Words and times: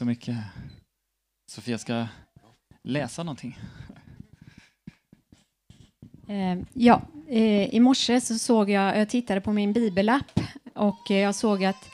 så 0.00 0.04
mycket. 0.04 0.36
Sofia 1.50 1.78
ska 1.78 2.06
läsa 2.82 3.22
någonting. 3.22 3.58
Eh, 6.28 6.58
ja, 6.72 7.02
eh, 7.28 7.74
i 7.74 7.80
morse 7.80 8.20
så 8.20 8.38
såg 8.38 8.70
jag, 8.70 8.98
jag 8.98 9.08
tittade 9.08 9.40
på 9.40 9.52
min 9.52 9.72
bibelapp 9.72 10.40
och 10.74 11.10
eh, 11.10 11.16
jag 11.16 11.34
såg 11.34 11.64
att 11.64 11.88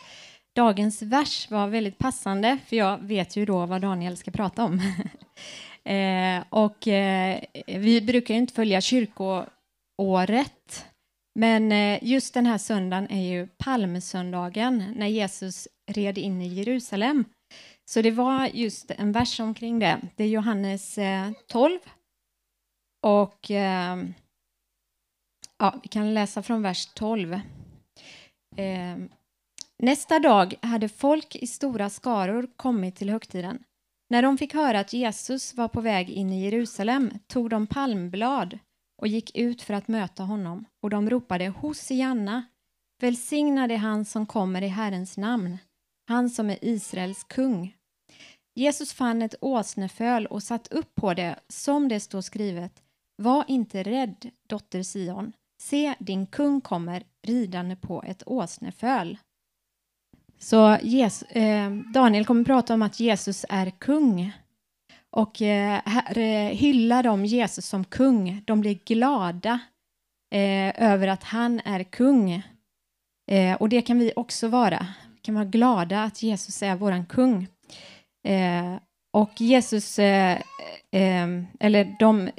dagens 0.57 1.03
vers 1.03 1.51
var 1.51 1.69
väldigt 1.69 1.99
passande, 1.99 2.59
för 2.67 2.77
jag 2.77 2.99
vet 2.99 3.37
ju 3.37 3.45
då 3.45 3.67
vad 3.67 3.81
Daniel 3.81 4.17
ska 4.17 4.31
prata 4.31 4.65
om. 4.65 4.81
och 6.51 6.79
vi 7.67 8.01
brukar 8.07 8.35
ju 8.35 8.41
inte 8.41 8.55
följa 8.55 8.81
kyrkoåret, 8.81 9.47
men 11.35 11.99
just 12.03 12.35
den 12.35 12.47
här 12.47 12.59
söndagen 12.59 13.11
är 13.11 13.23
ju 13.23 13.47
palmsöndagen 13.47 14.93
när 14.97 15.07
Jesus 15.07 15.69
red 15.87 16.19
in 16.19 16.43
i 16.43 16.49
Jerusalem. 16.49 17.25
Så 17.91 18.03
det 18.03 18.11
var 18.11 18.47
just 18.47 18.91
en 18.91 19.13
vers 19.13 19.41
omkring 19.41 19.79
det. 19.79 20.01
Det 20.17 20.25
är 20.25 20.29
Johannes 20.29 20.99
eh, 20.99 21.31
12. 21.47 21.79
Och 23.03 23.51
ehm, 23.51 24.15
Ja, 25.59 25.75
vi 25.83 25.89
kan 25.89 26.15
läsa 26.15 26.43
från 26.43 26.63
vers 26.63 26.87
12. 26.87 27.41
Ehm, 28.57 29.09
nästa 29.79 30.19
dag 30.19 30.55
hade 30.63 30.89
folk 30.89 31.37
i 31.37 31.47
stora 31.47 31.91
skaror 31.91 32.49
kommit 32.57 32.97
till 32.97 33.11
högtiden. 33.11 33.65
När 34.11 34.23
de 34.23 34.39
fick 34.39 34.55
höra 34.55 34.81
att 34.81 34.93
Jesus 34.93 35.55
var 35.55 35.69
på 35.69 35.81
väg 35.81 36.11
in 36.11 36.33
i 36.33 36.45
Jerusalem 36.45 37.11
tog 37.27 37.51
de 37.51 37.67
palmblad 37.67 38.59
och 39.03 39.09
gick 39.09 39.37
ut 39.37 39.63
för 39.63 39.75
att 39.75 39.89
möta 39.89 40.23
honom 40.23 40.65
och 40.83 40.91
de 40.91 41.11
ropade 41.11 41.49
Hosianna, 41.49 42.45
välsignade 43.01 43.77
han 43.77 44.05
som 44.05 44.27
kommer 44.27 44.63
i 44.63 44.69
Herrens 44.69 45.17
namn, 45.17 45.59
han 46.09 46.31
som 46.31 46.51
är 46.51 46.59
Israels 46.65 47.25
kung. 47.25 47.77
Jesus 48.57 48.93
fann 48.93 49.23
ett 49.23 49.35
åsneföl 49.41 50.27
och 50.27 50.43
satt 50.43 50.73
upp 50.73 50.95
på 50.95 51.15
det 51.15 51.39
som 51.49 51.89
det 51.89 52.01
står 52.01 52.21
skrivet 52.21 52.83
Var 53.17 53.45
inte 53.49 53.83
rädd, 53.83 54.31
dotter 54.49 54.83
Sion. 54.83 55.33
Se, 55.63 55.95
din 55.99 56.27
kung 56.27 56.61
kommer 56.61 57.03
ridande 57.27 57.77
på 57.77 58.03
ett 58.03 58.23
åsneföl. 58.27 59.19
Så 60.39 60.79
Jesus, 60.83 61.29
eh, 61.29 61.71
Daniel 61.71 62.25
kommer 62.25 62.45
prata 62.45 62.75
om 62.75 62.83
att 62.83 63.01
Jesus 63.01 63.47
är 63.49 63.71
kung. 63.71 64.33
Och 65.11 65.43
eh, 65.43 65.81
här 65.85 66.19
eh, 66.19 66.51
hyllar 66.51 67.03
de 67.03 67.25
Jesus 67.25 67.67
som 67.67 67.85
kung. 67.85 68.43
De 68.47 68.61
blir 68.61 68.79
glada 68.85 69.59
eh, 70.35 70.83
över 70.93 71.09
att 71.09 71.25
han 71.25 71.61
är 71.65 71.83
kung. 71.85 72.43
Eh, 73.31 73.57
och 73.61 73.69
det 73.69 73.83
kan 73.83 73.99
vi 73.99 74.13
också 74.17 74.49
vara. 74.49 74.87
Vi 75.15 75.21
kan 75.21 75.35
vara 75.35 75.45
glada 75.45 76.03
att 76.03 76.23
Jesus 76.23 76.63
är 76.63 76.77
våran 76.77 77.07
kung. 77.07 77.49
Eh, 78.27 78.79
och 79.11 79.41
Jesus, 79.41 79.99
eh, 79.99 80.41
eh, 80.91 81.29
eller 81.61 81.97
de 81.99 82.31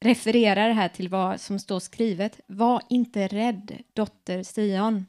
refererar 0.00 0.70
här 0.70 0.88
till 0.88 1.08
vad 1.08 1.40
som 1.40 1.58
står 1.58 1.80
skrivet. 1.80 2.40
Var 2.46 2.82
inte 2.88 3.26
rädd, 3.26 3.78
dotter 3.92 4.44
Sion. 4.44 5.06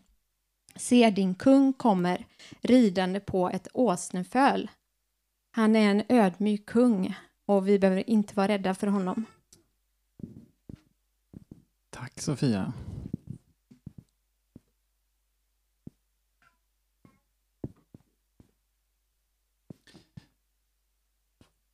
Se, 0.75 1.09
din 1.09 1.35
kung 1.35 1.73
kommer 1.73 2.25
ridande 2.61 3.19
på 3.19 3.49
ett 3.49 3.67
åsneföl. 3.73 4.71
Han 5.51 5.75
är 5.75 5.89
en 5.89 6.03
ödmjuk 6.09 6.65
kung 6.65 7.15
och 7.45 7.67
vi 7.67 7.79
behöver 7.79 8.09
inte 8.09 8.35
vara 8.35 8.47
rädda 8.47 8.75
för 8.75 8.87
honom. 8.87 9.25
Tack 11.89 12.21
Sofia. 12.21 12.73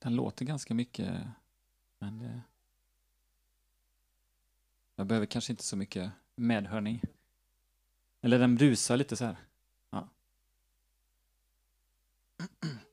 Den 0.05 0.15
låter 0.15 0.45
ganska 0.45 0.73
mycket, 0.73 1.23
men 1.99 2.19
det 2.19 2.41
jag 4.95 5.07
behöver 5.07 5.25
kanske 5.25 5.53
inte 5.53 5.63
så 5.63 5.77
mycket 5.77 6.11
medhörning. 6.35 7.01
Eller 8.21 8.39
den 8.39 8.55
brusar 8.55 8.97
lite 8.97 9.15
så 9.15 9.25
här. 9.25 9.35
Ja. 9.89 10.09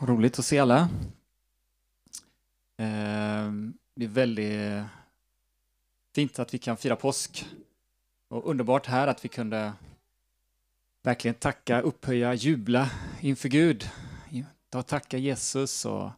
Roligt 0.00 0.38
att 0.38 0.44
se 0.44 0.58
alla. 0.58 0.80
Eh, 2.76 3.52
det 3.94 4.04
är 4.04 4.08
väldigt 4.08 4.84
fint 6.14 6.38
att 6.38 6.54
vi 6.54 6.58
kan 6.58 6.76
fira 6.76 6.96
påsk. 6.96 7.48
Och 8.28 8.50
underbart 8.50 8.86
här 8.86 9.06
att 9.06 9.24
vi 9.24 9.28
kunde 9.28 9.72
verkligen 11.02 11.34
tacka, 11.34 11.80
upphöja, 11.80 12.34
jubla 12.34 12.90
inför 13.20 13.48
Gud. 13.48 13.90
Tacka 14.86 15.18
Jesus 15.18 15.84
och 15.84 16.10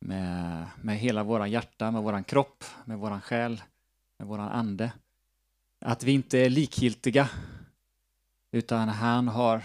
med, 0.00 0.66
med 0.82 0.98
hela 0.98 1.22
våra 1.22 1.46
hjärta, 1.46 1.90
med 1.90 2.02
våran 2.02 2.24
kropp, 2.24 2.64
med 2.84 2.98
våran 2.98 3.20
själ, 3.20 3.62
med 4.18 4.28
våran 4.28 4.48
ande. 4.48 4.92
Att 5.80 6.02
vi 6.02 6.12
inte 6.12 6.38
är 6.38 6.50
likgiltiga, 6.50 7.30
utan 8.52 8.88
han 8.88 9.28
har 9.28 9.64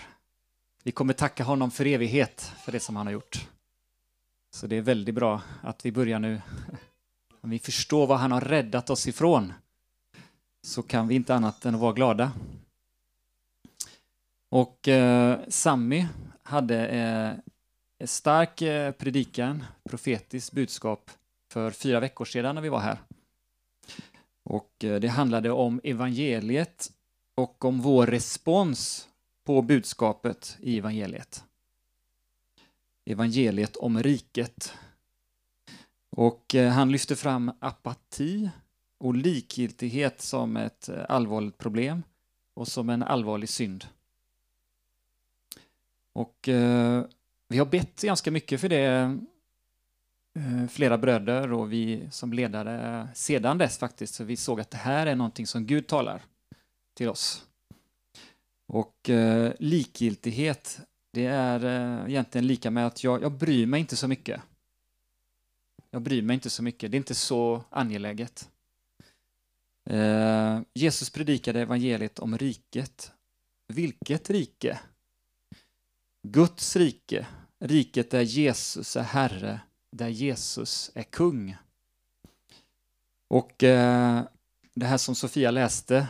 vi 0.84 0.92
kommer 0.92 1.14
tacka 1.14 1.44
honom 1.44 1.72
för 1.72 1.86
evighet 1.86 2.42
för 2.42 2.72
det 2.72 2.80
som 2.80 2.96
han 2.96 3.08
har 3.08 3.14
gjort. 3.14 3.48
Så 4.54 4.68
det 4.68 4.76
är 4.76 4.82
väldigt 4.82 5.16
bra 5.16 5.42
att 5.62 5.86
vi 5.86 5.92
börjar 5.92 6.20
nu. 6.20 6.42
Om 7.42 7.50
vi 7.50 7.60
förstår 7.60 8.08
vad 8.08 8.18
han 8.18 8.32
har 8.32 8.42
räddat 8.42 8.90
oss 8.90 9.08
ifrån 9.08 9.54
så 10.64 10.84
kan 10.84 11.08
vi 11.08 11.16
inte 11.16 11.36
annat 11.36 11.66
än 11.66 11.76
att 11.76 11.82
vara 11.82 11.94
glada. 11.94 12.32
Och 14.50 14.88
eh, 14.88 15.40
Sammy 15.48 16.08
hade 16.44 16.88
eh, 16.88 17.34
en 17.98 18.08
stark 18.08 18.62
eh, 18.62 18.92
predikan, 18.92 19.64
profetiskt 19.90 20.52
budskap 20.52 21.12
för 21.52 21.72
fyra 21.72 22.00
veckor 22.00 22.26
sedan 22.26 22.56
när 22.56 22.62
vi 22.62 22.70
var 22.70 22.80
här. 22.80 22.98
Och 24.44 24.84
eh, 24.84 25.00
det 25.00 25.08
handlade 25.08 25.52
om 25.52 25.82
evangeliet 25.84 26.92
och 27.36 27.66
om 27.66 27.82
vår 27.82 28.08
respons 28.08 29.08
på 29.44 29.62
budskapet 29.62 30.58
i 30.60 30.78
evangeliet. 30.78 31.44
Evangeliet 33.06 33.76
om 33.76 34.04
riket. 34.04 34.74
Och 36.10 36.56
eh, 36.56 36.72
han 36.72 36.92
lyfter 36.92 37.16
fram 37.16 37.52
apati 37.60 38.50
och 38.98 39.16
likgiltighet 39.16 40.22
som 40.22 40.58
ett 40.58 40.90
eh, 40.90 41.06
allvarligt 41.10 41.58
problem 41.58 42.04
och 42.54 42.68
som 42.68 42.90
en 42.90 43.04
allvarlig 43.04 43.50
synd. 43.50 43.86
Och 46.14 46.50
eh, 46.50 47.06
vi 47.48 47.58
har 47.58 47.66
bett 47.66 48.02
ganska 48.02 48.32
mycket 48.32 48.62
för 48.62 48.70
det, 48.70 49.18
eh, 50.36 50.68
flera 50.70 50.98
bröder 50.98 51.54
och 51.54 51.72
vi 51.72 52.08
som 52.12 52.34
ledare 52.34 53.08
sedan 53.14 53.58
dess 53.58 53.78
faktiskt, 53.78 54.14
så 54.14 54.24
vi 54.24 54.36
såg 54.36 54.62
att 54.62 54.72
det 54.72 54.78
här 54.78 55.08
är 55.08 55.16
någonting 55.16 55.48
som 55.48 55.66
Gud 55.66 55.88
talar 55.88 56.22
till 56.94 57.10
oss. 57.10 57.46
Och 58.74 59.10
eh, 59.10 59.54
likgiltighet, 59.60 60.80
det 61.12 61.26
är 61.26 61.66
eh, 61.66 62.10
egentligen 62.10 62.48
lika 62.48 62.72
med 62.72 62.88
att 62.88 63.04
jag, 63.04 63.24
jag 63.24 63.32
bryr 63.32 63.66
mig 63.66 63.80
inte 63.80 63.96
så 63.96 64.08
mycket. 64.08 64.42
Jag 65.90 66.02
bryr 66.02 66.22
mig 66.22 66.34
inte 66.34 66.50
så 66.50 66.64
mycket, 66.64 66.92
det 66.92 66.96
är 66.96 67.00
inte 67.00 67.16
så 67.16 67.64
angeläget. 67.70 68.50
Eh, 69.90 70.62
Jesus 70.74 71.10
predikade 71.10 71.62
evangeliet 71.62 72.20
om 72.20 72.38
riket. 72.38 73.12
Vilket 73.68 74.30
rike? 74.30 74.80
Guds 76.24 76.76
rike, 76.76 77.28
riket 77.60 78.12
där 78.12 78.22
Jesus 78.22 78.96
är 78.96 79.04
Herre, 79.04 79.62
där 79.92 80.10
Jesus 80.10 80.92
är 80.94 81.04
kung. 81.04 81.56
Och 83.28 83.64
eh, 83.64 84.24
det 84.74 84.86
här 84.86 84.98
som 84.98 85.16
Sofia 85.16 85.52
läste, 85.52 86.08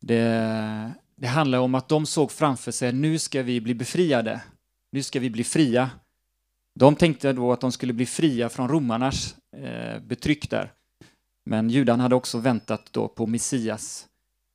det 0.00 0.94
det 1.20 1.28
handlar 1.28 1.58
om 1.58 1.74
att 1.74 1.88
de 1.88 2.06
såg 2.06 2.32
framför 2.32 2.72
sig, 2.72 2.92
nu 2.92 3.18
ska 3.18 3.42
vi 3.42 3.60
bli 3.60 3.74
befriade. 3.74 4.42
Nu 4.92 5.02
ska 5.02 5.20
vi 5.20 5.30
bli 5.30 5.44
fria. 5.44 5.90
De 6.74 6.96
tänkte 6.96 7.32
då 7.32 7.52
att 7.52 7.60
de 7.60 7.72
skulle 7.72 7.92
bli 7.92 8.06
fria 8.06 8.48
från 8.48 8.68
romarnas 8.68 9.36
eh, 9.56 10.00
betryck 10.02 10.50
där. 10.50 10.72
Men 11.44 11.70
judarna 11.70 12.02
hade 12.02 12.14
också 12.14 12.38
väntat 12.38 12.92
då 12.92 13.08
på 13.08 13.26
Messias, 13.26 14.06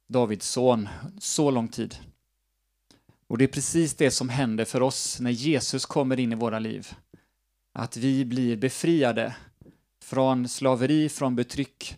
Davids 0.10 0.50
son, 0.50 0.90
så 1.20 1.52
lång 1.52 1.68
tid. 1.68 1.96
Och 3.28 3.38
det 3.38 3.44
är 3.44 3.48
precis 3.48 3.94
det 3.94 4.12
som 4.12 4.30
händer 4.30 4.66
för 4.66 4.82
oss 4.82 5.20
när 5.20 5.32
Jesus 5.32 5.86
kommer 5.86 6.20
in 6.20 6.32
i 6.32 6.36
våra 6.36 6.60
liv. 6.60 6.88
Att 7.74 7.98
vi 7.98 8.26
blir 8.26 8.58
befriade 8.58 9.36
från 10.04 10.48
slaveri, 10.48 11.10
från 11.10 11.36
betryck, 11.36 11.98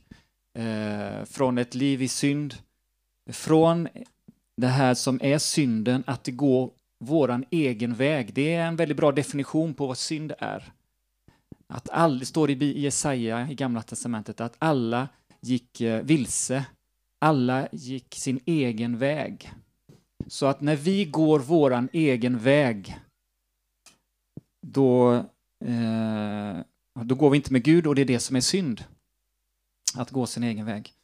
eh, 0.57 1.25
från 1.25 1.57
ett 1.57 1.75
liv 1.75 2.01
i 2.01 2.07
synd, 2.07 2.55
från 3.31 3.87
det 4.57 4.67
här 4.67 4.93
som 4.93 5.19
är 5.23 5.37
synden 5.37 6.03
att 6.07 6.27
gå 6.27 6.71
våran 6.99 7.45
egen 7.49 7.93
väg. 7.93 8.33
Det 8.33 8.53
är 8.53 8.67
en 8.67 8.75
väldigt 8.75 8.97
bra 8.97 9.11
definition 9.11 9.73
på 9.73 9.87
vad 9.87 9.97
synd 9.97 10.33
är. 10.39 10.73
Att 11.67 11.89
all, 11.89 12.19
det 12.19 12.25
står 12.25 12.51
i 12.51 12.79
Jesaja 12.79 13.51
i 13.51 13.55
Gamla 13.55 13.81
Testamentet 13.81 14.41
att 14.41 14.55
alla 14.59 15.07
gick 15.41 15.81
eh, 15.81 16.03
vilse. 16.03 16.65
Alla 17.19 17.67
gick 17.71 18.15
sin 18.15 18.39
egen 18.45 18.97
väg. 18.97 19.53
Så 20.27 20.45
att 20.45 20.61
när 20.61 20.75
vi 20.75 21.05
går 21.05 21.39
våran 21.39 21.89
egen 21.93 22.39
väg, 22.39 22.99
då, 24.67 25.13
eh, 25.65 26.57
då 27.03 27.15
går 27.15 27.29
vi 27.29 27.37
inte 27.37 27.53
med 27.53 27.63
Gud 27.63 27.87
och 27.87 27.95
det 27.95 28.01
är 28.01 28.05
det 28.05 28.19
som 28.19 28.35
är 28.35 28.41
synd. 28.41 28.83
Att 29.95 30.11
gå 30.11 30.25
sin 30.25 30.43
egen 30.43 30.65
väg. 30.65 30.96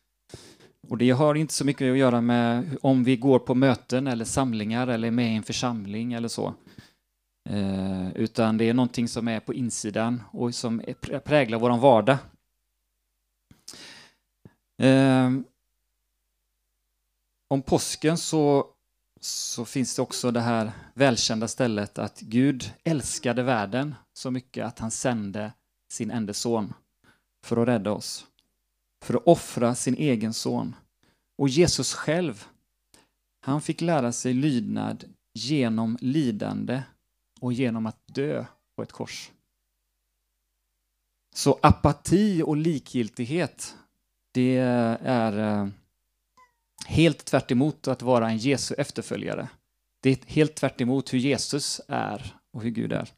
Och 0.87 0.97
det 0.97 1.11
har 1.11 1.35
inte 1.35 1.53
så 1.53 1.65
mycket 1.65 1.91
att 1.91 1.97
göra 1.97 2.21
med 2.21 2.77
om 2.81 3.03
vi 3.03 3.15
går 3.15 3.39
på 3.39 3.55
möten 3.55 4.07
eller 4.07 4.25
samlingar 4.25 4.87
eller 4.87 5.07
är 5.07 5.11
med 5.11 5.33
i 5.33 5.35
en 5.35 5.43
församling 5.43 6.13
eller 6.13 6.27
så. 6.27 6.53
Eh, 7.49 8.11
utan 8.15 8.57
det 8.57 8.69
är 8.69 8.73
någonting 8.73 9.07
som 9.07 9.27
är 9.27 9.39
på 9.39 9.53
insidan 9.53 10.23
och 10.31 10.55
som 10.55 10.81
präglar 11.23 11.59
vår 11.59 11.77
vardag. 11.77 12.17
Eh, 14.81 15.31
om 17.47 17.61
påsken 17.61 18.17
så, 18.17 18.67
så 19.21 19.65
finns 19.65 19.95
det 19.95 20.01
också 20.01 20.31
det 20.31 20.41
här 20.41 20.71
välkända 20.93 21.47
stället 21.47 21.97
att 21.97 22.19
Gud 22.19 22.73
älskade 22.83 23.43
världen 23.43 23.95
så 24.13 24.31
mycket 24.31 24.65
att 24.65 24.79
han 24.79 24.91
sände 24.91 25.53
sin 25.91 26.11
enda 26.11 26.33
son 26.33 26.73
för 27.43 27.57
att 27.57 27.67
rädda 27.67 27.91
oss. 27.91 28.25
För 29.03 29.13
att 29.13 29.27
offra 29.27 29.75
sin 29.75 29.95
egen 29.95 30.33
son. 30.33 30.75
Och 31.37 31.49
Jesus 31.49 31.93
själv, 31.93 32.45
han 33.39 33.61
fick 33.61 33.81
lära 33.81 34.11
sig 34.11 34.33
lydnad 34.33 35.03
genom 35.33 35.97
lidande 36.01 36.83
och 37.39 37.53
genom 37.53 37.85
att 37.85 38.07
dö 38.07 38.45
på 38.75 38.83
ett 38.83 38.91
kors. 38.91 39.31
Så 41.35 41.59
apati 41.61 42.41
och 42.41 42.57
likgiltighet, 42.57 43.75
det 44.31 44.57
är 45.01 45.39
eh, 45.39 45.67
helt 46.85 47.25
tvärt 47.25 47.51
att 47.87 48.01
vara 48.01 48.29
en 48.29 48.37
Jesu 48.37 48.75
efterföljare. 48.77 49.49
Det 49.99 50.09
är 50.09 50.29
helt 50.29 50.55
tvärt 50.55 50.81
hur 51.13 51.19
Jesus 51.19 51.81
är 51.87 52.35
och 52.51 52.63
hur 52.63 52.69
Gud 52.69 52.93
är. 52.93 53.09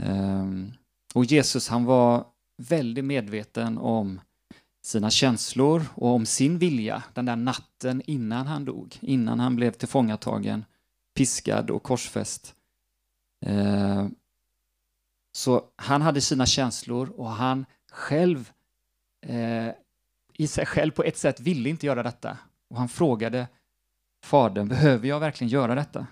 Ehm, 0.00 0.72
och 1.14 1.24
Jesus 1.24 1.68
han 1.68 1.84
var 1.84 2.26
väldigt 2.58 3.04
medveten 3.04 3.78
om 3.78 4.20
sina 4.82 5.10
känslor 5.10 5.82
och 5.94 6.08
om 6.08 6.26
sin 6.26 6.58
vilja 6.58 7.02
den 7.14 7.24
där 7.24 7.36
natten 7.36 8.02
innan 8.04 8.46
han 8.46 8.64
dog, 8.64 8.98
innan 9.00 9.40
han 9.40 9.56
blev 9.56 9.70
tillfångatagen, 9.70 10.64
piskad 11.14 11.70
och 11.70 11.82
korsfäst. 11.82 12.54
Eh, 13.46 14.06
så 15.32 15.64
han 15.76 16.02
hade 16.02 16.20
sina 16.20 16.46
känslor 16.46 17.10
och 17.10 17.30
han 17.30 17.66
själv 17.92 18.52
eh, 19.26 19.68
i 20.34 20.46
sig 20.46 20.66
själv 20.66 20.90
på 20.90 21.02
ett 21.02 21.18
sätt 21.18 21.40
ville 21.40 21.68
inte 21.68 21.86
göra 21.86 22.02
detta. 22.02 22.38
Och 22.70 22.76
han 22.76 22.88
frågade 22.88 23.46
Fadern, 24.24 24.68
behöver 24.68 25.08
jag 25.08 25.20
verkligen 25.20 25.48
göra 25.48 25.74
detta? 25.74 26.06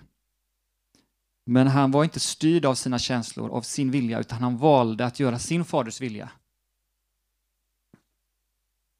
Men 1.49 1.67
han 1.67 1.91
var 1.91 2.03
inte 2.03 2.19
styrd 2.19 2.65
av 2.65 2.75
sina 2.75 2.99
känslor, 2.99 3.49
av 3.51 3.61
sin 3.61 3.91
vilja, 3.91 4.19
utan 4.19 4.39
han 4.39 4.57
valde 4.57 5.05
att 5.05 5.19
göra 5.19 5.39
sin 5.39 5.65
faders 5.65 6.01
vilja. 6.01 6.31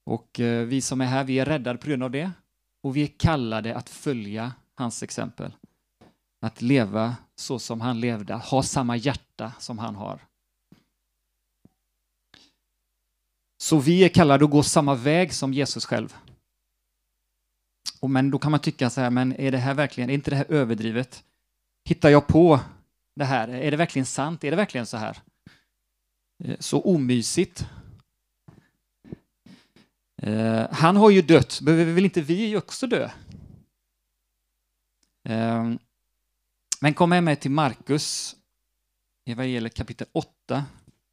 Och 0.05 0.39
eh, 0.39 0.65
vi 0.65 0.81
som 0.81 1.01
är 1.01 1.05
här, 1.05 1.23
vi 1.23 1.39
är 1.39 1.45
räddade 1.45 1.79
på 1.79 1.87
grund 1.87 2.03
av 2.03 2.11
det. 2.11 2.31
Och 2.81 2.95
vi 2.95 3.03
är 3.03 3.07
kallade 3.07 3.75
att 3.75 3.89
följa 3.89 4.53
hans 4.75 5.03
exempel. 5.03 5.53
Att 6.41 6.61
leva 6.61 7.15
så 7.35 7.59
som 7.59 7.81
han 7.81 7.99
levde, 7.99 8.35
att 8.35 8.45
ha 8.45 8.63
samma 8.63 8.95
hjärta 8.95 9.53
som 9.59 9.79
han 9.79 9.95
har. 9.95 10.19
Så 13.57 13.79
vi 13.79 14.03
är 14.03 14.09
kallade 14.09 14.45
att 14.45 14.51
gå 14.51 14.63
samma 14.63 14.95
väg 14.95 15.33
som 15.33 15.53
Jesus 15.53 15.85
själv. 15.85 16.15
Och 17.99 18.09
men 18.09 18.31
då 18.31 18.39
kan 18.39 18.51
man 18.51 18.59
tycka 18.59 18.89
så 18.89 19.01
här, 19.01 19.09
men 19.09 19.39
är 19.39 19.51
det 19.51 19.57
här 19.57 19.73
verkligen, 19.73 20.09
är 20.09 20.13
inte 20.13 20.29
det 20.29 20.35
här 20.35 20.51
överdrivet? 20.51 21.23
Hittar 21.87 22.09
jag 22.09 22.27
på 22.27 22.59
det 23.15 23.25
här? 23.25 23.47
Är 23.47 23.71
det 23.71 23.77
verkligen 23.77 24.05
sant? 24.05 24.43
Är 24.43 24.51
det 24.51 24.57
verkligen 24.57 24.85
så 24.85 24.97
här? 24.97 25.17
Eh, 26.43 26.55
så 26.59 26.81
omysigt. 26.81 27.65
Eh, 30.21 30.67
han 30.71 30.95
har 30.95 31.09
ju 31.09 31.21
dött, 31.21 31.61
behöver 31.61 31.93
väl 31.93 32.05
inte 32.05 32.21
vi 32.21 32.57
också 32.57 32.87
dö? 32.87 33.09
Ehm, 35.23 35.79
men 36.81 36.93
kom 36.93 37.09
med 37.09 37.23
mig 37.23 37.35
till 37.35 37.51
Markus, 37.51 38.35
evangeliet 39.25 39.73
kapitel 39.73 40.07
8, 40.11 40.65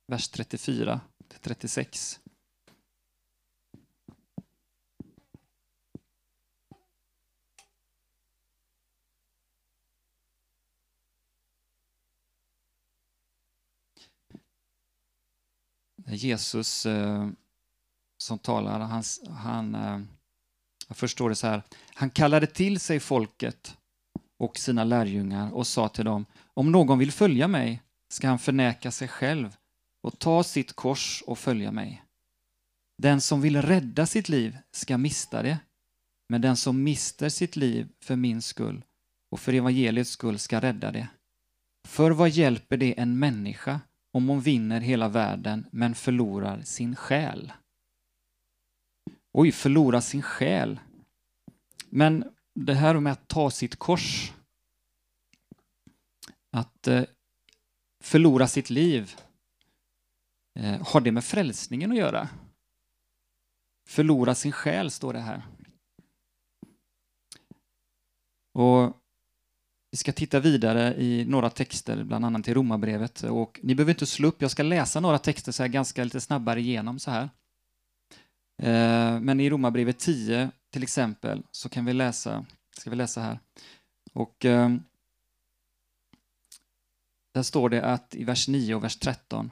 vers 0.06 0.28
34 0.28 1.00
36. 1.40 2.20
Jesus 16.06 16.86
eh, 16.86 17.28
som 18.18 18.38
talar, 18.38 18.80
han, 18.80 19.02
han 19.30 19.74
eh, 19.74 20.00
jag 20.88 20.96
förstår 20.96 21.28
det 21.28 21.34
så 21.34 21.46
här, 21.46 21.62
han 21.94 22.10
kallade 22.10 22.46
till 22.46 22.80
sig 22.80 23.00
folket 23.00 23.76
och 24.38 24.58
sina 24.58 24.84
lärjungar 24.84 25.52
och 25.52 25.66
sa 25.66 25.88
till 25.88 26.04
dem, 26.04 26.26
om 26.54 26.72
någon 26.72 26.98
vill 26.98 27.12
följa 27.12 27.48
mig 27.48 27.82
ska 28.08 28.28
han 28.28 28.38
förneka 28.38 28.90
sig 28.90 29.08
själv 29.08 29.56
och 30.02 30.18
ta 30.18 30.42
sitt 30.42 30.72
kors 30.72 31.22
och 31.26 31.38
följa 31.38 31.72
mig. 31.72 32.02
Den 32.98 33.20
som 33.20 33.40
vill 33.40 33.62
rädda 33.62 34.06
sitt 34.06 34.28
liv 34.28 34.58
ska 34.72 34.98
mista 34.98 35.42
det, 35.42 35.58
men 36.28 36.40
den 36.40 36.56
som 36.56 36.82
mister 36.82 37.28
sitt 37.28 37.56
liv 37.56 37.88
för 38.00 38.16
min 38.16 38.42
skull 38.42 38.84
och 39.30 39.40
för 39.40 39.52
evangeliets 39.52 40.10
skull 40.10 40.38
ska 40.38 40.60
rädda 40.60 40.92
det. 40.92 41.08
För 41.86 42.10
vad 42.10 42.30
hjälper 42.30 42.76
det 42.76 43.00
en 43.00 43.18
människa 43.18 43.80
om 44.14 44.28
hon 44.28 44.40
vinner 44.40 44.80
hela 44.80 45.08
världen 45.08 45.66
men 45.70 45.94
förlorar 45.94 46.62
sin 46.62 46.96
själ? 46.96 47.52
Oj, 49.32 49.52
förlora 49.52 50.00
sin 50.00 50.22
själ. 50.22 50.80
Men 51.88 52.34
det 52.54 52.74
här 52.74 53.00
med 53.00 53.12
att 53.12 53.28
ta 53.28 53.50
sitt 53.50 53.76
kors, 53.76 54.32
att 56.50 56.86
eh, 56.86 57.04
förlora 58.02 58.48
sitt 58.48 58.70
liv, 58.70 59.16
eh, 60.58 60.86
har 60.86 61.00
det 61.00 61.12
med 61.12 61.24
frälsningen 61.24 61.92
att 61.92 61.98
göra? 61.98 62.28
Förlora 63.88 64.34
sin 64.34 64.52
själ, 64.52 64.90
står 64.90 65.12
det 65.12 65.20
här. 65.20 65.42
Och 68.52 69.03
vi 69.94 69.98
ska 69.98 70.12
titta 70.12 70.40
vidare 70.40 70.94
i 70.94 71.24
några 71.24 71.50
texter, 71.50 72.04
bland 72.04 72.24
annat 72.24 72.48
i 72.48 72.54
Romarbrevet. 72.54 73.22
Och 73.22 73.60
ni 73.62 73.74
behöver 73.74 73.92
inte 73.92 74.06
slå 74.06 74.28
upp, 74.28 74.42
jag 74.42 74.50
ska 74.50 74.62
läsa 74.62 75.00
några 75.00 75.18
texter 75.18 75.52
så 75.52 75.62
här 75.62 75.68
ganska 75.68 76.04
lite 76.04 76.20
snabbare 76.20 76.60
igenom 76.60 76.98
så 76.98 77.10
här. 77.10 77.22
Eh, 78.62 79.20
men 79.20 79.40
i 79.40 79.50
Romarbrevet 79.50 79.98
10 79.98 80.50
till 80.72 80.82
exempel 80.82 81.42
så 81.50 81.68
kan 81.68 81.84
vi 81.84 81.92
läsa, 81.92 82.44
ska 82.78 82.90
vi 82.90 82.96
läsa 82.96 83.20
här. 83.20 83.38
Och 84.12 84.44
eh, 84.44 84.76
där 87.34 87.42
står 87.42 87.68
det 87.68 87.82
att 87.82 88.14
i 88.14 88.24
vers 88.24 88.48
9 88.48 88.74
och 88.74 88.84
vers 88.84 88.96
13. 88.96 89.50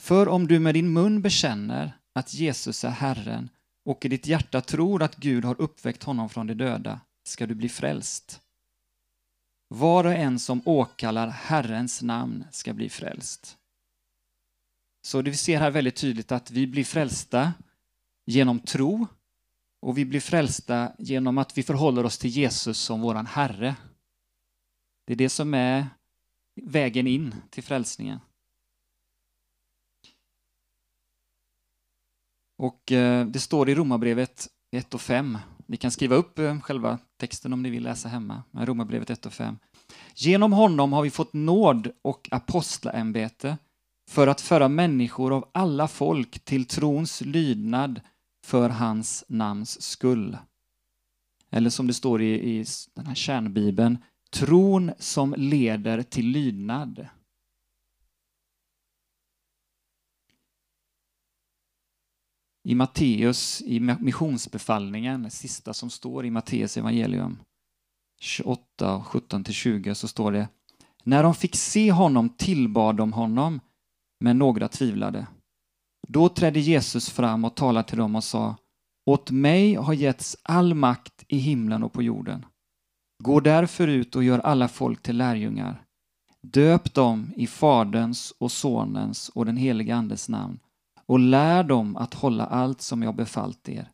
För 0.00 0.28
om 0.28 0.46
du 0.46 0.58
med 0.58 0.74
din 0.74 0.92
mun 0.92 1.22
bekänner 1.22 1.98
att 2.12 2.34
Jesus 2.34 2.84
är 2.84 2.90
Herren 2.90 3.48
och 3.84 4.04
i 4.04 4.08
ditt 4.08 4.26
hjärta 4.26 4.60
tror 4.60 5.02
att 5.02 5.16
Gud 5.16 5.44
har 5.44 5.60
uppväckt 5.60 6.02
honom 6.02 6.28
från 6.28 6.46
de 6.46 6.54
döda 6.54 7.00
ska 7.24 7.46
du 7.46 7.54
bli 7.54 7.68
frälst. 7.68 8.42
Var 9.68 10.04
och 10.04 10.12
en 10.12 10.38
som 10.38 10.62
åkallar 10.64 11.28
Herrens 11.28 12.02
namn 12.02 12.44
ska 12.50 12.74
bli 12.74 12.88
frälst. 12.88 13.58
Så 15.02 15.22
det 15.22 15.30
vi 15.30 15.36
ser 15.36 15.60
här 15.60 15.70
väldigt 15.70 15.96
tydligt 15.96 16.32
att 16.32 16.50
vi 16.50 16.66
blir 16.66 16.84
frälsta 16.84 17.52
genom 18.24 18.60
tro 18.60 19.06
och 19.80 19.98
vi 19.98 20.04
blir 20.04 20.20
frälsta 20.20 20.92
genom 20.98 21.38
att 21.38 21.58
vi 21.58 21.62
förhåller 21.62 22.04
oss 22.04 22.18
till 22.18 22.30
Jesus 22.30 22.78
som 22.78 23.00
våran 23.00 23.26
Herre. 23.26 23.76
Det 25.04 25.12
är 25.12 25.16
det 25.16 25.28
som 25.28 25.54
är 25.54 25.86
vägen 26.62 27.06
in 27.06 27.34
till 27.50 27.62
frälsningen. 27.62 28.20
Och 32.58 32.92
eh, 32.92 33.26
det 33.26 33.40
står 33.40 33.68
i 33.68 33.74
Romarbrevet 33.74 34.48
1 34.70 34.94
och 34.94 35.00
5. 35.00 35.38
Ni 35.66 35.76
kan 35.76 35.90
skriva 35.90 36.16
upp 36.16 36.38
eh, 36.38 36.60
själva 36.60 36.98
texten 37.16 37.52
om 37.52 37.62
ni 37.62 37.70
vill 37.70 37.82
läsa 37.82 38.08
hemma. 38.08 38.42
Romarbrevet 38.52 39.10
1 39.10 39.26
och 39.26 39.32
5. 39.32 39.58
Genom 40.14 40.52
honom 40.52 40.92
har 40.92 41.02
vi 41.02 41.10
fått 41.10 41.32
nåd 41.32 41.90
och 42.02 42.28
apostlaämbete 42.30 43.58
för 44.10 44.26
att 44.26 44.40
föra 44.40 44.68
människor 44.68 45.32
av 45.32 45.48
alla 45.52 45.88
folk 45.88 46.44
till 46.44 46.64
trons 46.64 47.20
lydnad 47.20 48.00
för 48.44 48.68
hans 48.68 49.24
namns 49.28 49.82
skull. 49.82 50.38
Eller 51.50 51.70
som 51.70 51.86
det 51.86 51.94
står 51.94 52.22
i, 52.22 52.58
i 52.58 52.64
den 52.94 53.06
här 53.06 53.14
kärnbibeln, 53.14 53.98
tron 54.30 54.92
som 54.98 55.34
leder 55.36 56.02
till 56.02 56.26
lydnad. 56.26 57.06
I 62.66 62.74
Matteus, 62.74 63.62
i 63.66 63.80
missionsbefallningen, 63.80 65.22
det 65.22 65.30
sista 65.30 65.74
som 65.74 65.90
står 65.90 66.26
i 66.26 66.30
Matteus 66.30 66.76
evangelium 66.76 67.38
28, 68.20 69.04
17-20, 69.06 69.94
så 69.94 70.08
står 70.08 70.32
det 70.32 70.48
När 71.04 71.22
de 71.22 71.34
fick 71.34 71.56
se 71.56 71.92
honom 71.92 72.28
tillbad 72.28 72.96
de 72.96 73.12
honom, 73.12 73.60
men 74.20 74.38
några 74.38 74.68
tvivlade. 74.68 75.26
Då 76.08 76.28
trädde 76.28 76.60
Jesus 76.60 77.10
fram 77.10 77.44
och 77.44 77.54
talade 77.54 77.88
till 77.88 77.98
dem 77.98 78.16
och 78.16 78.24
sa 78.24 78.56
Åt 79.06 79.30
mig 79.30 79.74
har 79.74 79.94
getts 79.94 80.36
all 80.42 80.74
makt 80.74 81.24
i 81.28 81.38
himlen 81.38 81.82
och 81.82 81.92
på 81.92 82.02
jorden. 82.02 82.46
Gå 83.24 83.40
därför 83.40 83.88
ut 83.88 84.16
och 84.16 84.24
gör 84.24 84.38
alla 84.38 84.68
folk 84.68 85.02
till 85.02 85.16
lärjungar. 85.16 85.84
Döp 86.42 86.94
dem 86.94 87.32
i 87.36 87.46
Faderns 87.46 88.34
och 88.38 88.52
Sonens 88.52 89.28
och 89.28 89.46
den 89.46 89.56
helige 89.56 89.96
Andes 89.96 90.28
namn 90.28 90.58
och 91.06 91.18
lär 91.18 91.64
dem 91.64 91.96
att 91.96 92.14
hålla 92.14 92.46
allt 92.46 92.80
som 92.80 93.02
jag 93.02 93.16
befallt 93.16 93.68
er. 93.68 93.90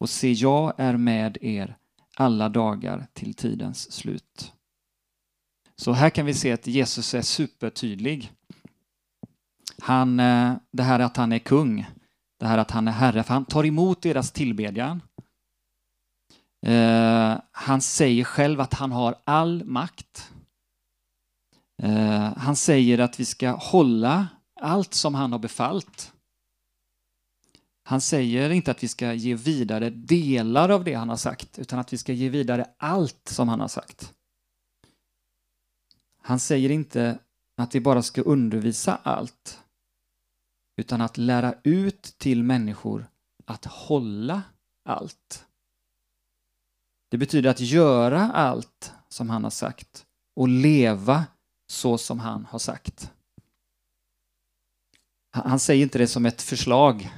Och 0.00 0.10
se, 0.10 0.32
jag 0.32 0.72
är 0.76 0.96
med 0.96 1.38
er 1.40 1.76
alla 2.16 2.48
dagar 2.48 3.06
till 3.12 3.34
tidens 3.34 3.92
slut. 3.92 4.52
Så 5.76 5.92
här 5.92 6.10
kan 6.10 6.26
vi 6.26 6.34
se 6.34 6.52
att 6.52 6.66
Jesus 6.66 7.14
är 7.14 7.22
supertydlig. 7.22 8.32
Han, 9.82 10.20
eh, 10.20 10.54
det 10.72 10.82
här 10.82 11.00
att 11.00 11.16
han 11.16 11.32
är 11.32 11.38
kung, 11.38 11.86
det 12.38 12.46
här 12.46 12.58
att 12.58 12.70
han 12.70 12.88
är 12.88 12.92
herre, 12.92 13.22
för 13.22 13.34
han 13.34 13.44
tar 13.44 13.66
emot 13.66 14.02
deras 14.02 14.32
tillbedjan. 14.32 15.02
Eh, 16.66 17.38
han 17.52 17.80
säger 17.80 18.24
själv 18.24 18.60
att 18.60 18.74
han 18.74 18.92
har 18.92 19.14
all 19.24 19.64
makt. 19.64 20.32
Eh, 21.82 22.36
han 22.36 22.56
säger 22.56 22.98
att 22.98 23.20
vi 23.20 23.24
ska 23.24 23.50
hålla 23.50 24.28
allt 24.60 24.94
som 24.94 25.14
han 25.14 25.32
har 25.32 25.38
befallt. 25.38 26.11
Han 27.92 28.00
säger 28.00 28.50
inte 28.50 28.70
att 28.70 28.82
vi 28.82 28.88
ska 28.88 29.12
ge 29.12 29.34
vidare 29.34 29.90
delar 29.90 30.68
av 30.68 30.84
det 30.84 30.94
han 30.94 31.08
har 31.08 31.16
sagt, 31.16 31.58
utan 31.58 31.78
att 31.78 31.92
vi 31.92 31.98
ska 31.98 32.12
ge 32.12 32.28
vidare 32.28 32.66
allt 32.76 33.28
som 33.28 33.48
han 33.48 33.60
har 33.60 33.68
sagt. 33.68 34.14
Han 36.22 36.40
säger 36.40 36.70
inte 36.70 37.18
att 37.56 37.74
vi 37.74 37.80
bara 37.80 38.02
ska 38.02 38.22
undervisa 38.22 38.96
allt, 39.02 39.60
utan 40.76 41.00
att 41.00 41.18
lära 41.18 41.54
ut 41.64 42.02
till 42.02 42.42
människor 42.42 43.06
att 43.44 43.64
hålla 43.64 44.42
allt. 44.84 45.46
Det 47.10 47.18
betyder 47.18 47.50
att 47.50 47.60
göra 47.60 48.32
allt 48.32 48.92
som 49.08 49.30
han 49.30 49.44
har 49.44 49.50
sagt 49.50 50.06
och 50.36 50.48
leva 50.48 51.24
så 51.66 51.98
som 51.98 52.20
han 52.20 52.44
har 52.44 52.58
sagt. 52.58 53.12
Han 55.30 55.60
säger 55.60 55.82
inte 55.82 55.98
det 55.98 56.08
som 56.08 56.26
ett 56.26 56.42
förslag, 56.42 57.10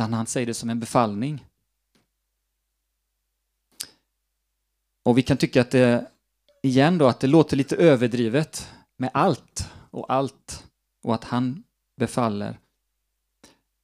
utan 0.00 0.12
han 0.12 0.26
säger 0.26 0.46
det 0.46 0.54
som 0.54 0.70
en 0.70 0.80
befallning. 0.80 1.44
Och 5.04 5.18
vi 5.18 5.22
kan 5.22 5.36
tycka 5.36 5.60
att 5.60 5.70
det, 5.70 6.06
igen 6.62 6.98
då, 6.98 7.06
att 7.06 7.20
det 7.20 7.26
låter 7.26 7.56
lite 7.56 7.76
överdrivet 7.76 8.72
med 8.96 9.10
allt 9.14 9.70
och 9.90 10.12
allt 10.12 10.64
och 11.02 11.14
att 11.14 11.24
han 11.24 11.62
befaller. 11.96 12.58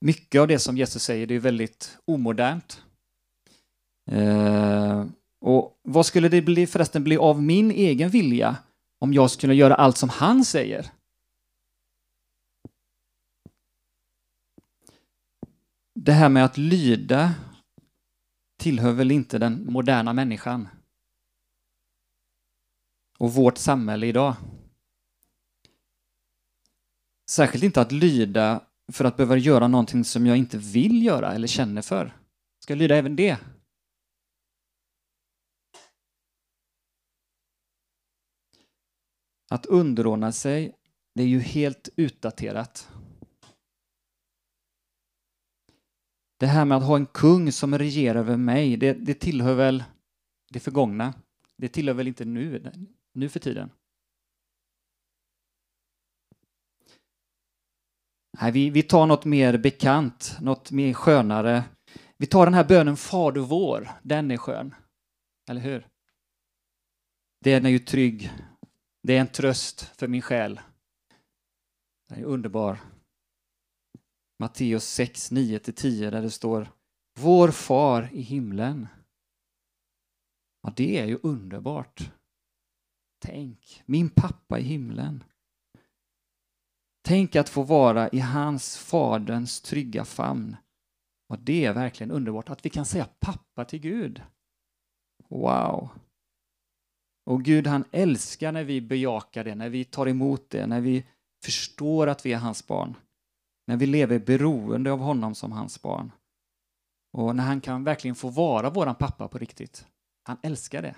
Mycket 0.01 0.41
av 0.41 0.49
det 0.49 0.59
som 0.59 0.77
Jesus 0.77 1.03
säger 1.03 1.27
det 1.27 1.35
är 1.35 1.41
väldigt 1.41 1.99
omodernt. 2.05 2.83
Eh, 4.11 5.05
och 5.41 5.81
vad 5.83 6.07
skulle 6.07 6.29
det 6.29 6.43
bli, 6.43 6.67
förresten 6.67 7.05
bli 7.05 7.17
av 7.17 7.43
min 7.43 7.71
egen 7.71 8.11
vilja 8.11 8.57
om 8.99 9.15
jag 9.15 9.31
skulle 9.31 9.55
göra 9.55 9.75
allt 9.75 9.97
som 9.97 10.09
han 10.09 10.45
säger? 10.45 10.91
Det 15.99 16.13
här 16.13 16.29
med 16.29 16.45
att 16.45 16.57
lyda 16.57 17.35
tillhör 18.59 18.93
väl 18.93 19.11
inte 19.11 19.39
den 19.39 19.73
moderna 19.73 20.13
människan 20.13 20.69
och 23.19 23.35
vårt 23.35 23.59
samhälle 23.59 24.07
idag. 24.07 24.35
Särskilt 27.31 27.65
inte 27.65 27.81
att 27.81 27.93
lyda 27.93 28.65
för 28.93 29.05
att 29.05 29.17
behöva 29.17 29.37
göra 29.37 29.69
någonting 29.69 30.05
som 30.05 30.27
jag 30.27 30.37
inte 30.37 30.59
vill 30.59 31.05
göra 31.05 31.33
eller 31.33 31.47
känner 31.47 31.83
för. 31.83 32.17
Ska 32.59 32.73
jag 32.73 32.79
lyda 32.79 32.97
även 32.97 33.17
det? 33.17 33.39
Att 39.51 39.67
underordna 39.67 40.33
sig, 40.33 40.75
det 41.15 41.23
är 41.23 41.29
ju 41.29 41.41
helt 41.41 41.89
utdaterat. 41.97 42.89
Det 46.37 46.47
här 46.47 46.65
med 46.65 46.79
att 46.79 46.85
ha 46.85 46.97
en 46.97 47.07
kung 47.07 47.53
som 47.53 47.79
regerar 47.79 48.19
över 48.19 48.37
mig, 48.37 48.77
det, 48.77 48.93
det 48.93 49.15
tillhör 49.15 49.55
väl 49.55 49.85
det 50.51 50.61
förgångna. 50.61 51.15
Det 51.57 51.69
tillhör 51.69 51.95
väl 51.95 52.09
inte 52.09 52.25
nu, 52.25 52.73
nu 53.13 53.29
för 53.29 53.41
tiden. 53.41 53.71
Nej, 58.41 58.53
vi, 58.53 58.71
vi 58.71 58.83
tar 58.83 59.07
något 59.07 59.25
mer 59.25 59.59
bekant, 59.59 60.37
något 60.41 60.71
mer 60.71 60.93
skönare. 60.93 61.65
Vi 62.17 62.27
tar 62.27 62.47
den 62.47 62.55
här 62.55 62.65
bönen 62.65 62.97
Fader 62.97 63.41
vår, 63.41 63.91
den 64.03 64.31
är 64.31 64.37
skön. 64.37 64.75
Eller 65.51 65.61
hur? 65.61 65.87
Den 67.41 67.67
är 67.67 67.71
ju 67.71 67.79
trygg. 67.79 68.33
Det 69.03 69.17
är 69.17 69.21
en 69.21 69.29
tröst 69.29 69.81
för 69.81 70.09
min 70.09 70.23
själ. 70.23 70.61
Den 72.09 72.19
är 72.19 72.25
underbar. 72.25 72.79
Matteus 74.39 74.85
6, 74.85 75.33
9-10 75.33 76.11
där 76.11 76.23
det 76.23 76.31
står 76.31 76.73
Vår 77.19 77.51
far 77.51 78.11
i 78.13 78.21
himlen. 78.21 78.89
Ja, 80.63 80.73
det 80.77 80.99
är 80.99 81.07
ju 81.07 81.19
underbart. 81.23 82.11
Tänk, 83.19 83.83
min 83.87 84.11
pappa 84.11 84.59
i 84.59 84.63
himlen. 84.63 85.25
Tänk 87.05 87.37
att 87.37 87.49
få 87.49 87.63
vara 87.63 88.09
i 88.09 88.19
hans, 88.19 88.79
Faderns 88.79 89.61
trygga 89.61 90.05
famn. 90.05 90.57
Ja, 91.29 91.37
det 91.41 91.65
är 91.65 91.73
verkligen 91.73 92.11
underbart 92.11 92.51
att 92.51 92.65
vi 92.67 92.71
kan 92.71 92.87
säga 92.87 93.09
pappa 93.21 93.65
till 93.65 93.79
Gud. 93.79 94.23
Wow! 95.29 95.89
Och 97.25 97.43
Gud 97.43 97.67
han 97.67 97.85
älskar 97.93 98.53
när 98.53 98.65
vi 98.65 98.81
bejakar 98.81 99.45
det, 99.45 99.55
när 99.55 99.69
vi 99.69 99.85
tar 99.85 100.09
emot 100.09 100.51
det, 100.51 100.67
när 100.67 100.81
vi 100.81 101.07
förstår 101.45 102.07
att 102.07 102.27
vi 102.27 102.33
är 102.33 102.39
hans 102.39 102.67
barn. 102.67 102.95
När 103.67 103.77
vi 103.77 103.87
lever 103.87 104.19
beroende 104.19 104.93
av 104.93 104.99
honom 104.99 105.35
som 105.35 105.53
hans 105.53 105.83
barn. 105.83 106.13
Och 107.13 107.37
när 107.37 107.45
han 107.45 107.61
kan 107.61 107.85
verkligen 107.85 108.15
få 108.15 108.29
vara 108.29 108.71
våran 108.71 108.95
pappa 108.95 109.29
på 109.29 109.39
riktigt. 109.39 109.87
Han 110.23 110.37
älskar 110.43 110.83
det. 110.83 110.97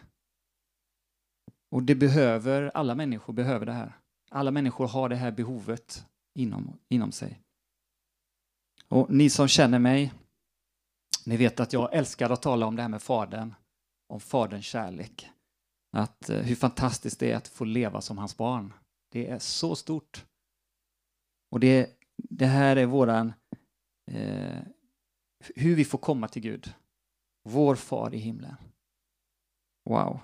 Och 1.70 1.82
det 1.82 1.94
behöver, 1.94 2.70
alla 2.74 2.94
människor 2.94 3.32
behöver 3.32 3.66
det 3.66 3.72
här. 3.72 3.98
Alla 4.30 4.50
människor 4.50 4.88
har 4.88 5.08
det 5.08 5.16
här 5.16 5.30
behovet 5.30 6.06
inom, 6.34 6.78
inom 6.88 7.12
sig. 7.12 7.40
Och 8.88 9.10
ni 9.10 9.30
som 9.30 9.48
känner 9.48 9.78
mig, 9.78 10.12
ni 11.26 11.36
vet 11.36 11.60
att 11.60 11.72
jag 11.72 11.94
älskar 11.94 12.30
att 12.30 12.42
tala 12.42 12.66
om 12.66 12.76
det 12.76 12.82
här 12.82 12.88
med 12.88 13.02
Fadern, 13.02 13.54
om 14.08 14.20
Faderns 14.20 14.66
kärlek. 14.66 15.30
Att 15.92 16.30
eh, 16.30 16.40
hur 16.40 16.54
fantastiskt 16.54 17.20
det 17.20 17.32
är 17.32 17.36
att 17.36 17.48
få 17.48 17.64
leva 17.64 18.00
som 18.00 18.18
hans 18.18 18.36
barn. 18.36 18.72
Det 19.12 19.28
är 19.28 19.38
så 19.38 19.76
stort. 19.76 20.24
Och 21.50 21.60
det, 21.60 21.97
det 22.18 22.46
här 22.46 22.76
är 22.76 22.86
våran, 22.86 23.32
eh, 24.10 24.58
hur 25.56 25.74
vi 25.74 25.84
får 25.84 25.98
komma 25.98 26.28
till 26.28 26.42
Gud. 26.42 26.74
Vår 27.44 27.74
far 27.74 28.14
i 28.14 28.18
himlen. 28.18 28.56
Wow. 29.84 30.20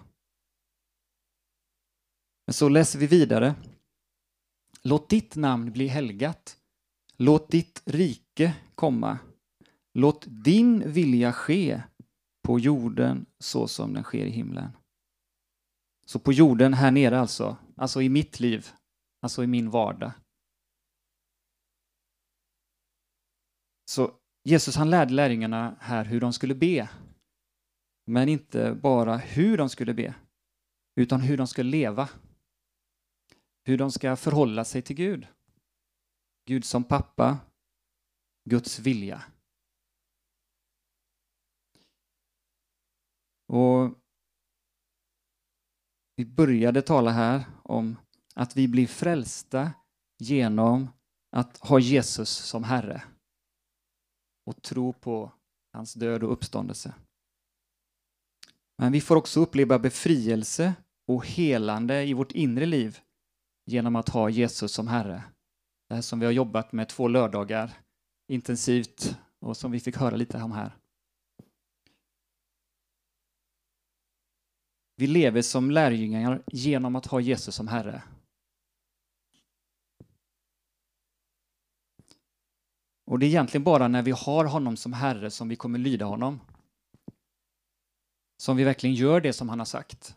Men 2.46 2.54
så 2.54 2.68
läser 2.68 2.98
vi 2.98 3.06
vidare. 3.06 3.54
Låt 4.82 5.08
ditt 5.08 5.36
namn 5.36 5.72
bli 5.72 5.86
helgat. 5.86 6.56
Låt 7.16 7.50
ditt 7.50 7.82
rike 7.84 8.54
komma. 8.74 9.18
Låt 9.94 10.24
din 10.28 10.92
vilja 10.92 11.32
ske 11.32 11.82
på 12.42 12.58
jorden 12.58 13.26
så 13.38 13.68
som 13.68 13.94
den 13.94 14.02
sker 14.02 14.26
i 14.26 14.30
himlen. 14.30 14.70
Så 16.06 16.18
på 16.18 16.32
jorden 16.32 16.74
här 16.74 16.90
nere 16.90 17.20
alltså, 17.20 17.56
alltså 17.76 18.02
i 18.02 18.08
mitt 18.08 18.40
liv, 18.40 18.68
alltså 19.22 19.44
i 19.44 19.46
min 19.46 19.70
vardag. 19.70 20.12
Så 23.94 24.12
Jesus 24.44 24.76
han 24.76 24.90
lärde 24.90 25.12
lärjungarna 25.14 25.76
här 25.80 26.04
hur 26.04 26.20
de 26.20 26.32
skulle 26.32 26.54
be. 26.54 26.90
Men 28.06 28.28
inte 28.28 28.74
bara 28.74 29.16
hur 29.16 29.58
de 29.58 29.68
skulle 29.68 29.94
be, 29.94 30.14
utan 31.00 31.20
hur 31.20 31.36
de 31.36 31.46
skulle 31.46 31.70
leva 31.70 32.08
hur 33.64 33.78
de 33.78 33.92
ska 33.92 34.16
förhålla 34.16 34.64
sig 34.64 34.82
till 34.82 34.96
Gud. 34.96 35.26
Gud 36.48 36.64
som 36.64 36.84
pappa, 36.84 37.38
Guds 38.50 38.78
vilja. 38.78 39.22
Och 43.48 43.98
vi 46.16 46.24
började 46.24 46.82
tala 46.82 47.10
här 47.10 47.44
om 47.62 47.96
att 48.34 48.56
vi 48.56 48.68
blir 48.68 48.86
frälsta 48.86 49.72
genom 50.18 50.88
att 51.30 51.58
ha 51.58 51.78
Jesus 51.78 52.30
som 52.30 52.64
Herre 52.64 53.02
och 54.44 54.62
tro 54.62 54.92
på 54.92 55.32
hans 55.72 55.94
död 55.94 56.22
och 56.22 56.32
uppståndelse. 56.32 56.94
Men 58.78 58.92
vi 58.92 59.00
får 59.00 59.16
också 59.16 59.40
uppleva 59.40 59.78
befrielse 59.78 60.74
och 61.06 61.26
helande 61.26 62.04
i 62.04 62.12
vårt 62.12 62.32
inre 62.32 62.66
liv 62.66 62.98
genom 63.66 63.96
att 63.96 64.08
ha 64.08 64.28
Jesus 64.28 64.72
som 64.72 64.88
Herre. 64.88 65.24
Det 65.88 65.94
här 65.94 66.02
som 66.02 66.20
vi 66.20 66.26
har 66.26 66.32
jobbat 66.32 66.72
med 66.72 66.88
två 66.88 67.08
lördagar 67.08 67.72
intensivt 68.28 69.18
och 69.40 69.56
som 69.56 69.70
vi 69.70 69.80
fick 69.80 69.96
höra 69.96 70.16
lite 70.16 70.42
om 70.42 70.52
här. 70.52 70.76
Vi 74.96 75.06
lever 75.06 75.42
som 75.42 75.70
lärjungar 75.70 76.42
genom 76.46 76.96
att 76.96 77.06
ha 77.06 77.20
Jesus 77.20 77.54
som 77.54 77.68
Herre. 77.68 78.02
Och 83.04 83.18
det 83.18 83.26
är 83.26 83.28
egentligen 83.28 83.64
bara 83.64 83.88
när 83.88 84.02
vi 84.02 84.10
har 84.10 84.44
honom 84.44 84.76
som 84.76 84.92
Herre 84.92 85.30
som 85.30 85.48
vi 85.48 85.56
kommer 85.56 85.78
lyda 85.78 86.04
honom. 86.04 86.40
Som 88.36 88.56
vi 88.56 88.64
verkligen 88.64 88.94
gör 88.94 89.20
det 89.20 89.32
som 89.32 89.48
han 89.48 89.58
har 89.58 89.66
sagt. 89.66 90.16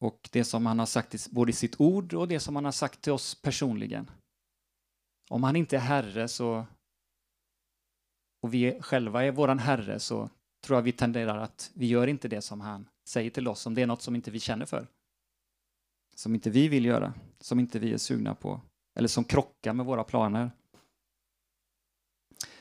Och 0.00 0.28
det 0.32 0.44
som 0.44 0.66
han 0.66 0.78
har 0.78 0.86
sagt 0.86 1.30
både 1.30 1.50
i 1.50 1.52
sitt 1.52 1.80
ord 1.80 2.14
och 2.14 2.28
det 2.28 2.40
som 2.40 2.56
han 2.56 2.64
har 2.64 2.72
sagt 2.72 3.02
till 3.02 3.12
oss 3.12 3.34
personligen. 3.34 4.10
Om 5.30 5.42
han 5.42 5.56
inte 5.56 5.76
är 5.76 5.80
Herre 5.80 6.28
så 6.28 6.66
och 8.42 8.54
vi 8.54 8.78
själva 8.80 9.24
är 9.24 9.32
våran 9.32 9.58
Herre 9.58 10.00
så 10.00 10.30
tror 10.64 10.76
jag 10.76 10.82
vi 10.82 10.92
tenderar 10.92 11.38
att 11.38 11.70
vi 11.74 11.86
gör 11.86 12.06
inte 12.06 12.28
det 12.28 12.42
som 12.42 12.60
han 12.60 12.88
säger 13.08 13.30
till 13.30 13.48
oss 13.48 13.66
om 13.66 13.74
det 13.74 13.82
är 13.82 13.86
något 13.86 14.02
som 14.02 14.16
inte 14.16 14.30
vi 14.30 14.40
känner 14.40 14.66
för. 14.66 14.86
Som 16.14 16.34
inte 16.34 16.50
vi 16.50 16.68
vill 16.68 16.84
göra, 16.84 17.14
som 17.40 17.60
inte 17.60 17.78
vi 17.78 17.92
är 17.92 17.98
sugna 17.98 18.34
på 18.34 18.60
eller 18.96 19.08
som 19.08 19.24
krockar 19.24 19.72
med 19.72 19.86
våra 19.86 20.04
planer. 20.04 20.50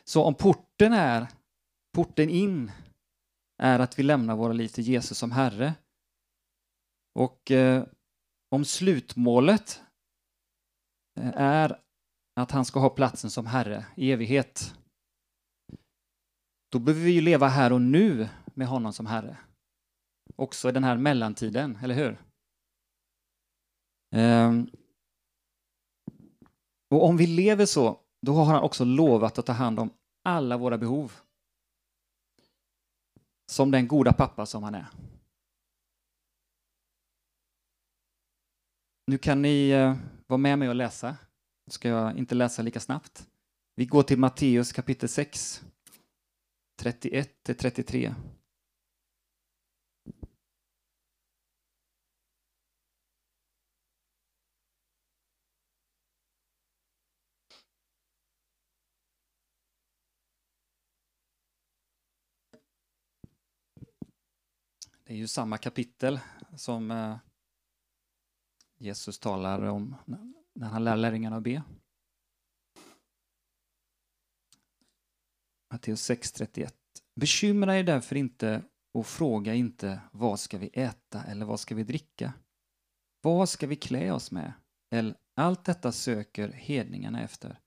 Så 0.03 0.23
om 0.23 0.35
porten 0.35 0.93
är, 0.93 1.27
porten 1.93 2.29
in 2.29 2.71
är 3.63 3.79
att 3.79 3.99
vi 3.99 4.03
lämnar 4.03 4.35
våra 4.35 4.53
liv 4.53 4.67
till 4.67 4.83
Jesus 4.83 5.17
som 5.17 5.31
Herre 5.31 5.73
och 7.19 7.51
eh, 7.51 7.83
om 8.51 8.65
slutmålet 8.65 9.81
eh, 11.19 11.33
är 11.35 11.79
att 12.35 12.51
han 12.51 12.65
ska 12.65 12.79
ha 12.79 12.89
platsen 12.89 13.29
som 13.29 13.45
Herre 13.45 13.85
i 13.95 14.11
evighet 14.11 14.75
då 16.71 16.79
behöver 16.79 17.05
vi 17.05 17.11
ju 17.11 17.21
leva 17.21 17.47
här 17.47 17.73
och 17.73 17.81
nu 17.81 18.29
med 18.53 18.67
honom 18.67 18.93
som 18.93 19.05
Herre. 19.05 19.37
Också 20.35 20.69
i 20.69 20.71
den 20.71 20.83
här 20.83 20.97
mellantiden, 20.97 21.77
eller 21.83 21.95
hur? 21.95 22.21
Ehm. 24.15 24.69
Och 26.89 27.05
om 27.05 27.17
vi 27.17 27.27
lever 27.27 27.65
så, 27.65 27.99
då 28.21 28.33
har 28.33 28.45
han 28.45 28.63
också 28.63 28.85
lovat 28.85 29.37
att 29.37 29.45
ta 29.45 29.53
hand 29.53 29.79
om 29.79 29.89
alla 30.23 30.57
våra 30.57 30.77
behov. 30.77 31.13
Som 33.51 33.71
den 33.71 33.87
goda 33.87 34.13
pappa 34.13 34.45
som 34.45 34.63
han 34.63 34.75
är. 34.75 34.87
Nu 39.07 39.17
kan 39.17 39.41
ni 39.41 39.69
eh, 39.69 39.95
vara 40.27 40.37
med 40.37 40.59
mig 40.59 40.69
och 40.69 40.75
läsa. 40.75 41.17
Nu 41.65 41.71
ska 41.71 41.89
jag 41.89 42.17
inte 42.17 42.35
läsa 42.35 42.61
lika 42.61 42.79
snabbt. 42.79 43.27
Vi 43.75 43.85
går 43.85 44.03
till 44.03 44.19
Matteus 44.19 44.71
kapitel 44.71 45.09
6. 45.09 45.63
31 46.79 47.43
till 47.43 47.55
33. 47.55 48.15
Det 65.07 65.13
är 65.13 65.17
ju 65.17 65.27
samma 65.27 65.57
kapitel 65.57 66.19
som 66.55 66.91
eh, 66.91 67.17
Jesus 68.77 69.19
talar 69.19 69.61
om 69.61 69.95
när 70.53 70.67
han 70.67 70.83
lär 70.83 70.95
lärjungarna 70.95 71.35
att 71.35 71.43
be. 71.43 71.63
Matteus 75.73 76.09
6.31. 76.09 76.71
Bekymra 77.15 77.79
er 77.79 77.83
därför 77.83 78.15
inte 78.15 78.63
och 78.93 79.07
fråga 79.07 79.53
inte 79.53 80.01
vad 80.11 80.39
ska 80.39 80.57
vi 80.57 80.69
äta 80.73 81.23
eller 81.23 81.45
vad 81.45 81.59
ska 81.59 81.75
vi 81.75 81.83
dricka? 81.83 82.33
Vad 83.21 83.49
ska 83.49 83.67
vi 83.67 83.75
klä 83.75 84.11
oss 84.11 84.31
med? 84.31 84.53
Eller 84.91 85.15
allt 85.35 85.65
detta 85.65 85.91
söker 85.91 86.49
hedningarna 86.49 87.21
efter. 87.23 87.59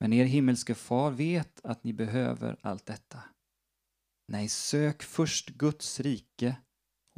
Men 0.00 0.12
er 0.12 0.24
himmelske 0.24 0.74
far 0.74 1.10
vet 1.10 1.60
att 1.64 1.84
ni 1.84 1.92
behöver 1.92 2.58
allt 2.62 2.86
detta. 2.86 3.22
Nej, 4.28 4.48
sök 4.48 5.02
först 5.02 5.48
Guds 5.48 6.00
rike 6.00 6.56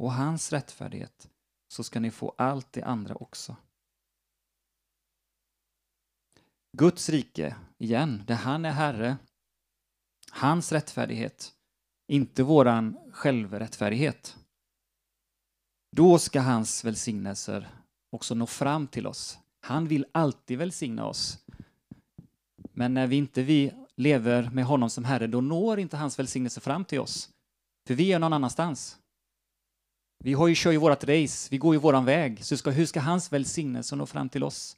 och 0.01 0.13
hans 0.13 0.53
rättfärdighet 0.53 1.29
så 1.67 1.83
ska 1.83 1.99
ni 1.99 2.11
få 2.11 2.33
allt 2.37 2.73
det 2.73 2.83
andra 2.83 3.15
också. 3.15 3.55
Guds 6.77 7.09
rike, 7.09 7.55
igen, 7.77 8.23
där 8.27 8.35
han 8.35 8.65
är 8.65 8.71
Herre, 8.71 9.17
Hans 10.31 10.71
rättfärdighet, 10.71 11.53
inte 12.07 12.43
våran 12.43 12.97
självrättfärdighet. 13.11 14.37
Då 15.95 16.19
ska 16.19 16.41
hans 16.41 16.85
välsignelser 16.85 17.69
också 18.11 18.35
nå 18.35 18.47
fram 18.47 18.87
till 18.87 19.07
oss. 19.07 19.39
Han 19.59 19.87
vill 19.87 20.05
alltid 20.11 20.57
välsigna 20.57 21.05
oss. 21.05 21.45
Men 22.73 22.93
när 22.93 23.07
vi 23.07 23.15
inte 23.15 23.43
vi 23.43 23.73
lever 23.95 24.49
med 24.49 24.65
honom 24.65 24.89
som 24.89 25.05
Herre, 25.05 25.27
då 25.27 25.41
når 25.41 25.79
inte 25.79 25.97
hans 25.97 26.19
välsignelse 26.19 26.61
fram 26.61 26.85
till 26.85 26.99
oss. 26.99 27.29
För 27.87 27.93
vi 27.93 28.11
är 28.11 28.19
någon 28.19 28.33
annanstans. 28.33 29.00
Vi 30.23 30.33
har 30.33 30.47
ju, 30.47 30.55
kör 30.55 30.71
ju 30.71 30.77
vårt 30.77 31.03
race, 31.03 31.47
vi 31.51 31.57
går 31.57 31.75
ju 31.75 31.79
våran 31.79 32.05
väg. 32.05 32.45
Så 32.45 32.57
ska, 32.57 32.69
hur 32.69 32.85
ska 32.85 32.99
hans 32.99 33.33
välsignelse 33.33 33.95
nå 33.95 34.05
fram 34.05 34.29
till 34.29 34.43
oss? 34.43 34.77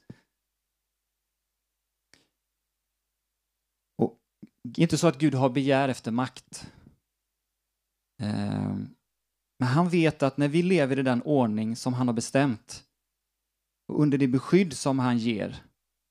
inte 4.78 4.98
så 4.98 5.06
att 5.06 5.18
Gud 5.18 5.34
har 5.34 5.50
begär 5.50 5.88
efter 5.88 6.10
makt. 6.10 6.72
Ehm, 8.22 8.94
men 9.58 9.68
han 9.68 9.88
vet 9.88 10.22
att 10.22 10.36
när 10.36 10.48
vi 10.48 10.62
lever 10.62 10.98
i 10.98 11.02
den 11.02 11.22
ordning 11.22 11.76
som 11.76 11.94
han 11.94 12.08
har 12.08 12.14
bestämt 12.14 12.84
och 13.88 14.02
under 14.02 14.18
det 14.18 14.28
beskydd 14.28 14.72
som 14.72 14.98
han 14.98 15.18
ger 15.18 15.64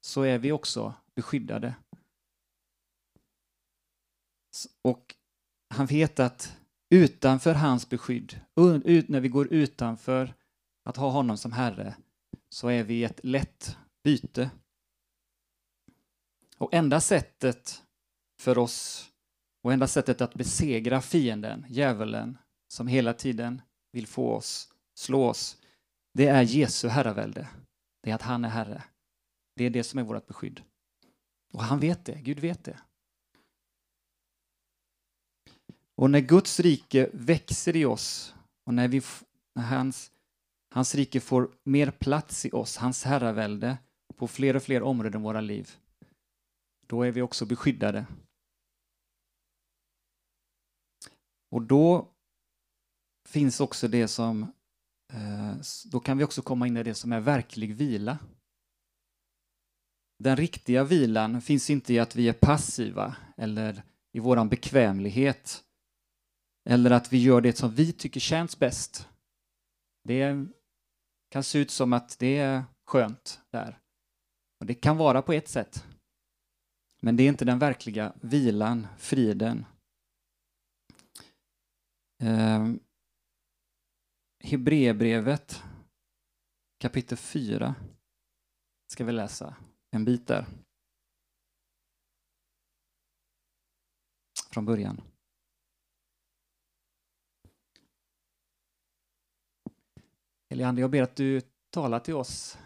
så 0.06 0.22
är 0.22 0.40
vi 0.40 0.52
också 0.52 0.94
beskyddade. 1.16 1.76
Och 4.82 5.16
han 5.70 5.86
vet 5.86 6.20
att 6.20 6.58
utanför 6.94 7.54
hans 7.54 7.90
beskydd, 7.90 8.40
när 9.08 9.20
vi 9.20 9.30
går 9.30 9.54
utanför 9.54 10.34
att 10.84 10.98
ha 10.98 11.10
honom 11.10 11.38
som 11.38 11.52
Herre, 11.52 11.96
så 12.50 12.68
är 12.68 12.84
vi 12.84 13.04
ett 13.04 13.20
lätt 13.24 13.78
byte. 14.04 14.50
Och 16.58 16.74
enda 16.74 17.02
sättet 17.02 17.84
för 18.42 18.58
oss 18.58 19.10
och 19.64 19.74
enda 19.74 19.88
sättet 19.88 20.22
att 20.22 20.34
besegra 20.34 21.02
fienden, 21.02 21.66
djävulen, 21.70 22.38
som 22.74 22.88
hela 22.88 23.14
tiden 23.14 23.62
vill 23.92 24.08
få 24.08 24.32
oss, 24.32 24.74
slå 24.96 25.24
oss, 25.24 25.58
det 26.14 26.28
är 26.28 26.42
Jesu 26.42 26.88
herravälde. 26.88 27.48
Det 28.04 28.12
är 28.12 28.16
att 28.16 28.22
han 28.22 28.46
är 28.46 28.50
Herre. 28.50 28.84
Det 29.56 29.64
är 29.64 29.70
det 29.70 29.84
som 29.84 30.00
är 30.00 30.04
vårt 30.04 30.28
beskydd. 30.28 30.62
Och 31.54 31.64
han 31.64 31.80
vet 31.80 32.06
det, 32.06 32.22
Gud 32.22 32.40
vet 32.40 32.64
det. 32.64 32.80
Och 36.04 36.10
när 36.10 36.20
Guds 36.20 36.60
rike 36.60 37.10
växer 37.14 37.76
i 37.76 37.86
oss 37.86 38.36
och 38.66 38.74
när, 38.74 38.88
vi, 38.88 39.02
när 39.56 39.64
hans, 39.64 40.12
hans 40.70 40.96
rike 40.96 41.20
får 41.20 41.52
mer 41.64 41.92
plats 41.92 42.46
i 42.46 42.52
oss, 42.52 42.78
hans 42.78 43.04
herravälde, 43.04 43.78
på 44.16 44.28
fler 44.28 44.56
och 44.56 44.64
fler 44.64 44.84
områden 44.84 45.22
i 45.22 45.24
våra 45.24 45.42
liv, 45.42 45.72
då 46.88 47.04
är 47.04 47.12
vi 47.12 47.22
också 47.22 47.46
beskyddade 47.46 48.06
Och 51.52 51.62
då 51.62 52.12
finns 53.30 53.60
också 53.60 53.88
det 53.88 54.08
som, 54.08 54.44
eh, 55.14 55.56
då 55.92 56.00
kan 56.00 56.18
vi 56.18 56.24
också 56.24 56.42
komma 56.42 56.68
in 56.68 56.78
i 56.78 56.84
det 56.84 56.96
som 56.96 57.12
är 57.12 57.20
verklig 57.20 57.76
vila. 57.76 58.18
Den 60.20 60.38
riktiga 60.38 60.84
vilan 60.84 61.42
finns 61.42 61.70
inte 61.70 61.94
i 61.94 62.00
att 62.00 62.16
vi 62.16 62.30
är 62.30 62.34
passiva 62.34 63.16
eller 63.38 63.84
i 64.12 64.20
våran 64.20 64.50
bekvämlighet 64.50 65.63
eller 66.70 66.92
att 66.92 67.14
vi 67.14 67.18
gör 67.18 67.42
det 67.42 67.58
som 67.58 67.72
vi 67.76 67.94
tycker 67.94 68.20
känns 68.20 68.60
bäst. 68.60 69.10
Det 70.04 70.46
kan 71.32 71.44
se 71.44 71.60
ut 71.60 71.72
som 71.72 71.94
att 71.94 72.20
det 72.20 72.38
är 72.38 72.64
skönt 72.88 73.42
där. 73.52 73.80
Och 74.60 74.66
det 74.66 74.74
kan 74.74 74.98
vara 74.98 75.22
på 75.22 75.34
ett 75.34 75.48
sätt. 75.48 75.86
Men 77.02 77.16
det 77.18 77.24
är 77.24 77.28
inte 77.28 77.46
den 77.46 77.60
verkliga 77.60 78.14
vilan, 78.22 78.88
friden, 78.98 79.66
Eh, 82.24 82.74
Hebreerbrevet 84.44 85.64
kapitel 86.80 87.18
4 87.18 87.76
ska 88.88 89.06
vi 89.06 89.12
läsa 89.12 89.56
en 89.92 90.06
bit 90.06 90.28
där. 90.28 90.46
Från 94.52 94.66
början. 94.66 95.02
Eliande, 100.54 100.82
jag 100.82 100.90
ber 100.90 101.02
att 101.02 101.16
du 101.16 101.42
talar 101.70 102.00
till 102.00 102.14
oss, 102.14 102.58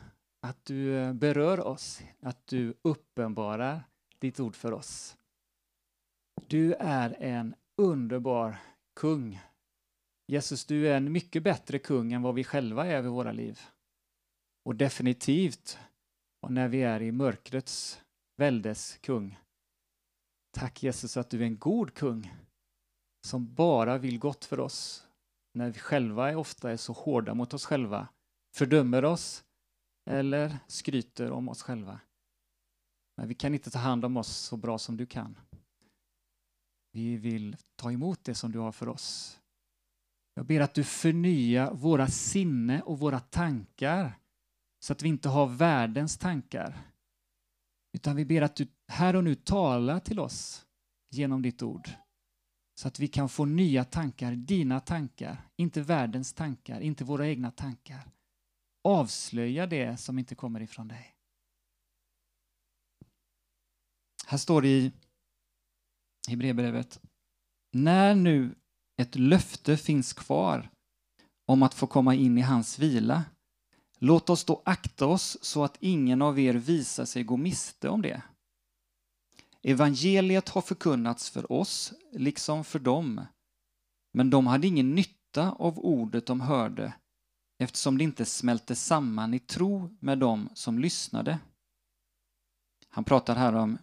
att 0.41 0.65
du 0.65 0.97
eh, 0.97 1.13
berör 1.13 1.60
oss, 1.60 2.02
att 2.19 2.47
du 2.47 2.73
uppenbarar 2.82 3.84
ditt 4.19 4.39
ord 4.39 4.56
för 4.56 4.71
oss. 4.71 5.17
Du 6.47 6.73
är 6.73 7.17
en 7.19 7.56
underbar 7.78 8.58
kung. 8.95 9.39
Jesus, 10.28 10.65
du 10.65 10.88
är 10.88 10.97
en 10.97 11.12
mycket 11.12 11.43
bättre 11.43 11.80
kung 11.80 12.13
än 12.13 12.21
vad 12.21 12.36
vi 12.36 12.43
själva 12.43 12.86
är 12.86 13.04
i 13.04 13.08
våra 13.08 13.32
liv. 13.32 13.60
Och 14.65 14.76
definitivt 14.76 15.80
när 16.50 16.67
vi 16.67 16.82
är 16.82 17.02
i 17.02 17.12
mörkrets 17.12 18.02
väldes 18.38 18.97
kung. 18.97 19.39
Tack 20.52 20.84
Jesus 20.84 21.17
att 21.17 21.30
du 21.30 21.41
är 21.41 21.45
en 21.45 21.60
god 21.60 21.93
kung 21.93 22.34
som 23.28 23.54
bara 23.54 23.97
vill 23.97 24.19
gott 24.19 24.45
för 24.45 24.60
oss 24.60 25.07
när 25.53 25.69
vi 25.69 25.79
själva 25.79 26.31
är 26.31 26.36
ofta 26.36 26.71
är 26.71 26.77
så 26.77 26.93
hårda 26.93 27.33
mot 27.33 27.53
oss 27.53 27.65
själva, 27.65 28.07
fördömer 28.55 29.05
oss 29.05 29.43
eller 30.10 30.60
skryter 30.67 31.31
om 31.31 31.49
oss 31.49 31.62
själva. 31.62 31.99
Men 33.17 33.27
vi 33.27 33.36
kan 33.36 33.53
inte 33.53 33.71
ta 33.71 33.79
hand 33.79 34.05
om 34.05 34.17
oss 34.17 34.38
så 34.38 34.57
bra 34.57 34.77
som 34.77 34.97
du 34.97 35.05
kan. 35.05 35.39
Vi 36.91 37.17
vill 37.17 37.57
ta 37.75 37.91
emot 37.91 38.23
det 38.23 38.36
som 38.36 38.51
du 38.51 38.60
har 38.60 38.71
för 38.71 38.89
oss. 38.89 39.39
Jag 40.33 40.45
ber 40.45 40.62
att 40.62 40.73
du 40.73 40.83
förnyar 40.83 41.73
våra 41.73 42.07
sinne 42.07 42.81
och 42.81 42.99
våra 42.99 43.19
tankar 43.19 44.19
så 44.79 44.93
att 44.93 45.03
vi 45.03 45.10
inte 45.10 45.29
har 45.29 45.47
världens 45.47 46.17
tankar. 46.17 46.81
Utan 47.93 48.15
vi 48.15 48.25
ber 48.25 48.41
att 48.41 48.55
du 48.55 48.67
här 48.88 49.15
och 49.15 49.23
nu 49.23 49.36
talar 49.36 49.99
till 49.99 50.19
oss 50.19 50.65
genom 51.10 51.41
ditt 51.41 51.62
ord. 51.62 51.89
Så 52.79 52.87
att 52.87 52.99
vi 52.99 53.07
kan 53.07 53.29
få 53.29 53.45
nya 53.45 53.83
tankar, 53.83 54.31
dina 54.31 54.79
tankar, 54.79 55.49
inte 55.55 55.81
världens 55.81 56.33
tankar, 56.33 56.79
inte 56.81 57.03
våra 57.03 57.27
egna 57.27 57.51
tankar. 57.51 58.11
Avslöja 58.83 59.67
det 59.67 59.97
som 59.97 60.19
inte 60.19 60.35
kommer 60.35 60.61
ifrån 60.61 60.87
dig. 60.87 61.15
Här 64.25 64.37
står 64.37 64.61
det 64.61 64.67
i 64.67 64.91
Hebreerbrevet. 66.27 67.01
När 67.71 68.15
nu 68.15 68.55
ett 69.01 69.15
löfte 69.15 69.77
finns 69.77 70.13
kvar 70.13 70.69
om 71.45 71.63
att 71.63 71.73
få 71.73 71.87
komma 71.87 72.15
in 72.15 72.37
i 72.37 72.41
hans 72.41 72.79
vila, 72.79 73.25
låt 73.99 74.29
oss 74.29 74.45
då 74.45 74.61
akta 74.65 75.05
oss 75.05 75.37
så 75.41 75.63
att 75.63 75.77
ingen 75.79 76.21
av 76.21 76.39
er 76.39 76.53
visar 76.53 77.05
sig 77.05 77.23
gå 77.23 77.37
miste 77.37 77.89
om 77.89 78.01
det. 78.01 78.21
Evangeliet 79.67 80.49
har 80.49 80.62
förkunnats 80.62 81.30
för 81.30 81.51
oss, 81.51 81.93
liksom 82.12 82.63
för 82.63 82.80
dem, 82.80 83.25
men 84.13 84.30
de 84.30 84.47
hade 84.47 84.67
ingen 84.67 84.95
nytta 84.95 85.51
av 85.51 85.80
ordet 85.80 86.25
de 86.25 86.41
hörde 86.41 86.93
eftersom 87.60 87.97
det 87.97 88.03
inte 88.03 88.25
smälte 88.25 88.75
samman 88.75 89.34
i 89.34 89.39
tro 89.39 89.97
med 89.99 90.19
dem 90.19 90.49
som 90.53 90.80
lyssnade. 90.80 91.39
Han 92.89 93.03
pratar 93.03 93.36
här 93.36 93.56
om 93.56 93.77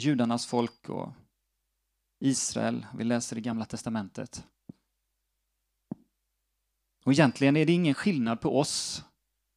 judarnas 0.00 0.46
folk 0.46 0.88
och 0.88 1.12
Israel. 2.20 2.86
Vi 2.94 3.04
läser 3.04 3.38
i 3.38 3.40
Gamla 3.40 3.64
testamentet. 3.64 4.46
Och 7.04 7.12
egentligen 7.12 7.56
är 7.56 7.66
det 7.66 7.72
ingen 7.72 7.94
skillnad 7.94 8.40
på 8.40 8.58
oss 8.58 9.04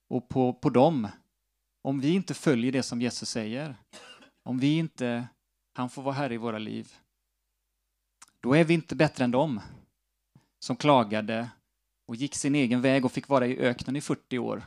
och 0.10 0.30
på, 0.30 0.54
på 0.54 0.70
dem 0.70 1.08
om 1.82 2.00
vi 2.00 2.10
inte 2.10 2.34
följer 2.34 2.72
det 2.72 2.84
som 2.84 3.02
Jesus 3.02 3.30
säger. 3.30 3.76
Om 4.44 4.60
vi 4.60 4.78
inte, 4.78 5.28
han 5.78 5.90
får 5.90 6.02
vara 6.02 6.16
herre 6.16 6.34
i 6.34 6.38
våra 6.38 6.58
liv. 6.58 6.94
Då 8.40 8.56
är 8.56 8.64
vi 8.64 8.74
inte 8.74 8.96
bättre 8.96 9.24
än 9.24 9.32
dem 9.32 9.62
som 10.60 10.76
klagade 10.76 11.50
och 12.08 12.16
gick 12.16 12.36
sin 12.36 12.56
egen 12.56 12.82
väg 12.82 13.06
och 13.06 13.12
fick 13.12 13.28
vara 13.28 13.48
i 13.48 13.58
öknen 13.58 13.96
i 13.96 14.02
40 14.02 14.40
år. 14.40 14.66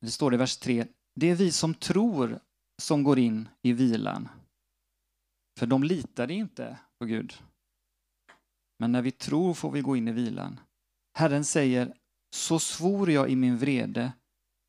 Det 0.00 0.10
står 0.10 0.30
det 0.30 0.34
i 0.34 0.38
vers 0.38 0.56
3. 0.56 0.86
Det 1.14 1.30
är 1.30 1.34
vi 1.34 1.52
som 1.52 1.74
tror 1.74 2.40
som 2.82 3.02
går 3.02 3.18
in 3.18 3.48
i 3.62 3.72
vilan. 3.72 4.28
För 5.58 5.66
de 5.66 5.84
litade 5.84 6.34
inte 6.34 6.78
på 6.98 7.04
Gud. 7.04 7.42
Men 8.78 8.92
när 8.92 9.02
vi 9.02 9.10
tror 9.10 9.54
får 9.54 9.70
vi 9.70 9.80
gå 9.80 9.96
in 9.96 10.08
i 10.08 10.12
vilan. 10.12 10.60
Herren 11.18 11.44
säger, 11.44 11.94
så 12.36 12.58
svor 12.58 13.10
jag 13.10 13.30
i 13.30 13.36
min 13.36 13.58
vrede, 13.58 14.12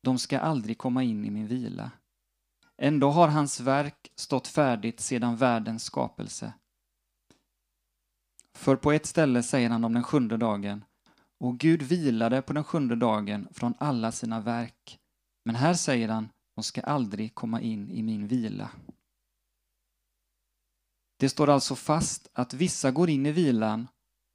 de 0.02 0.18
ska 0.18 0.38
aldrig 0.38 0.78
komma 0.78 1.02
in 1.02 1.24
i 1.24 1.30
min 1.30 1.46
vila. 1.46 1.90
Ändå 2.78 3.10
har 3.10 3.28
hans 3.28 3.60
verk 3.60 4.12
stått 4.16 4.48
färdigt 4.48 5.00
sedan 5.00 5.36
världens 5.36 5.84
skapelse. 5.84 6.52
För 8.54 8.76
på 8.76 8.92
ett 8.92 9.06
ställe 9.06 9.42
säger 9.42 9.70
han 9.70 9.84
om 9.84 9.94
den 9.94 10.04
sjunde 10.04 10.36
dagen, 10.36 10.84
och 11.38 11.58
Gud 11.58 11.82
vilade 11.82 12.42
på 12.42 12.52
den 12.52 12.64
sjunde 12.64 12.96
dagen 12.96 13.48
från 13.52 13.74
alla 13.78 14.12
sina 14.12 14.40
verk. 14.40 14.98
Men 15.44 15.54
här 15.54 15.74
säger 15.74 16.08
han, 16.08 16.28
de 16.54 16.64
ska 16.64 16.80
aldrig 16.80 17.34
komma 17.34 17.60
in 17.60 17.90
i 17.90 18.02
min 18.02 18.26
vila. 18.26 18.70
Det 21.18 21.28
står 21.28 21.48
alltså 21.48 21.74
fast 21.74 22.30
att 22.32 22.54
vissa 22.54 22.90
går 22.90 23.10
in 23.10 23.26
i 23.26 23.32
vilan 23.32 23.88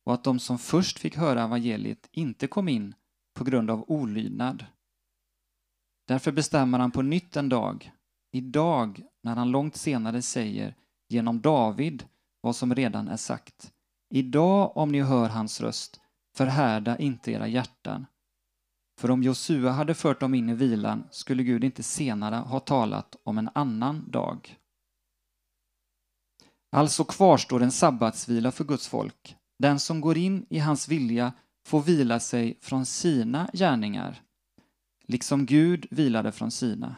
och 0.05 0.13
att 0.13 0.23
de 0.23 0.39
som 0.39 0.59
först 0.59 0.99
fick 0.99 1.17
höra 1.17 1.43
evangeliet 1.43 2.09
inte 2.11 2.47
kom 2.47 2.69
in 2.69 2.95
på 3.33 3.43
grund 3.43 3.71
av 3.71 3.91
olydnad. 3.91 4.65
Därför 6.07 6.31
bestämmer 6.31 6.79
han 6.79 6.91
på 6.91 7.01
nytt 7.01 7.35
en 7.35 7.49
dag, 7.49 7.91
idag, 8.31 9.01
när 9.23 9.35
han 9.35 9.51
långt 9.51 9.75
senare 9.75 10.21
säger 10.21 10.75
genom 11.09 11.41
David 11.41 12.05
vad 12.41 12.55
som 12.55 12.75
redan 12.75 13.07
är 13.07 13.17
sagt. 13.17 13.73
Idag, 14.13 14.77
om 14.77 14.91
ni 14.91 15.01
hör 15.01 15.29
hans 15.29 15.61
röst, 15.61 16.01
förhärda 16.37 16.97
inte 16.97 17.31
era 17.31 17.47
hjärtan. 17.47 18.05
För 18.99 19.11
om 19.11 19.23
Josua 19.23 19.71
hade 19.71 19.93
fört 19.93 20.19
dem 20.19 20.33
in 20.33 20.49
i 20.49 20.53
vilan 20.53 21.03
skulle 21.11 21.43
Gud 21.43 21.63
inte 21.63 21.83
senare 21.83 22.35
ha 22.35 22.59
talat 22.59 23.15
om 23.23 23.37
en 23.37 23.49
annan 23.53 24.11
dag. 24.11 24.57
Alltså 26.71 27.03
kvarstår 27.03 27.61
en 27.63 27.71
sabbatsvila 27.71 28.51
för 28.51 28.63
Guds 28.63 28.87
folk. 28.87 29.35
Den 29.59 29.79
som 29.79 30.01
går 30.01 30.17
in 30.17 30.45
i 30.49 30.59
hans 30.59 30.87
vilja 30.87 31.33
får 31.65 31.81
vila 31.81 32.19
sig 32.19 32.57
från 32.61 32.85
sina 32.85 33.49
gärningar, 33.53 34.21
liksom 35.07 35.45
Gud 35.45 35.85
vilade 35.91 36.31
från 36.31 36.51
sina. 36.51 36.95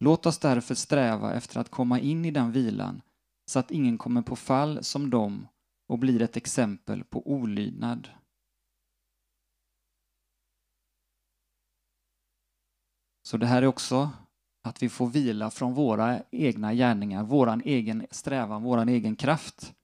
Låt 0.00 0.26
oss 0.26 0.38
därför 0.38 0.74
sträva 0.74 1.34
efter 1.34 1.60
att 1.60 1.70
komma 1.70 2.00
in 2.00 2.24
i 2.24 2.30
den 2.30 2.52
vilan 2.52 3.02
så 3.46 3.58
att 3.58 3.70
ingen 3.70 3.98
kommer 3.98 4.22
på 4.22 4.36
fall 4.36 4.84
som 4.84 5.10
dem 5.10 5.48
och 5.86 5.98
blir 5.98 6.22
ett 6.22 6.36
exempel 6.36 7.04
på 7.04 7.30
olydnad. 7.30 8.08
Så 13.22 13.36
det 13.36 13.46
här 13.46 13.62
är 13.62 13.66
också 13.66 14.10
att 14.62 14.82
vi 14.82 14.88
får 14.88 15.06
vila 15.06 15.50
från 15.50 15.74
våra 15.74 16.22
egna 16.30 16.74
gärningar, 16.74 17.24
våran 17.24 17.62
egen 17.64 18.06
strävan, 18.10 18.62
våran 18.62 18.88
egen 18.88 19.16
kraft. 19.16 19.74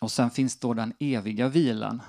Och 0.00 0.12
sen 0.12 0.30
finns 0.30 0.58
då 0.58 0.74
den 0.74 0.94
eviga 0.98 1.48
vilan. 1.48 2.02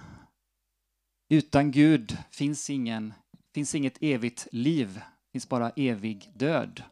Utan 1.29 1.71
Gud 1.71 2.17
finns, 2.31 2.69
ingen, 2.69 3.13
finns 3.53 3.75
inget 3.75 3.97
evigt 4.01 4.47
liv, 4.51 5.01
finns 5.35 5.49
bara 5.49 5.69
evig 5.69 6.31
död. 6.33 6.83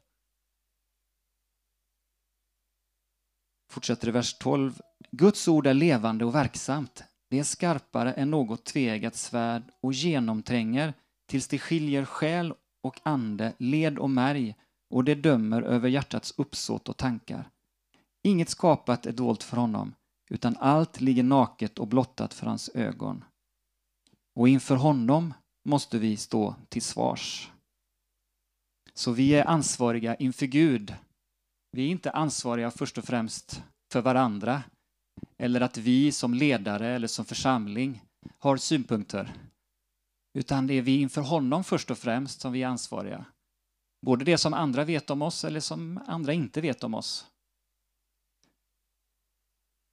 Fortsätter 3.72 4.08
i 4.08 4.12
vers 4.12 4.38
12. 4.38 4.82
Guds 5.12 5.48
ord 5.48 5.68
är 5.68 5.74
levande 5.74 6.26
och 6.26 6.36
verksamt. 6.36 7.04
Det 7.30 7.40
är 7.40 7.44
skarpare 7.44 8.14
än 8.14 8.32
något 8.32 8.66
tvegat 8.66 9.16
svärd 9.16 9.64
och 9.82 9.94
genomtränger 9.94 10.94
tills 11.26 11.48
det 11.48 11.60
skiljer 11.60 12.06
själ 12.06 12.54
och 12.82 13.00
ande, 13.04 13.54
led 13.58 14.00
och 14.00 14.10
märg 14.10 14.56
och 14.90 15.04
det 15.04 15.16
dömer 15.16 15.62
över 15.62 15.90
hjärtats 15.90 16.34
uppsåt 16.38 16.90
och 16.90 16.98
tankar. 16.98 17.50
Inget 18.24 18.50
skapat 18.50 19.06
är 19.06 19.12
dolt 19.12 19.44
för 19.44 19.58
honom, 19.58 19.96
utan 20.30 20.58
allt 20.60 21.02
ligger 21.02 21.24
naket 21.24 21.80
och 21.80 21.88
blottat 21.88 22.34
för 22.34 22.48
hans 22.48 22.70
ögon. 22.70 23.24
Och 24.36 24.50
inför 24.50 24.76
honom 24.76 25.34
måste 25.66 26.00
vi 26.00 26.18
stå 26.18 26.56
till 26.70 26.82
svars. 26.82 27.53
Så 28.94 29.12
vi 29.12 29.36
är 29.36 29.46
ansvariga 29.46 30.16
inför 30.16 30.46
Gud. 30.46 30.96
Vi 31.72 31.84
är 31.84 31.90
inte 31.90 32.12
ansvariga 32.12 32.72
först 32.72 32.98
och 32.98 33.06
främst 33.06 33.64
för 33.92 34.02
varandra 34.02 34.64
eller 35.38 35.62
att 35.62 35.78
vi 35.78 36.12
som 36.12 36.34
ledare 36.34 36.88
eller 36.88 37.08
som 37.08 37.26
församling 37.26 38.04
har 38.40 38.58
synpunkter. 38.58 39.34
Utan 40.34 40.68
det 40.68 40.74
är 40.74 40.82
vi 40.82 41.02
inför 41.02 41.22
honom 41.22 41.64
först 41.64 41.92
och 41.92 41.98
främst 41.98 42.42
som 42.42 42.52
vi 42.52 42.64
är 42.64 42.68
ansvariga. 42.68 43.26
Både 44.06 44.26
det 44.26 44.38
som 44.38 44.54
andra 44.54 44.84
vet 44.84 45.10
om 45.10 45.22
oss 45.22 45.44
eller 45.44 45.60
som 45.60 46.00
andra 46.08 46.34
inte 46.34 46.62
vet 46.62 46.84
om 46.84 46.94
oss. 46.94 47.28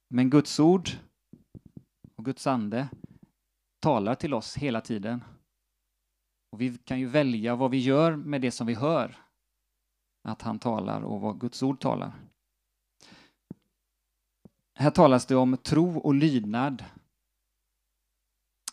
Men 0.09 0.29
Guds 0.29 0.59
ord 0.59 0.89
och 2.15 2.25
Guds 2.25 2.47
ande 2.47 2.87
talar 3.79 4.15
till 4.15 4.33
oss 4.33 4.57
hela 4.57 4.81
tiden. 4.81 5.23
Och 6.51 6.61
vi 6.61 6.77
kan 6.77 6.99
ju 6.99 7.07
välja 7.07 7.55
vad 7.55 7.71
vi 7.71 7.77
gör 7.77 8.15
med 8.15 8.41
det 8.41 8.51
som 8.51 8.67
vi 8.67 8.73
hör. 8.73 9.17
Att 10.23 10.41
han 10.41 10.59
talar 10.59 11.01
och 11.01 11.21
vad 11.21 11.39
Guds 11.39 11.63
ord 11.63 11.79
talar. 11.79 12.13
Här 14.73 14.91
talas 14.91 15.25
det 15.25 15.35
om 15.35 15.57
tro 15.57 15.97
och 15.97 16.13
lydnad. 16.13 16.85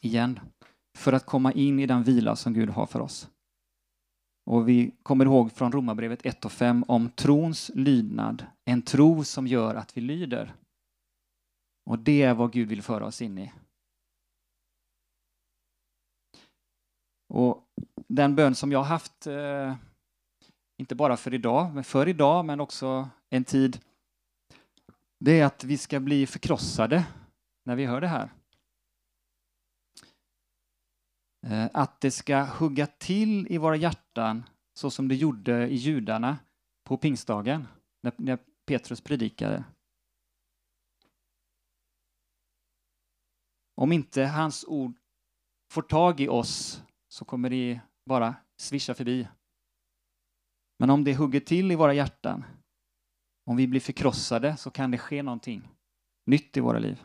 Igen. 0.00 0.40
För 0.98 1.12
att 1.12 1.26
komma 1.26 1.52
in 1.52 1.78
i 1.78 1.86
den 1.86 2.02
vila 2.02 2.36
som 2.36 2.52
Gud 2.52 2.70
har 2.70 2.86
för 2.86 3.00
oss. 3.00 3.30
Och 4.46 4.68
vi 4.68 4.94
kommer 5.02 5.24
ihåg 5.24 5.52
från 5.52 5.72
Romarbrevet 5.72 6.26
1 6.26 6.44
och 6.44 6.52
5 6.52 6.84
om 6.88 7.10
trons 7.10 7.70
lydnad. 7.74 8.46
En 8.64 8.82
tro 8.82 9.24
som 9.24 9.46
gör 9.46 9.74
att 9.74 9.96
vi 9.96 10.00
lyder. 10.00 10.54
Och 11.84 11.98
det 11.98 12.22
är 12.22 12.34
vad 12.34 12.52
Gud 12.52 12.68
vill 12.68 12.82
föra 12.82 13.06
oss 13.06 13.22
in 13.22 13.38
i. 13.38 13.52
Och 17.28 17.67
den 18.08 18.34
bön 18.36 18.54
som 18.54 18.72
jag 18.72 18.78
har 18.78 18.84
haft, 18.84 19.26
eh, 19.26 19.76
inte 20.78 20.94
bara 20.94 21.16
för 21.16 21.34
idag, 21.34 21.74
men 21.74 21.84
för 21.84 22.08
idag, 22.08 22.44
men 22.44 22.60
också 22.60 23.08
en 23.30 23.44
tid, 23.44 23.80
det 25.20 25.40
är 25.40 25.44
att 25.44 25.64
vi 25.64 25.78
ska 25.78 26.00
bli 26.00 26.26
förkrossade 26.26 27.06
när 27.64 27.76
vi 27.76 27.86
hör 27.86 28.00
det 28.00 28.08
här. 28.08 28.32
Eh, 31.46 31.70
att 31.74 32.00
det 32.00 32.10
ska 32.10 32.42
hugga 32.44 32.86
till 32.86 33.46
i 33.52 33.58
våra 33.58 33.76
hjärtan 33.76 34.44
så 34.74 34.90
som 34.90 35.08
det 35.08 35.14
gjorde 35.14 35.68
i 35.68 35.74
judarna 35.74 36.38
på 36.84 36.96
pingstdagen 36.96 37.68
när 38.16 38.38
Petrus 38.66 39.00
predikade. 39.00 39.64
Om 43.74 43.92
inte 43.92 44.24
hans 44.24 44.64
ord 44.64 44.98
får 45.70 45.82
tag 45.82 46.20
i 46.20 46.28
oss 46.28 46.82
så 47.08 47.24
kommer 47.24 47.50
det 47.50 47.80
bara 48.08 48.34
svischa 48.56 48.94
förbi. 48.94 49.28
Men 50.78 50.90
om 50.90 51.04
det 51.04 51.14
hugger 51.14 51.40
till 51.40 51.72
i 51.72 51.74
våra 51.74 51.94
hjärtan, 51.94 52.44
om 53.46 53.56
vi 53.56 53.66
blir 53.66 53.80
förkrossade 53.80 54.56
så 54.56 54.70
kan 54.70 54.90
det 54.90 54.98
ske 54.98 55.22
någonting 55.22 55.68
nytt 56.26 56.56
i 56.56 56.60
våra 56.60 56.78
liv. 56.78 57.02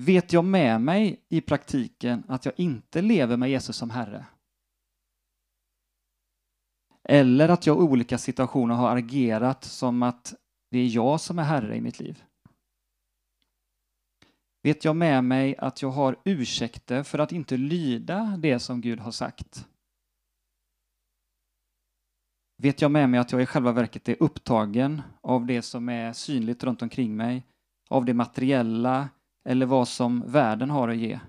Vet 0.00 0.32
jag 0.32 0.44
med 0.44 0.80
mig 0.80 1.24
i 1.28 1.40
praktiken 1.40 2.24
att 2.28 2.44
jag 2.44 2.54
inte 2.56 3.02
lever 3.02 3.36
med 3.36 3.50
Jesus 3.50 3.76
som 3.76 3.90
Herre? 3.90 4.26
Eller 7.04 7.48
att 7.48 7.66
jag 7.66 7.76
i 7.76 7.80
olika 7.80 8.18
situationer 8.18 8.74
har 8.74 8.96
agerat 8.96 9.64
som 9.64 10.02
att 10.02 10.34
det 10.70 10.78
är 10.78 10.86
jag 10.86 11.20
som 11.20 11.38
är 11.38 11.42
Herre 11.42 11.76
i 11.76 11.80
mitt 11.80 12.00
liv? 12.00 12.24
Vet 14.62 14.84
jag 14.84 14.96
med 14.96 15.24
mig 15.24 15.56
att 15.56 15.82
jag 15.82 15.90
har 15.90 16.16
ursäkter 16.24 17.02
för 17.02 17.18
att 17.18 17.32
inte 17.32 17.56
lyda 17.56 18.36
det 18.36 18.58
som 18.58 18.80
Gud 18.80 19.00
har 19.00 19.10
sagt? 19.10 19.68
Vet 22.62 22.82
jag 22.82 22.90
med 22.90 23.10
mig 23.10 23.20
att 23.20 23.32
jag 23.32 23.42
i 23.42 23.46
själva 23.46 23.72
verket 23.72 24.08
är 24.08 24.22
upptagen 24.22 25.02
av 25.20 25.46
det 25.46 25.62
som 25.62 25.88
är 25.88 26.12
synligt 26.12 26.64
runt 26.64 26.82
omkring 26.82 27.16
mig, 27.16 27.46
av 27.90 28.04
det 28.04 28.14
materiella 28.14 29.08
eller 29.48 29.66
vad 29.66 29.88
som 29.88 30.32
världen 30.32 30.70
har 30.70 30.88
att 30.88 30.96
ge? 30.96 31.20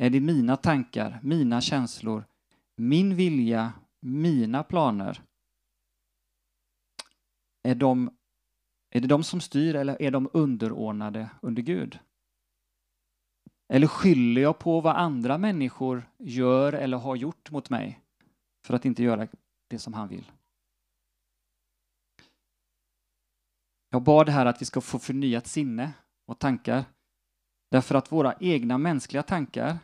Är 0.00 0.10
det 0.10 0.20
mina 0.20 0.56
tankar, 0.56 1.20
mina 1.22 1.60
känslor, 1.60 2.24
min 2.76 3.16
vilja, 3.16 3.72
mina 4.00 4.62
planer? 4.62 5.22
Är 7.62 7.74
de 7.74 8.15
är 8.96 9.00
det 9.00 9.08
de 9.08 9.24
som 9.24 9.40
styr 9.40 9.74
eller 9.74 10.02
är 10.02 10.10
de 10.10 10.30
underordnade 10.32 11.30
under 11.42 11.62
Gud? 11.62 11.98
Eller 13.68 13.86
skyller 13.86 14.42
jag 14.42 14.58
på 14.58 14.80
vad 14.80 14.96
andra 14.96 15.38
människor 15.38 16.10
gör 16.18 16.72
eller 16.72 16.96
har 16.96 17.16
gjort 17.16 17.50
mot 17.50 17.70
mig 17.70 18.00
för 18.66 18.74
att 18.74 18.84
inte 18.84 19.02
göra 19.02 19.28
det 19.70 19.78
som 19.78 19.94
han 19.94 20.08
vill? 20.08 20.32
Jag 23.90 24.02
bad 24.02 24.28
här 24.28 24.46
att 24.46 24.62
vi 24.62 24.66
ska 24.66 24.80
få 24.80 24.98
förnyat 24.98 25.46
sinne 25.46 25.92
och 26.26 26.38
tankar 26.38 26.84
därför 27.70 27.94
att 27.94 28.12
våra 28.12 28.34
egna 28.40 28.78
mänskliga 28.78 29.22
tankar 29.22 29.78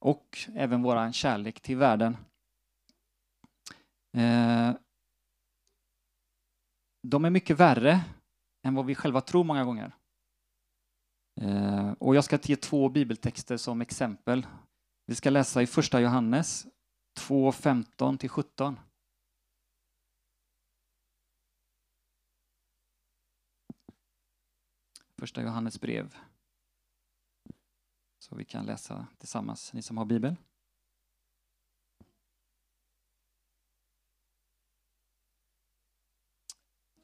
och 0.00 0.38
även 0.54 0.82
vår 0.82 1.12
kärlek 1.12 1.60
till 1.60 1.76
världen 1.76 2.16
eh, 4.16 4.74
de 7.02 7.24
är 7.24 7.30
mycket 7.30 7.60
värre 7.60 8.04
än 8.62 8.74
vad 8.74 8.86
vi 8.86 8.94
själva 8.94 9.20
tror 9.20 9.44
många 9.44 9.64
gånger. 9.64 9.96
Eh, 11.40 11.92
och 11.92 12.16
jag 12.16 12.24
ska 12.24 12.38
ge 12.42 12.56
två 12.56 12.88
bibeltexter 12.88 13.56
som 13.56 13.80
exempel. 13.80 14.46
Vi 15.06 15.14
ska 15.14 15.30
läsa 15.30 15.62
i 15.62 15.66
första 15.66 16.00
Johannes 16.00 16.66
2, 17.16 17.52
15 17.52 18.18
till 18.18 18.28
17. 18.28 18.80
Första 25.18 25.42
Johannes 25.42 25.80
brev. 25.80 26.16
Så 28.18 28.36
vi 28.36 28.44
kan 28.44 28.66
läsa 28.66 29.06
tillsammans, 29.18 29.72
ni 29.72 29.82
som 29.82 29.98
har 29.98 30.04
bibel. 30.04 30.36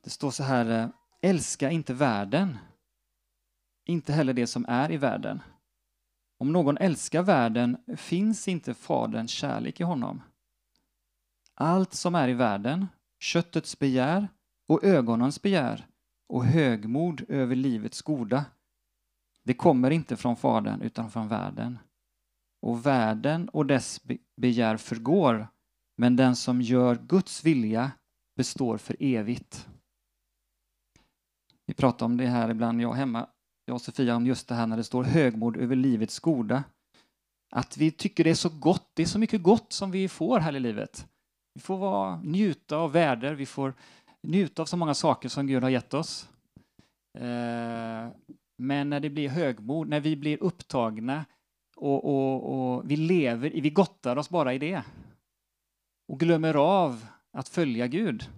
Det 0.08 0.12
står 0.12 0.30
så 0.30 0.42
här, 0.42 0.82
eh, 0.82 0.88
älska 1.22 1.70
inte 1.70 1.94
världen, 1.94 2.58
inte 3.86 4.12
heller 4.12 4.32
det 4.32 4.46
som 4.46 4.64
är 4.68 4.92
i 4.92 4.96
världen. 4.96 5.42
Om 6.38 6.52
någon 6.52 6.78
älskar 6.78 7.22
världen 7.22 7.76
finns 7.96 8.48
inte 8.48 8.74
Faderns 8.74 9.30
kärlek 9.30 9.80
i 9.80 9.84
honom. 9.84 10.22
Allt 11.54 11.92
som 11.92 12.14
är 12.14 12.28
i 12.28 12.34
världen, 12.34 12.86
köttets 13.20 13.78
begär 13.78 14.28
och 14.68 14.84
ögonens 14.84 15.42
begär 15.42 15.86
och 16.28 16.44
högmod 16.44 17.24
över 17.28 17.56
livets 17.56 18.02
goda, 18.02 18.44
det 19.44 19.54
kommer 19.54 19.90
inte 19.90 20.16
från 20.16 20.36
Fadern 20.36 20.82
utan 20.82 21.10
från 21.10 21.28
världen. 21.28 21.78
Och 22.62 22.86
världen 22.86 23.48
och 23.48 23.66
dess 23.66 24.00
begär 24.36 24.76
förgår, 24.76 25.48
men 25.96 26.16
den 26.16 26.36
som 26.36 26.62
gör 26.62 26.96
Guds 26.96 27.44
vilja 27.44 27.90
består 28.36 28.78
för 28.78 28.96
evigt. 29.00 29.68
Vi 31.68 31.74
pratar 31.74 32.06
om 32.06 32.16
det 32.16 32.26
här 32.26 32.50
ibland, 32.50 32.82
jag 32.82 32.92
hemma, 32.92 33.26
jag 33.64 33.74
och 33.74 33.80
Sofia, 33.80 34.16
om 34.16 34.26
just 34.26 34.48
det 34.48 34.54
här 34.54 34.66
när 34.66 34.76
det 34.76 34.84
står 34.84 35.04
högmod 35.04 35.56
över 35.56 35.76
livets 35.76 36.18
goda. 36.18 36.64
Att 37.50 37.76
vi 37.76 37.90
tycker 37.90 38.24
det 38.24 38.30
är 38.30 38.34
så 38.34 38.48
gott, 38.48 38.90
det 38.94 39.02
är 39.02 39.06
så 39.06 39.18
mycket 39.18 39.42
gott 39.42 39.72
som 39.72 39.90
vi 39.90 40.08
får 40.08 40.40
här 40.40 40.56
i 40.56 40.60
livet. 40.60 41.06
Vi 41.54 41.60
får 41.60 41.76
vara, 41.76 42.20
njuta 42.20 42.76
av 42.76 42.92
väder, 42.92 43.34
vi 43.34 43.46
får 43.46 43.74
njuta 44.22 44.62
av 44.62 44.66
så 44.66 44.76
många 44.76 44.94
saker 44.94 45.28
som 45.28 45.46
Gud 45.46 45.62
har 45.62 45.70
gett 45.70 45.94
oss. 45.94 46.28
Eh, 47.18 48.08
men 48.58 48.90
när 48.90 49.00
det 49.00 49.10
blir 49.10 49.28
högmod, 49.28 49.88
när 49.88 50.00
vi 50.00 50.16
blir 50.16 50.42
upptagna 50.42 51.24
och, 51.76 52.04
och, 52.04 52.76
och 52.76 52.90
vi 52.90 52.96
lever, 52.96 53.50
vi 53.50 53.70
gottar 53.70 54.16
oss 54.16 54.30
bara 54.30 54.54
i 54.54 54.58
det 54.58 54.82
och 56.08 56.20
glömmer 56.20 56.54
av 56.54 57.06
att 57.32 57.48
följa 57.48 57.86
Gud. 57.86 58.30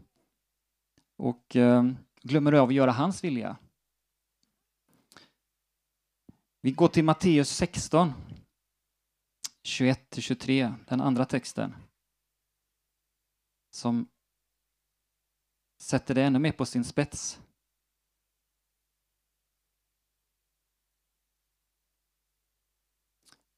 Och 1.17 1.57
eh, 1.57 1.85
glömmer 2.23 2.53
av 2.53 2.69
att 2.69 2.75
göra 2.75 2.93
hans 2.93 3.25
vilja. 3.25 3.57
Vi 6.61 6.73
går 6.73 6.89
till 6.89 7.05
Matteus 7.05 7.49
16, 7.51 8.13
21-23, 9.63 10.75
den 10.89 11.01
andra 11.01 11.25
texten. 11.25 11.75
Som 13.71 14.09
sätter 15.79 16.15
det 16.15 16.23
ännu 16.23 16.39
mer 16.39 16.53
på 16.53 16.67
sin 16.67 16.85
spets. 16.85 17.41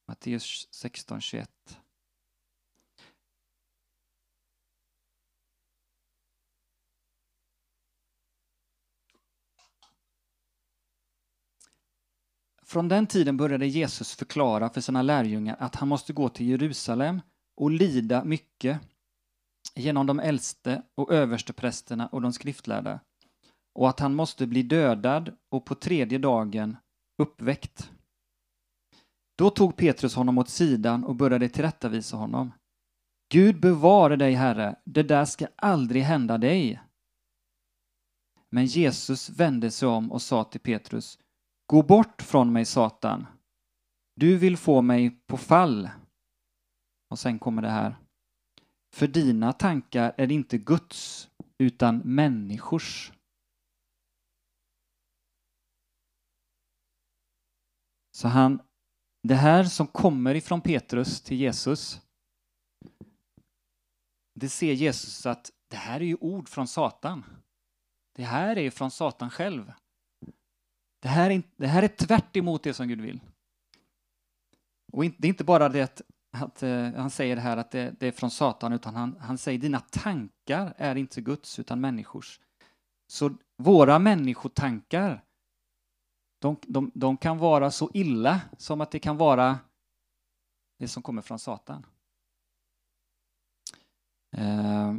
Matteus 0.07 0.69
16, 0.71 1.21
21. 1.21 1.82
Från 12.73 12.89
den 12.89 13.07
tiden 13.07 13.37
började 13.37 13.67
Jesus 13.67 14.15
förklara 14.15 14.71
för 14.71 14.81
sina 14.81 15.03
lärjungar 15.03 15.57
att 15.59 15.77
han 15.77 15.89
måste 15.89 16.13
gå 16.13 16.29
till 16.29 16.49
Jerusalem 16.49 17.21
och 17.57 17.71
lida 17.71 18.25
mycket 18.25 18.81
genom 19.75 20.07
de 20.07 20.21
äldste 20.21 20.83
och 20.95 21.13
översteprästerna 21.13 22.07
och 22.07 22.23
de 22.23 22.33
skriftlärda 22.33 23.01
och 23.75 23.89
att 23.89 24.01
han 24.01 24.15
måste 24.15 24.47
bli 24.47 24.63
dödad 24.63 25.37
och 25.51 25.65
på 25.65 25.75
tredje 25.75 26.19
dagen 26.19 26.77
uppväckt. 27.23 27.91
Då 29.39 29.51
tog 29.51 29.77
Petrus 29.77 30.15
honom 30.15 30.39
åt 30.39 30.49
sidan 30.49 31.05
och 31.05 31.15
började 31.15 31.49
tillrättavisa 31.49 32.17
honom. 32.17 32.53
Gud 33.33 33.61
bevare 33.61 34.17
dig, 34.17 34.35
Herre, 34.35 34.77
det 34.85 35.03
där 35.03 35.25
ska 35.25 35.47
aldrig 35.57 36.03
hända 36.03 36.39
dig. 36.39 36.81
Men 38.51 38.67
Jesus 38.67 39.31
vände 39.31 39.71
sig 39.71 39.89
om 39.89 40.13
och 40.13 40.23
sa 40.23 40.45
till 40.45 40.61
Petrus, 40.61 41.19
Gå 41.73 41.83
bort 41.83 42.23
från 42.23 42.53
mig, 42.53 42.65
Satan. 42.65 43.27
Du 44.17 44.39
vill 44.39 44.57
få 44.57 44.83
mig 44.83 45.11
på 45.11 45.37
fall. 45.37 45.91
Och 47.11 47.19
sen 47.19 47.39
kommer 47.39 47.63
det 47.63 47.71
här. 47.71 47.97
För 48.95 49.07
dina 49.07 49.53
tankar 49.53 50.15
är 50.19 50.33
inte 50.33 50.59
Guds, 50.59 51.31
utan 51.59 51.99
människors. 51.99 53.13
Så 58.17 58.29
han, 58.29 58.63
det 59.23 59.35
här 59.35 59.65
som 59.65 59.87
kommer 59.87 60.35
ifrån 60.35 60.61
Petrus 60.61 61.21
till 61.21 61.37
Jesus, 61.37 62.01
det 64.35 64.49
ser 64.49 64.73
Jesus 64.73 65.27
att 65.27 65.51
det 65.71 65.77
här 65.77 66.01
är 66.01 66.05
ju 66.05 66.17
ord 66.21 66.49
från 66.49 66.69
Satan. 66.69 67.25
Det 68.17 68.25
här 68.25 68.57
är 68.57 68.63
ju 68.63 68.71
från 68.71 68.91
Satan 68.91 69.31
själv. 69.31 69.73
Det 71.03 71.09
här 71.09 71.31
är, 71.31 71.43
det 71.57 71.67
här 71.67 71.83
är 71.83 71.89
tvärt 71.89 72.37
emot 72.37 72.63
det 72.63 72.75
som 72.75 72.89
Gud 72.89 73.01
vill. 73.01 73.21
Och 74.93 75.05
det 75.05 75.27
är 75.27 75.29
inte 75.29 75.45
bara 75.45 75.69
det 75.69 75.83
att, 75.83 76.03
att 76.33 76.63
uh, 76.63 76.95
han 76.95 77.11
säger 77.11 77.37
det 77.37 77.43
här 77.43 77.57
att 77.57 77.71
det, 77.71 77.95
det, 78.01 78.07
är 78.07 78.13
från 78.13 78.31
Satan, 78.31 78.73
utan 78.73 78.95
han, 78.95 79.17
han 79.21 79.39
säger 79.39 79.59
dina 79.59 79.81
tankar 79.81 80.75
är 80.77 80.95
inte 80.95 81.21
Guds 81.21 81.59
utan 81.59 81.81
människors. 81.81 82.41
Så 83.07 83.37
våra 83.57 83.99
människotankar, 83.99 85.25
de, 86.39 86.57
de, 86.63 86.91
de 86.95 87.17
kan 87.17 87.39
vara 87.39 87.71
så 87.71 87.91
illa 87.95 88.41
som 88.59 88.81
att 88.81 88.91
det 88.91 88.99
kan 88.99 89.17
vara 89.17 89.59
det 90.79 90.89
som 90.89 91.03
kommer 91.03 91.23
från 91.23 91.39
Satan. 91.39 91.87
Uh, 94.39 94.97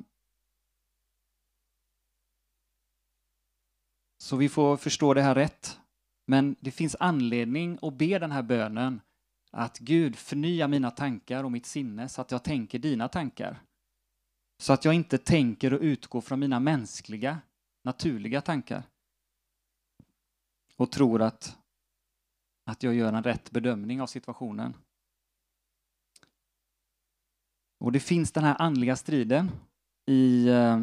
så 4.18 4.36
vi 4.36 4.50
får 4.50 4.78
förstå 4.78 5.14
det 5.14 5.22
här 5.22 5.36
rätt. 5.36 5.80
Men 6.26 6.56
det 6.60 6.72
finns 6.72 6.96
anledning 7.00 7.80
att 7.82 7.94
be 7.94 8.20
den 8.20 8.32
här 8.32 8.44
bönen 8.44 9.02
att 9.52 9.80
Gud 9.80 10.16
förnya 10.16 10.68
mina 10.68 10.92
tankar 10.92 11.44
och 11.44 11.52
mitt 11.52 11.66
sinne 11.66 12.10
så 12.10 12.22
att 12.22 12.32
jag 12.32 12.44
tänker 12.44 12.80
dina 12.80 13.08
tankar. 13.08 13.62
Så 14.58 14.74
att 14.74 14.86
jag 14.86 14.94
inte 14.94 15.18
tänker 15.18 15.74
och 15.74 15.82
utgår 15.82 16.22
från 16.22 16.40
mina 16.40 16.60
mänskliga, 16.60 17.42
naturliga 17.84 18.42
tankar. 18.42 18.84
Och 20.78 20.92
tror 20.92 21.22
att, 21.22 21.58
att 22.66 22.84
jag 22.84 22.94
gör 22.94 23.14
en 23.14 23.24
rätt 23.24 23.52
bedömning 23.52 24.02
av 24.02 24.08
situationen. 24.08 24.74
Och 27.80 27.92
det 27.92 28.00
finns 28.00 28.32
den 28.32 28.44
här 28.44 28.62
andliga 28.62 28.96
striden 28.96 29.52
i, 30.06 30.48
eh, 30.48 30.82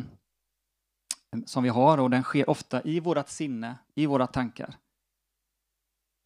som 1.46 1.62
vi 1.62 1.68
har 1.68 1.98
och 1.98 2.11
den 2.11 2.22
sker 2.22 2.50
ofta 2.50 2.83
i 2.83 3.00
vårt 3.00 3.29
sinne, 3.29 3.79
i 3.94 4.07
våra 4.07 4.26
tankar. 4.26 4.76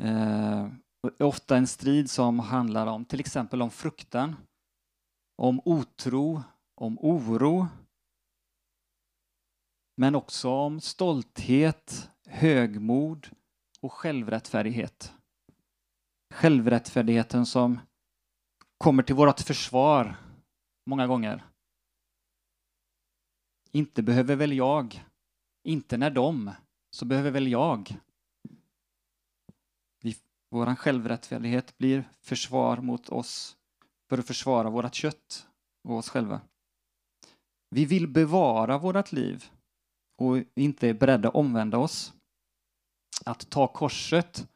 Eh, 0.02 0.68
ofta 1.18 1.56
en 1.56 1.66
strid 1.66 2.10
som 2.10 2.38
handlar 2.38 2.86
om 2.86 3.04
till 3.04 3.20
exempel 3.20 3.62
om 3.62 3.70
fruktan, 3.70 4.36
om 5.36 5.60
otro, 5.64 6.42
om 6.74 6.98
oro, 7.00 7.66
men 9.96 10.14
också 10.14 10.50
om 10.50 10.80
stolthet, 10.80 12.10
högmod 12.26 13.28
och 13.80 13.92
självrättfärdighet. 13.92 15.14
Självrättfärdigheten 16.34 17.46
som 17.46 17.80
kommer 18.78 19.02
till 19.02 19.14
vårt 19.14 19.40
försvar 19.40 20.16
många 20.86 21.06
gånger. 21.06 21.44
Inte 23.70 24.02
behöver 24.02 24.36
väl 24.36 24.52
jag, 24.52 25.04
inte 25.64 25.96
när 25.96 26.10
de, 26.10 26.50
så 26.90 27.04
behöver 27.04 27.30
väl 27.30 27.48
jag. 27.48 27.96
Vår 30.54 30.74
självrättfärdighet 30.74 31.78
blir 31.78 32.08
försvar 32.20 32.76
mot 32.76 33.08
oss 33.08 33.56
för 34.08 34.18
att 34.18 34.26
försvara 34.26 34.70
vårt 34.70 34.94
kött 34.94 35.46
och 35.88 35.96
oss 35.96 36.08
själva. 36.08 36.40
Vi 37.70 37.84
vill 37.84 38.08
bevara 38.08 38.78
vårt 38.78 39.12
liv 39.12 39.44
och 40.18 40.36
inte 40.54 40.88
är 40.88 40.94
beredda 40.94 41.28
att 41.28 41.34
omvända 41.34 41.78
oss. 41.78 42.12
Att 43.24 43.50
ta 43.50 43.66
korset 43.66 44.48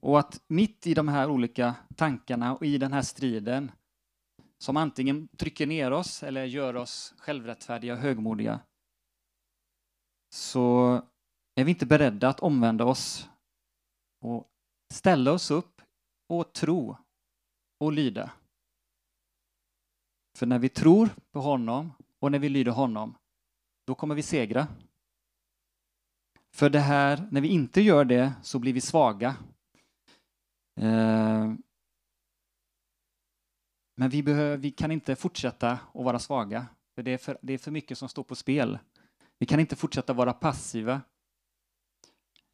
och 0.00 0.18
att 0.18 0.40
mitt 0.46 0.86
i 0.86 0.94
de 0.94 1.08
här 1.08 1.30
olika 1.30 1.74
tankarna 1.96 2.56
och 2.56 2.66
i 2.66 2.78
den 2.78 2.92
här 2.92 3.02
striden 3.02 3.72
som 4.58 4.76
antingen 4.76 5.28
trycker 5.28 5.66
ner 5.66 5.90
oss 5.90 6.22
eller 6.22 6.44
gör 6.44 6.76
oss 6.76 7.14
självrättfärdiga 7.18 7.92
och 7.92 8.00
högmodiga 8.00 8.60
så 10.34 10.94
är 11.54 11.64
vi 11.64 11.70
inte 11.70 11.86
beredda 11.86 12.28
att 12.28 12.40
omvända 12.40 12.84
oss 12.84 13.28
och 14.20 14.50
ställa 14.90 15.32
oss 15.32 15.50
upp 15.50 15.82
och 16.28 16.52
tro 16.52 16.96
och 17.80 17.92
lyda. 17.92 18.30
För 20.38 20.46
när 20.46 20.58
vi 20.58 20.68
tror 20.68 21.08
på 21.32 21.40
honom 21.40 21.92
och 22.18 22.32
när 22.32 22.38
vi 22.38 22.48
lyder 22.48 22.72
honom, 22.72 23.14
då 23.86 23.94
kommer 23.94 24.14
vi 24.14 24.22
segra. 24.22 24.66
För 26.54 26.70
det 26.70 26.80
här, 26.80 27.28
när 27.30 27.40
vi 27.40 27.48
inte 27.48 27.80
gör 27.80 28.04
det 28.04 28.32
så 28.42 28.58
blir 28.58 28.72
vi 28.72 28.80
svaga. 28.80 29.36
Eh, 30.80 31.54
men 33.96 34.10
vi, 34.10 34.22
behöver, 34.22 34.56
vi 34.56 34.70
kan 34.70 34.92
inte 34.92 35.16
fortsätta 35.16 35.70
att 35.70 36.04
vara 36.04 36.18
svaga, 36.18 36.66
för 36.94 37.02
det 37.02 37.10
är 37.10 37.18
för, 37.18 37.38
det 37.42 37.52
är 37.52 37.58
för 37.58 37.70
mycket 37.70 37.98
som 37.98 38.08
står 38.08 38.22
på 38.22 38.34
spel. 38.34 38.78
Vi 39.38 39.46
kan 39.46 39.60
inte 39.60 39.76
fortsätta 39.76 40.12
vara 40.12 40.32
passiva. 40.32 41.02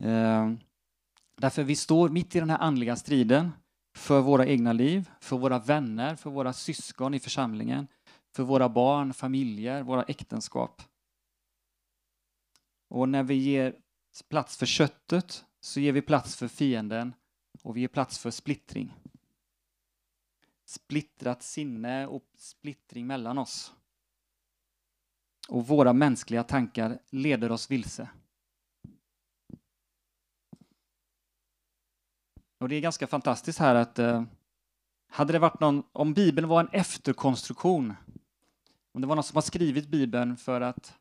Eh, 0.02 0.52
Därför 1.36 1.62
vi 1.62 1.76
står 1.76 2.08
mitt 2.08 2.36
i 2.36 2.40
den 2.40 2.50
här 2.50 2.58
andliga 2.58 2.96
striden 2.96 3.50
för 3.96 4.20
våra 4.20 4.46
egna 4.46 4.72
liv, 4.72 5.10
för 5.20 5.36
våra 5.36 5.58
vänner, 5.58 6.16
för 6.16 6.30
våra 6.30 6.52
syskon 6.52 7.14
i 7.14 7.20
församlingen, 7.20 7.88
för 8.36 8.42
våra 8.42 8.68
barn, 8.68 9.14
familjer, 9.14 9.82
våra 9.82 10.02
äktenskap. 10.02 10.82
Och 12.88 13.08
när 13.08 13.22
vi 13.22 13.34
ger 13.34 13.76
plats 14.28 14.56
för 14.56 14.66
köttet 14.66 15.44
så 15.60 15.80
ger 15.80 15.92
vi 15.92 16.02
plats 16.02 16.36
för 16.36 16.48
fienden 16.48 17.14
och 17.62 17.76
vi 17.76 17.80
ger 17.80 17.88
plats 17.88 18.18
för 18.18 18.30
splittring. 18.30 18.94
Splittrat 20.66 21.42
sinne 21.42 22.06
och 22.06 22.24
splittring 22.38 23.06
mellan 23.06 23.38
oss. 23.38 23.74
Och 25.48 25.66
våra 25.66 25.92
mänskliga 25.92 26.42
tankar 26.42 26.98
leder 27.10 27.52
oss 27.52 27.70
vilse. 27.70 28.08
Och 32.64 32.68
det 32.68 32.76
är 32.76 32.80
ganska 32.80 33.06
fantastiskt 33.06 33.58
här 33.58 33.74
att 33.74 33.98
eh, 33.98 34.22
hade 35.10 35.32
det 35.32 35.38
varit 35.38 35.60
någon, 35.60 35.82
om 35.92 36.14
Bibeln 36.14 36.48
var 36.48 36.60
en 36.60 36.68
efterkonstruktion, 36.68 37.94
om 38.94 39.00
det 39.00 39.06
var 39.06 39.14
någon 39.14 39.24
som 39.24 39.36
har 39.36 39.42
skrivit 39.42 39.88
Bibeln 39.88 40.36
för 40.36 40.60
att 40.60 40.94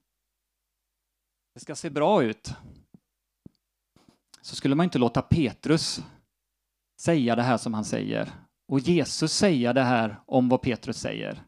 det 1.54 1.60
ska 1.60 1.76
se 1.76 1.90
bra 1.90 2.24
ut, 2.24 2.54
så 4.42 4.56
skulle 4.56 4.76
man 4.76 4.84
inte 4.84 4.98
låta 4.98 5.22
Petrus 5.22 6.04
säga 7.00 7.36
det 7.36 7.44
här 7.44 7.58
som 7.58 7.74
han 7.74 7.86
säger 7.86 8.32
och 8.68 8.80
Jesus 8.80 9.34
säga 9.34 9.74
det 9.74 9.84
här 9.84 10.20
om 10.26 10.50
vad 10.50 10.62
Petrus 10.62 10.98
säger. 10.98 11.44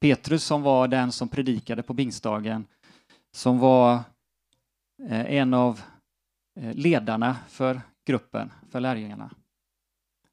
Petrus 0.00 0.44
som 0.44 0.62
var 0.62 0.88
den 0.88 1.12
som 1.12 1.28
predikade 1.28 1.82
på 1.82 1.94
pingstdagen, 1.94 2.66
som 3.32 3.58
var 3.58 3.94
eh, 5.08 5.34
en 5.34 5.54
av 5.54 5.80
eh, 6.60 6.74
ledarna 6.74 7.36
för 7.48 7.80
gruppen, 8.08 8.52
för 8.70 8.80
lärjungarna 8.80 9.30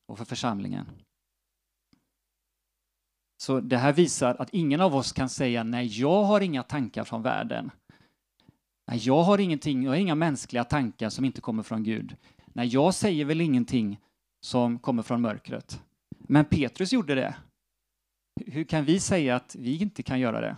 och 0.06 0.18
för 0.18 0.26
församlingen. 0.26 0.86
Så 3.38 3.60
det 3.60 3.78
här 3.78 3.94
visar 3.94 4.36
att 4.36 4.50
ingen 4.50 4.82
av 4.82 4.96
oss 4.96 5.12
kan 5.12 5.30
säga 5.30 5.64
nej, 5.64 6.00
jag 6.00 6.24
har 6.24 6.42
inga 6.42 6.64
tankar 6.64 7.04
från 7.04 7.22
världen. 7.22 7.72
Nej, 8.88 9.00
jag 9.02 9.24
har 9.24 9.38
ingenting, 9.38 9.84
jag 9.84 9.92
har 9.92 9.98
inga 9.98 10.16
mänskliga 10.16 10.64
tankar 10.64 11.10
som 11.10 11.26
inte 11.26 11.42
kommer 11.42 11.64
från 11.64 11.84
Gud. 11.84 12.18
Nej, 12.46 12.68
jag 12.68 12.94
säger 12.94 13.26
väl 13.26 13.42
ingenting 13.42 14.00
som 14.46 14.80
kommer 14.80 15.04
från 15.04 15.22
mörkret. 15.22 15.84
Men 16.18 16.46
Petrus 16.46 16.94
gjorde 16.94 17.16
det. 17.16 17.36
Hur 18.46 18.64
kan 18.64 18.86
vi 18.86 19.00
säga 19.00 19.36
att 19.36 19.56
vi 19.56 19.82
inte 19.82 20.04
kan 20.04 20.20
göra 20.20 20.42
det? 20.42 20.58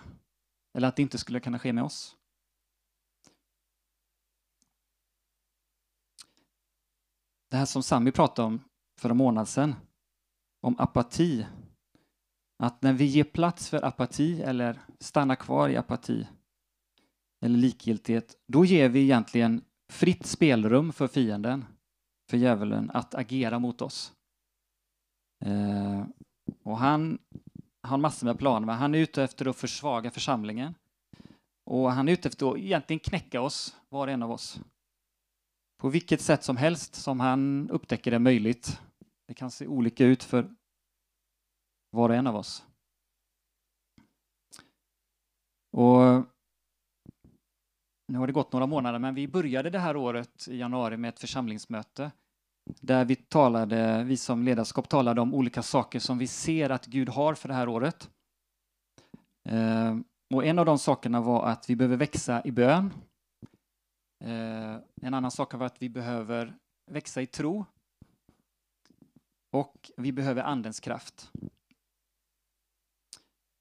Eller 0.77 0.87
att 0.87 0.95
det 0.95 1.01
inte 1.01 1.17
skulle 1.17 1.39
kunna 1.39 1.59
ske 1.59 1.73
med 1.73 1.83
oss? 1.83 2.16
Det 7.49 7.57
här 7.57 7.65
som 7.65 7.83
Sami 7.83 8.11
pratade 8.11 8.45
om 8.45 8.59
för 8.99 9.09
en 9.09 9.17
månad 9.17 9.47
sedan, 9.47 9.75
om 10.61 10.75
apati. 10.79 11.45
Att 12.63 12.81
när 12.81 12.93
vi 12.93 13.05
ger 13.05 13.23
plats 13.23 13.69
för 13.69 13.85
apati 13.85 14.41
eller 14.41 14.79
stannar 14.99 15.35
kvar 15.35 15.69
i 15.69 15.77
apati 15.77 16.27
eller 17.45 17.57
likgiltighet, 17.57 18.35
då 18.47 18.65
ger 18.65 18.89
vi 18.89 18.99
egentligen 18.99 19.61
fritt 19.91 20.25
spelrum 20.25 20.93
för 20.93 21.07
fienden, 21.07 21.65
för 22.29 22.37
djävulen, 22.37 22.91
att 22.93 23.15
agera 23.15 23.59
mot 23.59 23.81
oss. 23.81 24.13
Eh, 25.45 26.05
och 26.63 26.77
han 26.77 27.19
har 27.83 27.97
massor 27.97 28.27
med 28.27 28.39
planer, 28.39 28.65
men 28.65 28.77
han 28.77 28.95
är 28.95 28.99
ute 28.99 29.23
efter 29.23 29.45
att 29.45 29.55
försvaga 29.55 30.11
församlingen. 30.11 30.75
Och 31.65 31.91
han 31.91 32.07
är 32.07 32.13
ute 32.13 32.27
efter 32.27 32.51
att 32.51 32.57
egentligen 32.57 32.99
knäcka 32.99 33.41
oss, 33.41 33.75
var 33.89 34.07
och 34.07 34.13
en 34.13 34.23
av 34.23 34.31
oss. 34.31 34.59
På 35.77 35.89
vilket 35.89 36.21
sätt 36.21 36.43
som 36.43 36.57
helst 36.57 36.95
som 36.95 37.19
han 37.19 37.69
upptäcker 37.69 38.11
det 38.11 38.19
möjligt. 38.19 38.81
Det 39.27 39.33
kan 39.33 39.51
se 39.51 39.67
olika 39.67 40.05
ut 40.05 40.23
för 40.23 40.55
var 41.91 42.09
och 42.09 42.15
en 42.15 42.27
av 42.27 42.35
oss. 42.35 42.65
Och 45.71 46.25
nu 48.07 48.17
har 48.17 48.27
det 48.27 48.33
gått 48.33 48.53
några 48.53 48.65
månader, 48.65 48.99
men 48.99 49.15
vi 49.15 49.27
började 49.27 49.69
det 49.69 49.79
här 49.79 49.95
året 49.95 50.47
i 50.47 50.57
januari 50.57 50.97
med 50.97 51.09
ett 51.09 51.19
församlingsmöte 51.19 52.11
där 52.81 53.05
vi 53.05 53.15
talade, 53.15 54.03
vi 54.03 54.17
som 54.17 54.43
ledarskap 54.43 54.89
talade 54.89 55.21
om 55.21 55.33
olika 55.33 55.63
saker 55.63 55.99
som 55.99 56.17
vi 56.17 56.27
ser 56.27 56.69
att 56.69 56.85
Gud 56.85 57.09
har 57.09 57.33
för 57.33 57.47
det 57.47 57.53
här 57.53 57.69
året. 57.69 58.09
Eh, 59.49 59.97
och 60.33 60.45
en 60.45 60.59
av 60.59 60.65
de 60.65 60.79
sakerna 60.79 61.21
var 61.21 61.45
att 61.45 61.69
vi 61.69 61.75
behöver 61.75 61.97
växa 61.97 62.41
i 62.45 62.51
bön. 62.51 62.93
Eh, 64.19 64.75
en 65.01 65.13
annan 65.13 65.31
sak 65.31 65.51
har 65.51 65.59
varit 65.59 65.71
att 65.71 65.81
vi 65.81 65.89
behöver 65.89 66.57
växa 66.91 67.21
i 67.21 67.27
tro. 67.27 67.65
Och 69.51 69.91
vi 69.97 70.11
behöver 70.11 70.43
Andens 70.43 70.79
kraft. 70.79 71.31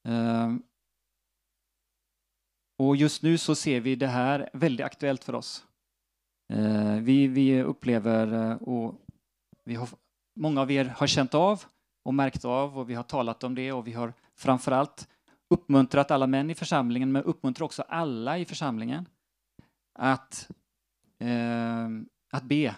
Eh, 0.09 0.55
och 2.79 2.97
just 2.97 3.23
nu 3.23 3.39
så 3.39 3.55
ser 3.55 3.81
vi 3.81 3.97
det 3.97 4.07
här 4.07 4.51
väldigt 4.53 4.87
aktuellt 4.87 5.25
för 5.25 5.35
oss. 5.35 5.67
Eh, 6.53 6.97
vi, 6.97 7.27
vi 7.27 7.63
upplever, 7.63 8.51
eh, 8.51 8.57
och 8.57 8.95
vi 9.65 9.75
har, 9.75 9.89
många 10.41 10.61
av 10.61 10.71
er 10.71 10.85
har 10.85 11.07
känt 11.07 11.35
av 11.35 11.65
och 12.05 12.15
märkt 12.15 12.45
av 12.45 12.79
och 12.79 12.91
vi 12.91 12.95
har 12.95 13.03
talat 13.03 13.45
om 13.45 13.55
det 13.55 13.73
och 13.73 13.87
vi 13.87 13.93
har 13.93 14.13
framförallt 14.35 15.09
uppmuntrat 15.51 16.11
alla 16.11 16.27
män 16.27 16.51
i 16.51 16.55
församlingen 16.55 17.13
men 17.13 17.23
uppmuntrar 17.23 17.65
också 17.65 17.83
alla 17.83 18.39
i 18.39 18.45
församlingen 18.45 19.09
att, 19.99 20.51
eh, 21.19 21.89
att 22.33 22.43
be 22.43 22.77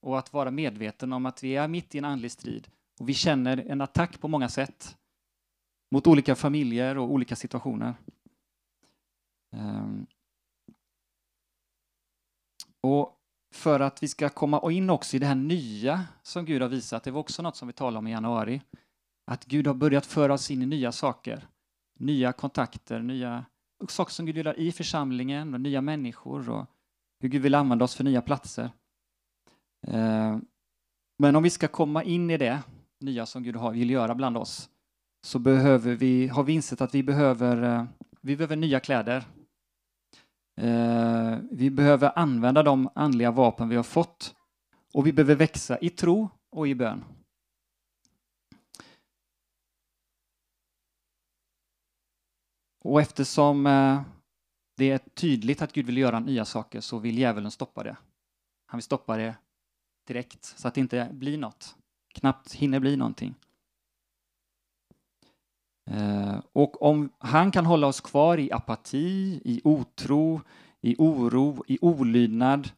och 0.00 0.18
att 0.18 0.32
vara 0.32 0.50
medveten 0.50 1.12
om 1.12 1.26
att 1.26 1.44
vi 1.44 1.56
är 1.56 1.68
mitt 1.68 1.94
i 1.94 1.98
en 1.98 2.04
andlig 2.04 2.32
strid 2.32 2.68
och 3.00 3.08
vi 3.08 3.14
känner 3.14 3.56
en 3.56 3.80
attack 3.80 4.20
på 4.20 4.28
många 4.28 4.48
sätt 4.48 4.96
mot 5.90 6.06
olika 6.06 6.34
familjer 6.34 6.98
och 6.98 7.12
olika 7.12 7.36
situationer. 7.36 7.94
Eh, 9.56 9.86
och 12.80 13.14
för 13.54 13.80
att 13.80 14.02
vi 14.02 14.08
ska 14.08 14.28
komma 14.28 14.72
in 14.72 14.90
också 14.90 15.16
i 15.16 15.18
det 15.18 15.26
här 15.26 15.34
nya 15.34 16.04
som 16.22 16.44
Gud 16.44 16.62
har 16.62 16.68
visat, 16.68 17.04
det 17.04 17.10
var 17.10 17.20
också 17.20 17.42
något 17.42 17.56
som 17.56 17.68
vi 17.68 17.74
talade 17.74 17.98
om 17.98 18.06
i 18.06 18.10
januari, 18.10 18.62
att 19.30 19.44
Gud 19.44 19.66
har 19.66 19.74
börjat 19.74 20.06
föra 20.06 20.34
oss 20.34 20.50
in 20.50 20.62
i 20.62 20.66
nya 20.66 20.92
saker, 20.92 21.48
nya 21.98 22.32
kontakter, 22.32 23.02
nya 23.02 23.44
saker 23.88 24.12
som 24.12 24.26
Gud 24.26 24.36
gör 24.36 24.58
i 24.58 24.72
församlingen 24.72 25.54
och 25.54 25.60
nya 25.60 25.80
människor 25.80 26.50
och 26.50 26.66
hur 27.20 27.28
Gud 27.28 27.42
vill 27.42 27.54
använda 27.54 27.84
oss 27.84 27.94
för 27.94 28.04
nya 28.04 28.22
platser. 28.22 28.70
Eh, 29.86 30.38
men 31.18 31.36
om 31.36 31.42
vi 31.42 31.50
ska 31.50 31.68
komma 31.68 32.04
in 32.04 32.30
i 32.30 32.36
det 32.36 32.62
nya 33.00 33.26
som 33.26 33.42
Gud 33.42 33.56
vill 33.72 33.90
göra 33.90 34.14
bland 34.14 34.36
oss 34.36 34.70
så 35.22 35.38
behöver 35.38 35.94
vi, 35.94 36.28
har 36.28 36.44
vi 36.44 36.52
insett 36.52 36.80
att 36.80 36.94
vi 36.94 37.02
behöver, 37.02 37.62
eh, 37.62 37.84
vi 38.20 38.36
behöver 38.36 38.56
nya 38.56 38.80
kläder. 38.80 39.24
Eh, 40.60 41.38
vi 41.50 41.70
behöver 41.70 42.18
använda 42.18 42.62
de 42.62 42.88
andliga 42.94 43.30
vapen 43.30 43.68
vi 43.68 43.76
har 43.76 43.82
fått 43.82 44.34
och 44.94 45.06
vi 45.06 45.12
behöver 45.12 45.34
växa 45.34 45.78
i 45.78 45.90
tro 45.90 46.28
och 46.50 46.68
i 46.68 46.74
bön. 46.74 47.04
Och 52.88 53.00
eftersom 53.00 53.66
eh, 53.66 54.02
det 54.76 54.90
är 54.90 54.98
tydligt 54.98 55.62
att 55.62 55.72
Gud 55.72 55.86
vill 55.86 55.98
göra 55.98 56.20
nya 56.20 56.44
saker 56.44 56.80
så 56.80 56.98
vill 56.98 57.18
djävulen 57.18 57.50
stoppa 57.50 57.82
det. 57.82 57.96
Han 58.66 58.78
vill 58.78 58.82
stoppa 58.82 59.16
det 59.16 59.36
direkt 60.06 60.44
så 60.44 60.68
att 60.68 60.74
det 60.74 60.80
inte 60.80 61.08
blir 61.12 61.38
något. 61.38 61.76
Knappt 62.14 62.52
hinner 62.52 62.80
bli 62.80 62.96
någonting. 62.96 63.34
Eh, 65.90 66.40
och 66.52 66.82
om 66.82 67.10
han 67.18 67.50
kan 67.50 67.66
hålla 67.66 67.86
oss 67.86 68.00
kvar 68.00 68.38
i 68.38 68.52
apati, 68.52 69.40
i 69.44 69.60
otro, 69.64 70.40
i 70.80 70.96
oro, 70.98 71.64
i 71.66 71.78
olydnad, 71.80 72.70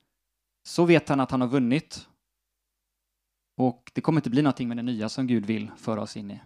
så 0.62 0.84
vet 0.84 1.08
han 1.08 1.20
att 1.20 1.30
han 1.30 1.40
har 1.40 1.48
vunnit. 1.48 2.08
Och 3.56 3.90
det 3.94 4.00
kommer 4.00 4.18
inte 4.18 4.30
bli 4.30 4.42
någonting 4.42 4.68
med 4.68 4.76
det 4.76 4.82
nya 4.82 5.08
som 5.08 5.26
Gud 5.26 5.46
vill 5.46 5.70
föra 5.76 6.02
oss 6.02 6.16
in 6.16 6.30
i. 6.30 6.40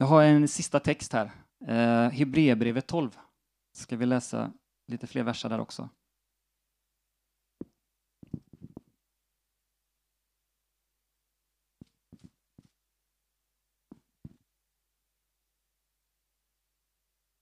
Jag 0.00 0.06
har 0.06 0.22
en 0.22 0.48
sista 0.48 0.80
text 0.80 1.12
här. 1.12 1.30
Eh, 1.66 2.10
Hebreerbrevet 2.10 2.86
12. 2.86 3.18
Ska 3.72 3.96
vi 3.96 4.06
läsa 4.06 4.52
lite 4.86 5.06
fler 5.06 5.22
verser 5.22 5.48
där 5.48 5.60
också. 5.60 5.88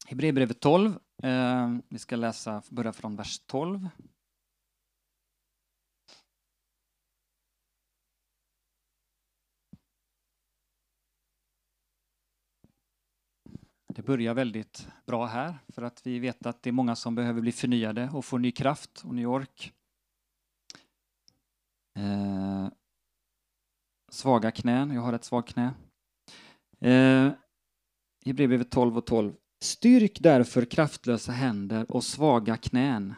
Hebreerbrevet 0.06 0.60
12. 0.60 0.98
Eh, 1.22 1.76
vi 1.88 1.98
ska 1.98 2.16
läsa, 2.16 2.62
börja 2.70 2.92
från 2.92 3.16
vers 3.16 3.38
12. 3.38 3.88
Det 13.98 14.02
börjar 14.02 14.34
väldigt 14.34 14.88
bra 15.06 15.26
här 15.26 15.58
för 15.68 15.82
att 15.82 16.06
vi 16.06 16.18
vet 16.18 16.46
att 16.46 16.62
det 16.62 16.70
är 16.70 16.72
många 16.72 16.96
som 16.96 17.14
behöver 17.14 17.40
bli 17.40 17.52
förnyade 17.52 18.10
och 18.12 18.24
få 18.24 18.38
ny 18.38 18.50
kraft 18.50 19.02
och 19.04 19.14
ny 19.14 19.26
ork. 19.26 19.72
Eh, 21.96 22.68
svaga 24.10 24.50
knän, 24.50 24.90
jag 24.90 25.02
har 25.02 25.12
ett 25.12 25.24
svagt 25.24 25.52
knä. 25.52 25.74
Eh, 26.80 27.32
Hebreerbrevet 28.24 28.70
12 28.70 28.98
och 28.98 29.06
12. 29.06 29.34
Styrk 29.60 30.20
därför 30.20 30.64
kraftlösa 30.64 31.32
händer 31.32 31.92
och 31.92 32.04
svaga 32.04 32.56
knän. 32.56 33.14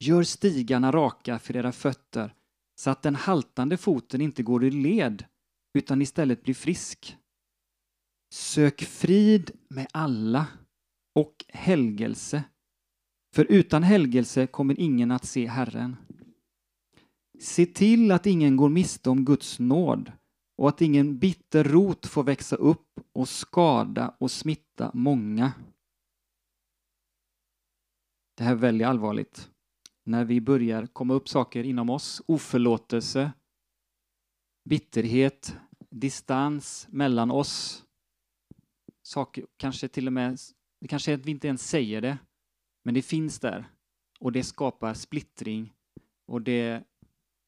Gör 0.00 0.22
stigarna 0.22 0.92
raka 0.92 1.38
för 1.38 1.56
era 1.56 1.72
fötter 1.72 2.34
så 2.74 2.90
att 2.90 3.02
den 3.02 3.14
haltande 3.14 3.76
foten 3.76 4.20
inte 4.20 4.42
går 4.42 4.64
i 4.64 4.70
led 4.70 5.24
utan 5.74 6.02
istället 6.02 6.42
blir 6.42 6.54
frisk. 6.54 7.16
Sök 8.32 8.82
frid 8.82 9.50
med 9.68 9.86
alla 9.92 10.46
och 11.14 11.44
helgelse, 11.48 12.44
för 13.34 13.44
utan 13.44 13.82
helgelse 13.82 14.46
kommer 14.46 14.80
ingen 14.80 15.10
att 15.10 15.24
se 15.24 15.46
Herren. 15.46 15.96
Se 17.40 17.66
till 17.66 18.12
att 18.12 18.26
ingen 18.26 18.56
går 18.56 18.68
miste 18.68 19.10
om 19.10 19.24
Guds 19.24 19.58
nåd 19.58 20.12
och 20.56 20.68
att 20.68 20.80
ingen 20.80 21.18
bitter 21.18 21.64
rot 21.64 22.06
får 22.06 22.22
växa 22.22 22.56
upp 22.56 23.00
och 23.12 23.28
skada 23.28 24.16
och 24.18 24.30
smitta 24.30 24.90
många. 24.94 25.52
Det 28.36 28.44
här 28.44 28.52
är 28.52 28.56
väldigt 28.56 28.86
allvarligt. 28.86 29.50
När 30.04 30.24
vi 30.24 30.40
börjar 30.40 30.86
komma 30.86 31.14
upp 31.14 31.28
saker 31.28 31.64
inom 31.64 31.90
oss, 31.90 32.22
oförlåtelse, 32.26 33.32
bitterhet, 34.64 35.56
distans 35.90 36.86
mellan 36.90 37.30
oss. 37.30 37.81
Saker, 39.12 39.46
kanske 39.56 39.88
till 39.88 40.06
och 40.06 40.12
med, 40.12 40.38
det 40.80 40.88
kanske 40.88 41.12
är 41.12 41.14
att 41.14 41.26
vi 41.26 41.30
inte 41.30 41.46
ens 41.46 41.68
säger 41.68 42.00
det, 42.00 42.18
men 42.84 42.94
det 42.94 43.02
finns 43.02 43.38
där 43.38 43.68
och 44.20 44.32
det 44.32 44.44
skapar 44.44 44.94
splittring 44.94 45.74
och 46.26 46.42
det 46.42 46.84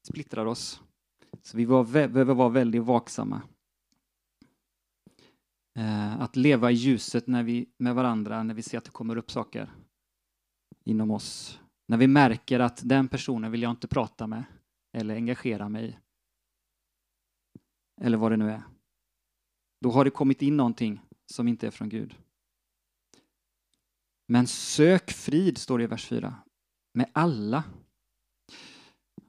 splittrar 0.08 0.46
oss. 0.46 0.82
Så 1.42 1.56
vi 1.56 1.64
var, 1.64 1.84
behöver 1.84 2.34
vara 2.34 2.48
väldigt 2.48 2.82
vaksamma. 2.82 3.42
Eh, 5.78 6.20
att 6.20 6.36
leva 6.36 6.70
i 6.70 6.74
ljuset 6.74 7.26
när 7.26 7.42
vi, 7.42 7.66
med 7.78 7.94
varandra 7.94 8.42
när 8.42 8.54
vi 8.54 8.62
ser 8.62 8.78
att 8.78 8.84
det 8.84 8.90
kommer 8.90 9.16
upp 9.16 9.30
saker 9.30 9.72
inom 10.84 11.10
oss. 11.10 11.60
När 11.88 11.96
vi 11.96 12.06
märker 12.06 12.60
att 12.60 12.88
den 12.88 13.08
personen 13.08 13.52
vill 13.52 13.62
jag 13.62 13.70
inte 13.70 13.88
prata 13.88 14.26
med 14.26 14.44
eller 14.92 15.14
engagera 15.14 15.68
mig 15.68 15.88
i. 15.88 15.96
Eller 18.00 18.16
vad 18.16 18.32
det 18.32 18.36
nu 18.36 18.50
är. 18.50 18.62
Då 19.80 19.90
har 19.90 20.04
det 20.04 20.10
kommit 20.10 20.42
in 20.42 20.56
någonting 20.56 21.00
som 21.26 21.48
inte 21.48 21.66
är 21.66 21.70
från 21.70 21.88
Gud. 21.88 22.14
Men 24.26 24.46
sök 24.46 25.10
frid, 25.10 25.58
står 25.58 25.78
det 25.78 25.84
i 25.84 25.86
vers 25.86 26.06
4, 26.06 26.34
med 26.94 27.10
alla. 27.12 27.64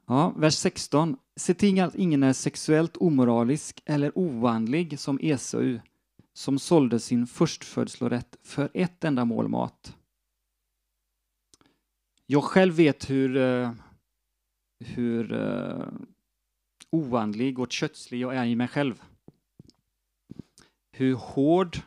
Ja, 0.06 0.34
vers 0.38 0.54
16. 0.54 1.18
Se 1.36 1.54
till 1.54 1.82
att 1.82 1.96
ingen 1.96 2.24
är 2.24 2.34
sexuellt 2.34 2.98
omoralisk 2.98 3.82
eller 3.86 4.18
oandlig 4.18 5.00
som 5.00 5.20
Esau, 5.22 5.80
som 6.34 6.60
sålde 6.60 7.00
sin 7.00 7.28
förstfödslorätt 7.28 8.38
för 8.44 8.70
ett 8.74 9.04
enda 9.04 9.26
mål 9.26 9.48
mat. 9.48 9.98
Jag 12.26 12.44
själv 12.44 12.74
vet 12.74 13.10
hur, 13.10 13.38
eh, 13.38 13.72
hur 14.80 15.34
uh, 15.34 15.88
oandlig 16.92 17.60
och 17.60 17.72
kötslig 17.72 18.20
jag 18.20 18.36
är 18.36 18.46
i 18.46 18.56
mig 18.56 18.68
själv. 18.68 19.04
Hur 20.98 21.16
hård 21.16 21.78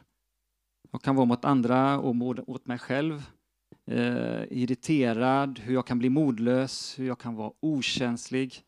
jag 0.90 1.02
kan 1.02 1.16
vara 1.16 1.26
mot 1.26 1.44
andra 1.44 1.98
och 1.98 2.16
mot 2.16 2.66
mig 2.66 2.78
själv. 2.78 3.30
Eh, 3.86 4.42
irriterad, 4.50 5.59
hur 5.59 5.74
jag 5.74 5.86
kan 5.86 5.98
bli 5.98 6.09
modlös, 6.09 6.98
hur 6.98 7.06
jag 7.06 7.18
kan 7.18 7.34
vara 7.34 7.52
okänslig. 7.61 8.62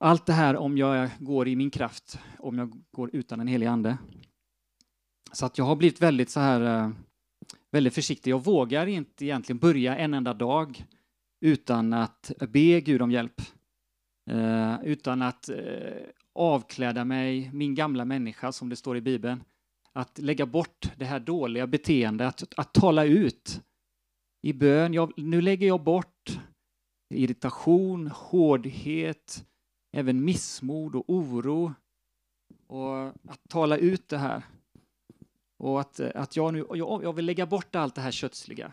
Allt 0.00 0.26
det 0.26 0.32
här 0.32 0.56
om 0.56 0.78
jag 0.78 1.10
går 1.18 1.48
i 1.48 1.56
min 1.56 1.70
kraft, 1.70 2.18
om 2.38 2.58
jag 2.58 2.82
går 2.90 3.10
utan 3.12 3.40
en 3.40 3.46
helig 3.46 3.66
ande. 3.66 3.98
Så 5.32 5.46
att 5.46 5.58
jag 5.58 5.64
har 5.64 5.76
blivit 5.76 6.02
väldigt 6.02 6.30
så 6.30 6.40
här 6.40 6.60
eh, 6.60 6.90
väldigt 7.70 7.94
försiktig. 7.94 8.30
Jag 8.30 8.44
vågar 8.44 8.86
inte 8.86 9.24
egentligen 9.24 9.58
börja 9.58 9.96
en 9.96 10.14
enda 10.14 10.34
dag 10.34 10.84
utan 11.40 11.92
att 11.92 12.32
be 12.48 12.80
Gud 12.80 13.02
om 13.02 13.10
hjälp. 13.10 13.40
Eh, 14.30 14.76
utan 14.84 15.22
att 15.22 15.48
eh, 15.48 15.56
avkläda 16.40 17.04
mig, 17.04 17.50
min 17.52 17.74
gamla 17.74 18.04
människa 18.04 18.52
som 18.52 18.68
det 18.68 18.76
står 18.76 18.96
i 18.96 19.00
Bibeln. 19.00 19.44
Att 19.92 20.18
lägga 20.18 20.46
bort 20.46 20.92
det 20.96 21.04
här 21.04 21.20
dåliga 21.20 21.66
beteendet, 21.66 22.42
att, 22.42 22.54
att 22.56 22.74
tala 22.74 23.04
ut 23.04 23.62
i 24.42 24.52
bön. 24.52 24.94
Jag, 24.94 25.12
nu 25.16 25.40
lägger 25.40 25.66
jag 25.66 25.82
bort 25.82 26.40
irritation, 27.14 28.06
hårdhet, 28.06 29.46
även 29.96 30.24
missmod 30.24 30.94
och 30.94 31.04
oro. 31.08 31.74
Och 32.66 33.06
att 33.06 33.40
tala 33.48 33.76
ut 33.76 34.08
det 34.08 34.18
här. 34.18 34.42
Och 35.58 35.80
att, 35.80 36.00
att 36.00 36.36
jag, 36.36 36.52
nu, 36.52 36.66
jag, 36.74 37.04
jag 37.04 37.12
vill 37.12 37.26
lägga 37.26 37.46
bort 37.46 37.74
allt 37.74 37.94
det 37.94 38.00
här 38.00 38.10
kötsliga. 38.10 38.72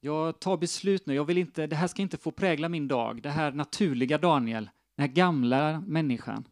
Jag 0.00 0.40
tar 0.40 0.56
beslut 0.56 1.06
nu. 1.06 1.14
Jag 1.14 1.24
vill 1.24 1.38
inte, 1.38 1.66
det 1.66 1.76
här 1.76 1.86
ska 1.86 2.02
inte 2.02 2.16
få 2.16 2.30
prägla 2.30 2.68
min 2.68 2.88
dag. 2.88 3.22
Det 3.22 3.30
här 3.30 3.52
naturliga 3.52 4.18
Daniel, 4.18 4.70
den 4.96 5.06
här 5.06 5.14
gamla 5.14 5.80
människan, 5.80 6.44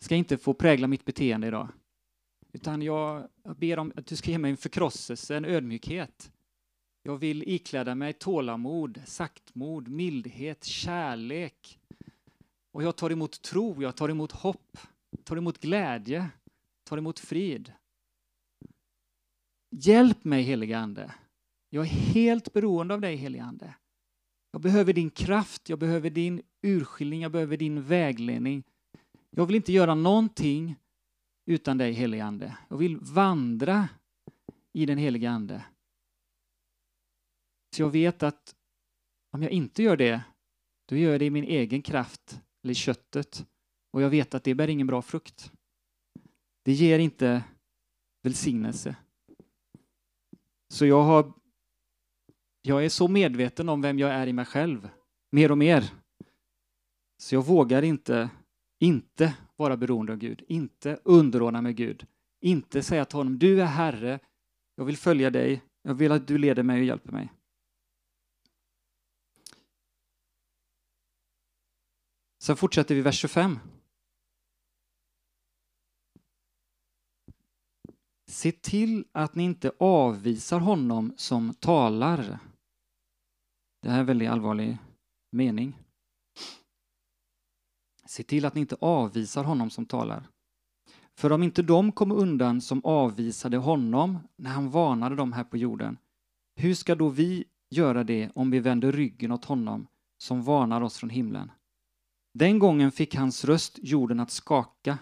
ska 0.00 0.14
inte 0.14 0.38
få 0.38 0.54
prägla 0.54 0.86
mitt 0.86 1.04
beteende 1.04 1.46
idag. 1.46 1.68
Utan 2.52 2.82
jag, 2.82 3.28
ber 3.56 3.78
om 3.78 3.92
att 3.96 4.06
du 4.06 4.16
ska 4.16 4.30
ge 4.30 4.38
mig 4.38 4.50
en 4.50 4.56
förkrosselse, 4.56 5.36
en 5.36 5.44
ödmjukhet. 5.44 6.32
Jag 7.02 7.16
vill 7.16 7.42
ikläda 7.46 7.94
mig 7.94 8.12
tålamod, 8.12 9.00
saktmod, 9.04 9.88
mildhet, 9.88 10.64
kärlek. 10.64 11.78
Och 12.72 12.82
jag 12.82 12.96
tar 12.96 13.10
emot 13.10 13.42
tro, 13.42 13.82
jag 13.82 13.96
tar 13.96 14.08
emot 14.08 14.32
hopp, 14.32 14.78
tar 15.24 15.36
emot 15.36 15.58
glädje, 15.58 16.30
tar 16.84 16.98
emot 16.98 17.18
frid. 17.18 17.72
Hjälp 19.70 20.24
mig, 20.24 20.42
helige 20.42 20.78
Ande. 20.78 21.14
Jag 21.70 21.84
är 21.84 21.88
helt 21.88 22.52
beroende 22.52 22.94
av 22.94 23.00
dig, 23.00 23.16
helige 23.16 23.44
Ande. 23.44 23.74
Jag 24.52 24.60
behöver 24.60 24.92
din 24.92 25.10
kraft, 25.10 25.68
jag 25.68 25.78
behöver 25.78 26.10
din 26.10 26.42
urskiljning, 26.62 27.22
jag 27.22 27.32
behöver 27.32 27.56
din 27.56 27.82
vägledning. 27.82 28.64
Jag 29.30 29.46
vill 29.46 29.56
inte 29.56 29.72
göra 29.72 29.94
någonting 29.94 30.76
utan 31.46 31.78
dig, 31.78 31.92
helige 31.92 32.24
Ande. 32.24 32.56
Jag 32.68 32.76
vill 32.76 32.96
vandra 32.96 33.88
i 34.72 34.86
den 34.86 34.98
helige 34.98 35.30
Ande. 35.30 35.64
Så 37.76 37.82
jag 37.82 37.90
vet 37.90 38.22
att 38.22 38.56
om 39.32 39.42
jag 39.42 39.52
inte 39.52 39.82
gör 39.82 39.96
det, 39.96 40.22
då 40.88 40.96
gör 40.96 41.10
jag 41.10 41.20
det 41.20 41.26
i 41.26 41.30
min 41.30 41.44
egen 41.44 41.82
kraft, 41.82 42.40
eller 42.62 42.72
i 42.72 42.74
köttet. 42.74 43.46
Och 43.92 44.02
jag 44.02 44.10
vet 44.10 44.34
att 44.34 44.44
det 44.44 44.54
bär 44.54 44.68
ingen 44.68 44.86
bra 44.86 45.02
frukt. 45.02 45.52
Det 46.64 46.72
ger 46.72 46.98
inte 46.98 47.44
välsignelse. 48.22 48.96
Så 50.72 50.86
jag, 50.86 51.02
har, 51.02 51.32
jag 52.62 52.84
är 52.84 52.88
så 52.88 53.08
medveten 53.08 53.68
om 53.68 53.82
vem 53.82 53.98
jag 53.98 54.10
är 54.10 54.26
i 54.26 54.32
mig 54.32 54.44
själv, 54.44 54.88
mer 55.30 55.50
och 55.50 55.58
mer. 55.58 55.92
Så 57.18 57.34
jag 57.34 57.46
vågar 57.46 57.82
inte, 57.82 58.30
inte 58.80 59.36
vara 59.56 59.76
beroende 59.76 60.12
av 60.12 60.18
Gud, 60.18 60.44
inte 60.48 61.00
underordna 61.04 61.62
mig 61.62 61.72
Gud, 61.72 62.06
inte 62.40 62.82
säga 62.82 63.04
till 63.04 63.16
honom, 63.16 63.38
du 63.38 63.62
är 63.62 63.66
Herre, 63.66 64.20
jag 64.74 64.84
vill 64.84 64.96
följa 64.96 65.30
dig, 65.30 65.62
jag 65.82 65.94
vill 65.94 66.12
att 66.12 66.26
du 66.26 66.38
leder 66.38 66.62
mig 66.62 66.78
och 66.80 66.86
hjälper 66.86 67.12
mig. 67.12 67.32
Sen 72.42 72.56
fortsätter 72.56 72.94
vi 72.94 73.00
vers 73.00 73.18
25. 73.18 73.58
Se 78.26 78.52
till 78.52 79.04
att 79.12 79.34
ni 79.34 79.42
inte 79.42 79.72
avvisar 79.78 80.60
honom 80.60 81.12
som 81.16 81.54
talar. 81.54 82.38
Det 83.82 83.88
här 83.88 83.96
är 83.96 84.00
en 84.00 84.06
väldigt 84.06 84.30
allvarlig 84.30 84.78
mening. 85.30 85.78
Se 88.10 88.22
till 88.22 88.44
att 88.44 88.54
ni 88.54 88.60
inte 88.60 88.76
avvisar 88.80 89.44
honom 89.44 89.70
som 89.70 89.86
talar. 89.86 90.28
För 91.18 91.32
om 91.32 91.42
inte 91.42 91.62
de 91.62 91.92
kom 91.92 92.12
undan 92.12 92.60
som 92.60 92.84
avvisade 92.84 93.56
honom 93.56 94.18
när 94.36 94.50
han 94.50 94.70
varnade 94.70 95.16
dem 95.16 95.32
här 95.32 95.44
på 95.44 95.56
jorden, 95.56 95.98
hur 96.56 96.74
ska 96.74 96.94
då 96.94 97.08
vi 97.08 97.44
göra 97.70 98.04
det 98.04 98.30
om 98.34 98.50
vi 98.50 98.60
vänder 98.60 98.92
ryggen 98.92 99.32
åt 99.32 99.44
honom 99.44 99.86
som 100.18 100.42
varnar 100.42 100.80
oss 100.80 100.98
från 100.98 101.10
himlen? 101.10 101.52
Den 102.34 102.58
gången 102.58 102.92
fick 102.92 103.14
hans 103.14 103.44
röst 103.44 103.78
jorden 103.82 104.20
att 104.20 104.30
skaka, 104.30 104.98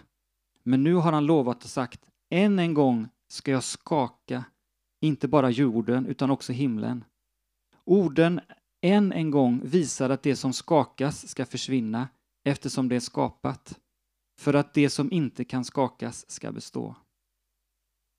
men 0.63 0.83
nu 0.83 0.93
har 0.93 1.11
han 1.11 1.25
lovat 1.25 1.63
och 1.63 1.69
sagt, 1.69 2.09
än 2.29 2.59
en 2.59 2.73
gång 2.73 3.07
ska 3.27 3.51
jag 3.51 3.63
skaka 3.63 4.43
inte 5.01 5.27
bara 5.27 5.49
jorden 5.49 6.05
utan 6.05 6.31
också 6.31 6.53
himlen. 6.53 7.03
Orden 7.83 8.39
än 8.81 9.11
en 9.11 9.31
gång 9.31 9.61
visar 9.63 10.09
att 10.09 10.23
det 10.23 10.35
som 10.35 10.53
skakas 10.53 11.27
ska 11.27 11.45
försvinna 11.45 12.07
eftersom 12.43 12.89
det 12.89 12.95
är 12.95 12.99
skapat, 12.99 13.79
för 14.39 14.53
att 14.53 14.73
det 14.73 14.89
som 14.89 15.11
inte 15.11 15.45
kan 15.45 15.65
skakas 15.65 16.31
ska 16.31 16.51
bestå. 16.51 16.95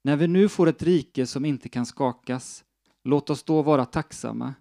När 0.05 0.16
vi 0.16 0.29
nu 0.29 0.49
får 0.49 0.66
ett 0.66 0.83
rike 0.83 1.27
som 1.27 1.45
inte 1.45 1.68
kan 1.68 1.87
skakas, 1.87 2.64
låt 3.05 3.31
oss 3.31 3.43
då 3.43 3.62
vara 3.62 3.85
tacksamma. 3.85 4.55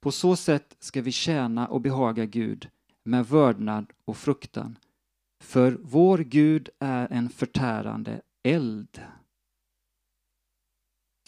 På 0.00 0.12
så 0.12 0.36
sätt 0.36 0.76
ska 0.78 1.02
vi 1.02 1.12
tjäna 1.12 1.68
och 1.68 1.80
behaga 1.80 2.24
Gud 2.24 2.70
med 3.04 3.26
vördnad 3.26 3.92
och 4.04 4.16
fruktan. 4.16 4.78
För 5.44 5.78
vår 5.82 6.18
Gud 6.18 6.68
är 6.78 7.12
en 7.12 7.28
förtärande 7.28 8.22
eld. 8.42 9.02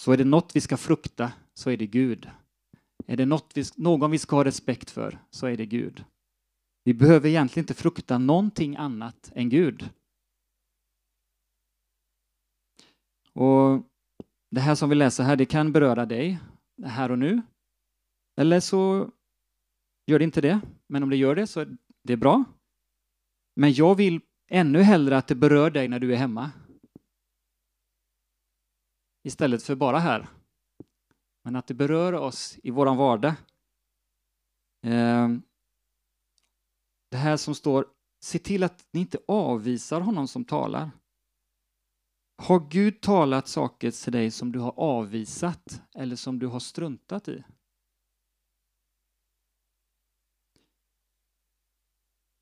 Så 0.01 0.13
är 0.13 0.17
det 0.17 0.25
något 0.25 0.57
vi 0.57 0.61
ska 0.61 0.77
frukta, 0.77 1.33
så 1.55 1.71
är 1.71 1.77
det 1.77 1.87
Gud. 1.87 2.31
Är 3.07 3.17
det 3.17 3.27
något 3.27 3.53
vi, 3.55 3.65
någon 3.77 4.11
vi 4.11 4.19
ska 4.19 4.37
ha 4.37 4.45
respekt 4.45 4.91
för, 4.91 5.19
så 5.31 5.47
är 5.47 5.57
det 5.57 5.67
Gud. 5.67 6.05
Vi 6.91 6.95
behöver 6.95 7.29
egentligen 7.29 7.63
inte 7.63 7.75
frukta 7.75 8.19
någonting 8.19 8.77
annat 8.77 9.33
än 9.35 9.49
Gud. 9.49 9.91
Och 13.33 13.83
Det 14.51 14.61
här 14.61 14.75
som 14.75 14.89
vi 14.89 14.95
läser 14.95 15.25
här, 15.25 15.37
det 15.37 15.47
kan 15.47 15.73
beröra 15.73 16.07
dig 16.07 16.39
här 16.85 17.11
och 17.11 17.19
nu. 17.19 17.43
Eller 18.41 18.61
så 18.61 19.11
gör 20.07 20.19
det 20.19 20.25
inte 20.25 20.41
det. 20.41 20.61
Men 20.87 21.03
om 21.03 21.11
det 21.11 21.17
gör 21.17 21.35
det 21.35 21.47
så 21.47 21.61
är 21.61 21.77
det 22.03 22.17
bra. 22.17 22.45
Men 23.57 23.73
jag 23.73 23.95
vill 23.95 24.21
ännu 24.49 24.83
hellre 24.83 25.17
att 25.17 25.29
det 25.29 25.35
berör 25.35 25.71
dig 25.71 25.89
när 25.89 25.99
du 25.99 26.13
är 26.13 26.17
hemma 26.17 26.51
istället 29.23 29.63
för 29.63 29.75
bara 29.75 29.99
här. 29.99 30.29
Men 31.45 31.57
att 31.57 31.67
det 31.67 31.75
berör 31.75 32.13
oss 32.13 32.59
i 32.63 32.71
våran 32.71 32.97
vardag. 32.97 33.35
Ehm, 34.87 35.43
det 37.11 37.17
här 37.17 37.37
som 37.37 37.55
står, 37.55 37.87
se 38.25 38.39
till 38.39 38.63
att 38.63 38.87
ni 38.93 39.01
inte 39.01 39.19
avvisar 39.29 40.01
honom 40.01 40.29
som 40.29 40.45
talar. 40.45 40.91
Har 42.43 42.71
Gud 42.71 43.01
talat 43.01 43.49
saker 43.49 43.91
till 43.91 44.13
dig 44.13 44.31
som 44.31 44.53
du 44.53 44.59
har 44.59 44.75
avvisat 44.77 45.83
eller 45.95 46.17
som 46.17 46.39
du 46.39 46.47
har 46.47 46.61
struntat 46.61 47.29
i? 47.29 47.45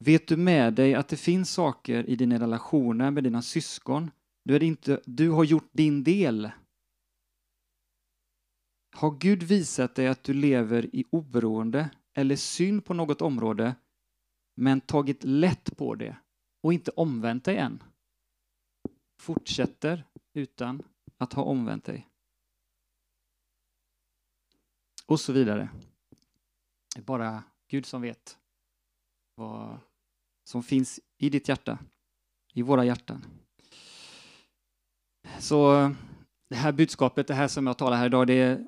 Vet 0.05 0.29
du 0.29 0.37
med 0.37 0.75
dig 0.75 0.95
att 0.95 1.09
det 1.09 1.17
finns 1.17 1.51
saker 1.51 2.11
i 2.11 2.17
dina 2.17 2.41
relationer 2.41 3.11
med 3.11 3.25
dina 3.25 3.43
syskon? 3.43 4.11
Du, 4.45 4.57
är 4.57 4.63
inte, 4.63 5.01
du 5.05 5.31
har 5.31 5.45
gjort 5.45 5.69
din 5.73 6.05
del 6.05 6.51
har 8.99 9.11
Gud 9.11 9.43
visat 9.43 9.95
dig 9.95 10.09
att 10.09 10.25
du 10.25 10.35
lever 10.35 10.97
i 10.97 11.05
oberoende 11.11 11.91
eller 12.15 12.37
synd 12.37 12.85
på 12.85 12.95
något 12.95 13.23
område 13.23 13.75
men 14.59 14.81
tagit 14.81 15.25
lätt 15.25 15.77
på 15.77 15.95
det 15.95 16.17
och 16.63 16.73
inte 16.73 16.91
omvänt 16.91 17.45
dig 17.45 17.57
än? 17.57 17.83
Fortsätter 19.21 20.05
utan 20.35 20.83
att 21.19 21.33
ha 21.33 21.43
omvänt 21.43 21.85
dig. 21.85 22.09
Och 25.07 25.21
så 25.21 25.33
vidare. 25.33 25.69
Det 26.95 27.01
är 27.01 27.05
bara 27.05 27.43
Gud 27.69 27.87
som 27.87 28.03
vet 28.03 28.39
vad 29.35 29.79
som 30.45 30.63
finns 30.63 31.01
i 31.19 31.31
ditt 31.31 31.49
hjärta, 31.49 31.79
i 32.55 32.63
våra 32.63 32.85
hjärtan. 32.85 33.25
Så 35.39 35.91
det 36.49 36.57
här 36.57 36.73
budskapet, 36.73 37.27
det 37.27 37.35
här 37.35 37.49
som 37.49 37.67
jag 37.67 37.79
talar 37.79 37.97
här 37.97 38.07
idag, 38.07 38.27
det 38.27 38.35
är 38.35 38.67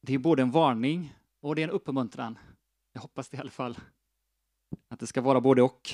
det 0.00 0.14
är 0.14 0.18
både 0.18 0.42
en 0.42 0.50
varning 0.50 1.14
och 1.40 1.54
det 1.54 1.62
är 1.62 1.68
en 1.68 1.74
uppmuntran. 1.74 2.38
Jag 2.92 3.00
hoppas 3.00 3.28
det 3.28 3.36
i 3.36 3.40
alla 3.40 3.50
fall. 3.50 3.78
Att 4.88 5.00
det 5.00 5.06
ska 5.06 5.20
vara 5.20 5.40
både 5.40 5.62
och. 5.62 5.90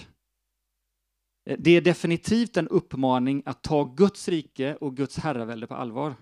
Eh, 1.51 1.57
det 1.59 1.71
är 1.71 1.81
definitivt 1.81 2.57
en 2.57 2.69
uppmaning 2.69 3.43
att 3.47 3.63
ta 3.63 3.85
Guds 3.85 4.29
rike 4.29 4.77
och 4.77 4.97
Guds 4.97 5.19
herravälde 5.19 5.67
på 5.67 5.75
allvar. 5.75 6.15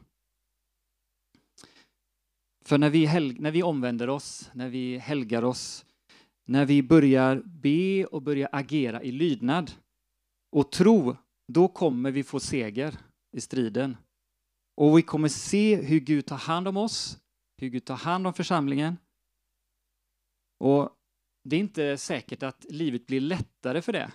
För 2.65 2.79
när 2.79 2.91
vi, 2.91 3.07
helg, 3.07 3.37
när 3.41 3.51
vi 3.51 3.63
omvänder 3.63 4.09
oss, 4.09 4.51
när 4.55 4.69
vi 4.69 4.99
helgar 4.99 5.43
oss, 5.43 5.85
när 6.47 6.67
vi 6.67 6.83
börjar 6.83 7.43
be 7.45 8.05
och 8.05 8.23
börjar 8.23 8.49
agera 8.53 9.03
i 9.03 9.13
lydnad 9.13 9.73
och 10.57 10.73
tro, 10.73 11.17
då 11.53 11.69
kommer 11.69 12.11
vi 12.11 12.23
få 12.23 12.41
seger 12.41 12.99
i 13.37 13.41
striden. 13.41 13.97
Och 14.77 14.99
vi 14.99 15.03
kommer 15.03 15.29
se 15.29 15.77
hur 15.77 16.01
Gud 16.01 16.27
tar 16.27 16.37
hand 16.37 16.69
om 16.69 16.77
oss, 16.77 17.19
hur 17.57 17.69
Gud 17.69 17.85
tar 17.85 17.97
hand 17.97 18.27
om 18.27 18.35
församlingen. 18.35 18.97
Och 20.59 20.98
det 21.49 21.57
är 21.57 21.61
inte 21.61 21.99
säkert 21.99 22.43
att 22.43 22.67
livet 22.69 23.07
blir 23.07 23.21
lättare 23.21 23.83
för 23.83 23.93
det. 23.93 24.13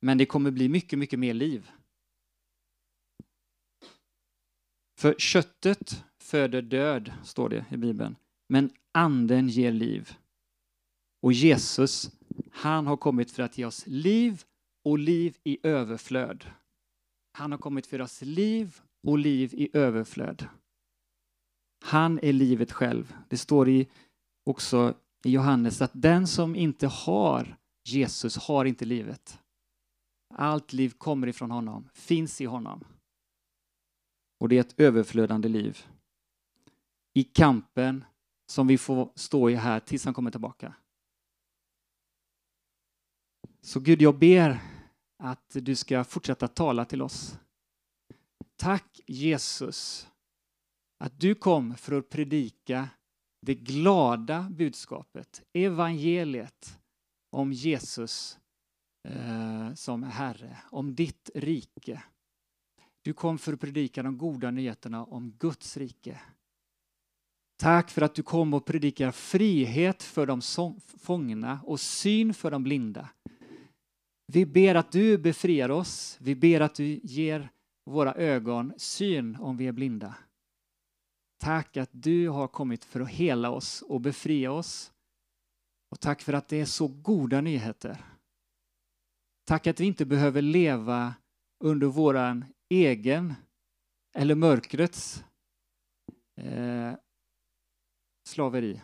Men 0.00 0.18
det 0.18 0.26
kommer 0.26 0.50
bli 0.50 0.68
mycket, 0.68 0.98
mycket 0.98 1.18
mer 1.18 1.34
liv. 1.34 1.70
För 4.98 5.14
köttet 5.18 6.04
föder 6.18 6.62
död, 6.62 7.12
står 7.24 7.48
det 7.48 7.64
i 7.70 7.76
Bibeln, 7.76 8.16
men 8.48 8.70
anden 8.92 9.48
ger 9.48 9.72
liv. 9.72 10.16
Och 11.22 11.32
Jesus, 11.32 12.10
han 12.52 12.86
har 12.86 12.96
kommit 12.96 13.30
för 13.30 13.42
att 13.42 13.58
ge 13.58 13.64
oss 13.64 13.86
liv 13.86 14.42
och 14.84 14.98
liv 14.98 15.36
i 15.44 15.58
överflöd. 15.62 16.46
Han 17.32 17.52
har 17.52 17.58
kommit 17.58 17.86
för 17.86 18.00
oss 18.00 18.22
liv 18.22 18.80
och 19.06 19.18
liv 19.18 19.54
i 19.54 19.76
överflöd. 19.76 20.48
Han 21.84 22.18
är 22.22 22.32
livet 22.32 22.72
själv. 22.72 23.16
Det 23.28 23.38
står 23.38 23.68
i, 23.68 23.88
också 24.44 24.94
i 25.24 25.30
Johannes 25.30 25.82
att 25.82 25.90
den 25.94 26.26
som 26.26 26.56
inte 26.56 26.86
har 26.86 27.58
Jesus 27.84 28.36
har 28.36 28.64
inte 28.64 28.84
livet. 28.84 29.38
Allt 30.34 30.72
liv 30.72 30.90
kommer 30.98 31.26
ifrån 31.26 31.50
honom, 31.50 31.88
finns 31.94 32.40
i 32.40 32.44
honom. 32.44 32.84
Och 34.38 34.48
det 34.48 34.56
är 34.56 34.60
ett 34.60 34.80
överflödande 34.80 35.48
liv. 35.48 35.86
I 37.14 37.24
kampen 37.24 38.04
som 38.46 38.66
vi 38.66 38.78
får 38.78 39.12
stå 39.14 39.50
i 39.50 39.54
här 39.54 39.80
tills 39.80 40.04
han 40.04 40.14
kommer 40.14 40.30
tillbaka. 40.30 40.74
Så 43.60 43.80
Gud, 43.80 44.02
jag 44.02 44.18
ber 44.18 44.60
att 45.18 45.50
du 45.60 45.76
ska 45.76 46.04
fortsätta 46.04 46.48
tala 46.48 46.84
till 46.84 47.02
oss. 47.02 47.38
Tack 48.56 49.00
Jesus 49.06 50.08
att 50.98 51.20
du 51.20 51.34
kom 51.34 51.74
för 51.76 51.98
att 51.98 52.08
predika 52.08 52.88
det 53.46 53.54
glada 53.54 54.48
budskapet, 54.50 55.42
evangeliet 55.52 56.78
om 57.30 57.52
Jesus 57.52 58.38
eh, 59.08 59.74
som 59.74 60.02
Herre, 60.02 60.58
om 60.70 60.94
ditt 60.94 61.30
rike. 61.34 62.02
Du 63.04 63.12
kom 63.12 63.38
för 63.38 63.52
att 63.52 63.60
predika 63.60 64.02
de 64.02 64.18
goda 64.18 64.50
nyheterna 64.50 65.04
om 65.04 65.30
Guds 65.38 65.76
rike. 65.76 66.20
Tack 67.56 67.90
för 67.90 68.02
att 68.02 68.14
du 68.14 68.22
kom 68.22 68.54
och 68.54 68.64
predikar 68.64 69.10
frihet 69.10 70.02
för 70.02 70.26
de 70.26 70.40
fångna 70.98 71.60
och 71.64 71.80
syn 71.80 72.34
för 72.34 72.50
de 72.50 72.62
blinda. 72.62 73.08
Vi 74.32 74.46
ber 74.46 74.74
att 74.74 74.92
du 74.92 75.18
befriar 75.18 75.68
oss. 75.68 76.18
Vi 76.20 76.34
ber 76.34 76.60
att 76.60 76.74
du 76.74 77.00
ger 77.02 77.48
våra 77.90 78.14
ögon 78.14 78.72
syn 78.76 79.36
om 79.36 79.56
vi 79.56 79.66
är 79.66 79.72
blinda. 79.72 80.14
Tack 81.42 81.76
att 81.76 81.90
du 81.92 82.28
har 82.28 82.48
kommit 82.48 82.84
för 82.84 83.00
att 83.00 83.08
hela 83.08 83.50
oss 83.50 83.82
och 83.82 84.00
befria 84.00 84.52
oss. 84.52 84.92
Och 85.90 86.00
tack 86.00 86.22
för 86.22 86.32
att 86.32 86.48
det 86.48 86.60
är 86.60 86.64
så 86.64 86.88
goda 86.88 87.40
nyheter. 87.40 88.04
Tack 89.44 89.66
att 89.66 89.80
vi 89.80 89.84
inte 89.84 90.04
behöver 90.04 90.42
leva 90.42 91.14
under 91.64 91.86
våran 91.86 92.44
egen 92.68 93.34
eller 94.14 94.34
mörkrets 94.34 95.24
eh, 96.36 96.94
slaveri. 98.28 98.82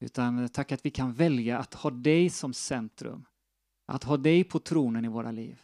Utan 0.00 0.48
tack 0.48 0.72
att 0.72 0.86
vi 0.86 0.90
kan 0.90 1.12
välja 1.12 1.58
att 1.58 1.74
ha 1.74 1.90
dig 1.90 2.30
som 2.30 2.54
centrum. 2.54 3.26
Att 3.86 4.04
ha 4.04 4.16
dig 4.16 4.44
på 4.44 4.58
tronen 4.58 5.04
i 5.04 5.08
våra 5.08 5.30
liv. 5.30 5.62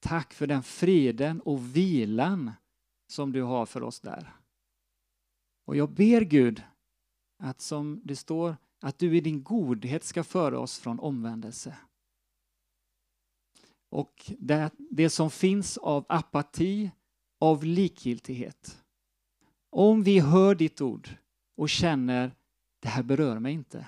Tack 0.00 0.34
för 0.34 0.46
den 0.46 0.62
friden 0.62 1.40
och 1.40 1.76
vilan 1.76 2.52
som 3.12 3.32
du 3.32 3.42
har 3.42 3.66
för 3.66 3.82
oss 3.82 4.00
där. 4.00 4.36
Och 5.66 5.76
jag 5.76 5.90
ber 5.90 6.20
Gud 6.20 6.62
att 7.42 7.60
som 7.60 8.00
det 8.04 8.16
står, 8.16 8.56
att 8.80 8.98
du 8.98 9.16
i 9.16 9.20
din 9.20 9.42
godhet 9.42 10.04
ska 10.04 10.24
föra 10.24 10.58
oss 10.58 10.78
från 10.78 11.00
omvändelse. 11.00 11.76
Och 13.90 14.32
det, 14.38 14.70
det 14.90 15.10
som 15.10 15.30
finns 15.30 15.78
av 15.78 16.06
apati, 16.08 16.90
av 17.40 17.64
likgiltighet. 17.64 18.82
Om 19.70 20.02
vi 20.02 20.20
hör 20.20 20.54
ditt 20.54 20.80
ord 20.80 21.08
och 21.56 21.68
känner 21.68 22.36
det 22.82 22.88
här 22.88 23.02
berör 23.02 23.38
mig 23.38 23.52
inte. 23.52 23.86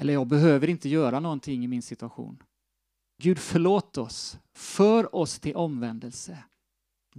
Eller 0.00 0.12
jag 0.12 0.26
behöver 0.26 0.68
inte 0.68 0.88
göra 0.88 1.20
någonting 1.20 1.64
i 1.64 1.68
min 1.68 1.82
situation. 1.82 2.42
Gud 3.22 3.38
förlåt 3.38 3.98
oss, 3.98 4.38
för 4.54 5.14
oss 5.14 5.38
till 5.38 5.56
omvändelse. 5.56 6.44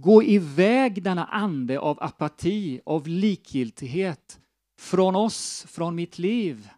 Gå 0.02 0.22
iväg 0.22 1.02
denna 1.02 1.24
ande 1.24 1.78
av 1.78 1.98
apati, 2.02 2.80
av 2.86 3.08
likgiltighet 3.08 4.40
från 4.80 5.16
oss, 5.16 5.66
från 5.68 5.94
mitt 5.94 6.18
liv. 6.18 6.68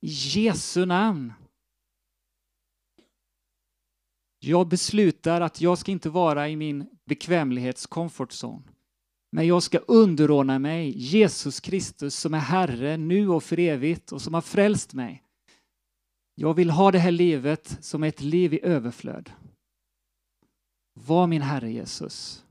I 0.00 0.08
Jesu 0.08 0.86
namn. 0.86 1.32
Jag 4.38 4.68
beslutar 4.68 5.40
att 5.40 5.60
jag 5.60 5.78
ska 5.78 5.92
inte 5.92 6.10
vara 6.10 6.48
i 6.48 6.56
min 6.56 6.86
bekvämlighets 7.04 7.86
comfort 7.86 8.30
zone. 8.30 8.62
Men 9.32 9.46
jag 9.46 9.62
ska 9.62 9.78
underordna 9.78 10.58
mig 10.58 10.98
Jesus 10.98 11.60
Kristus 11.60 12.16
som 12.16 12.34
är 12.34 12.38
Herre 12.38 12.96
nu 12.96 13.28
och 13.28 13.44
för 13.44 13.58
evigt 13.58 14.12
och 14.12 14.22
som 14.22 14.34
har 14.34 14.40
frälst 14.40 14.94
mig. 14.94 15.22
Jag 16.34 16.54
vill 16.54 16.70
ha 16.70 16.90
det 16.92 16.98
här 16.98 17.10
livet 17.10 17.78
som 17.80 18.02
ett 18.02 18.20
liv 18.20 18.54
i 18.54 18.60
överflöd. 18.62 19.32
Var 21.00 21.26
min 21.26 21.42
Herre 21.42 21.72
Jesus. 21.72 22.43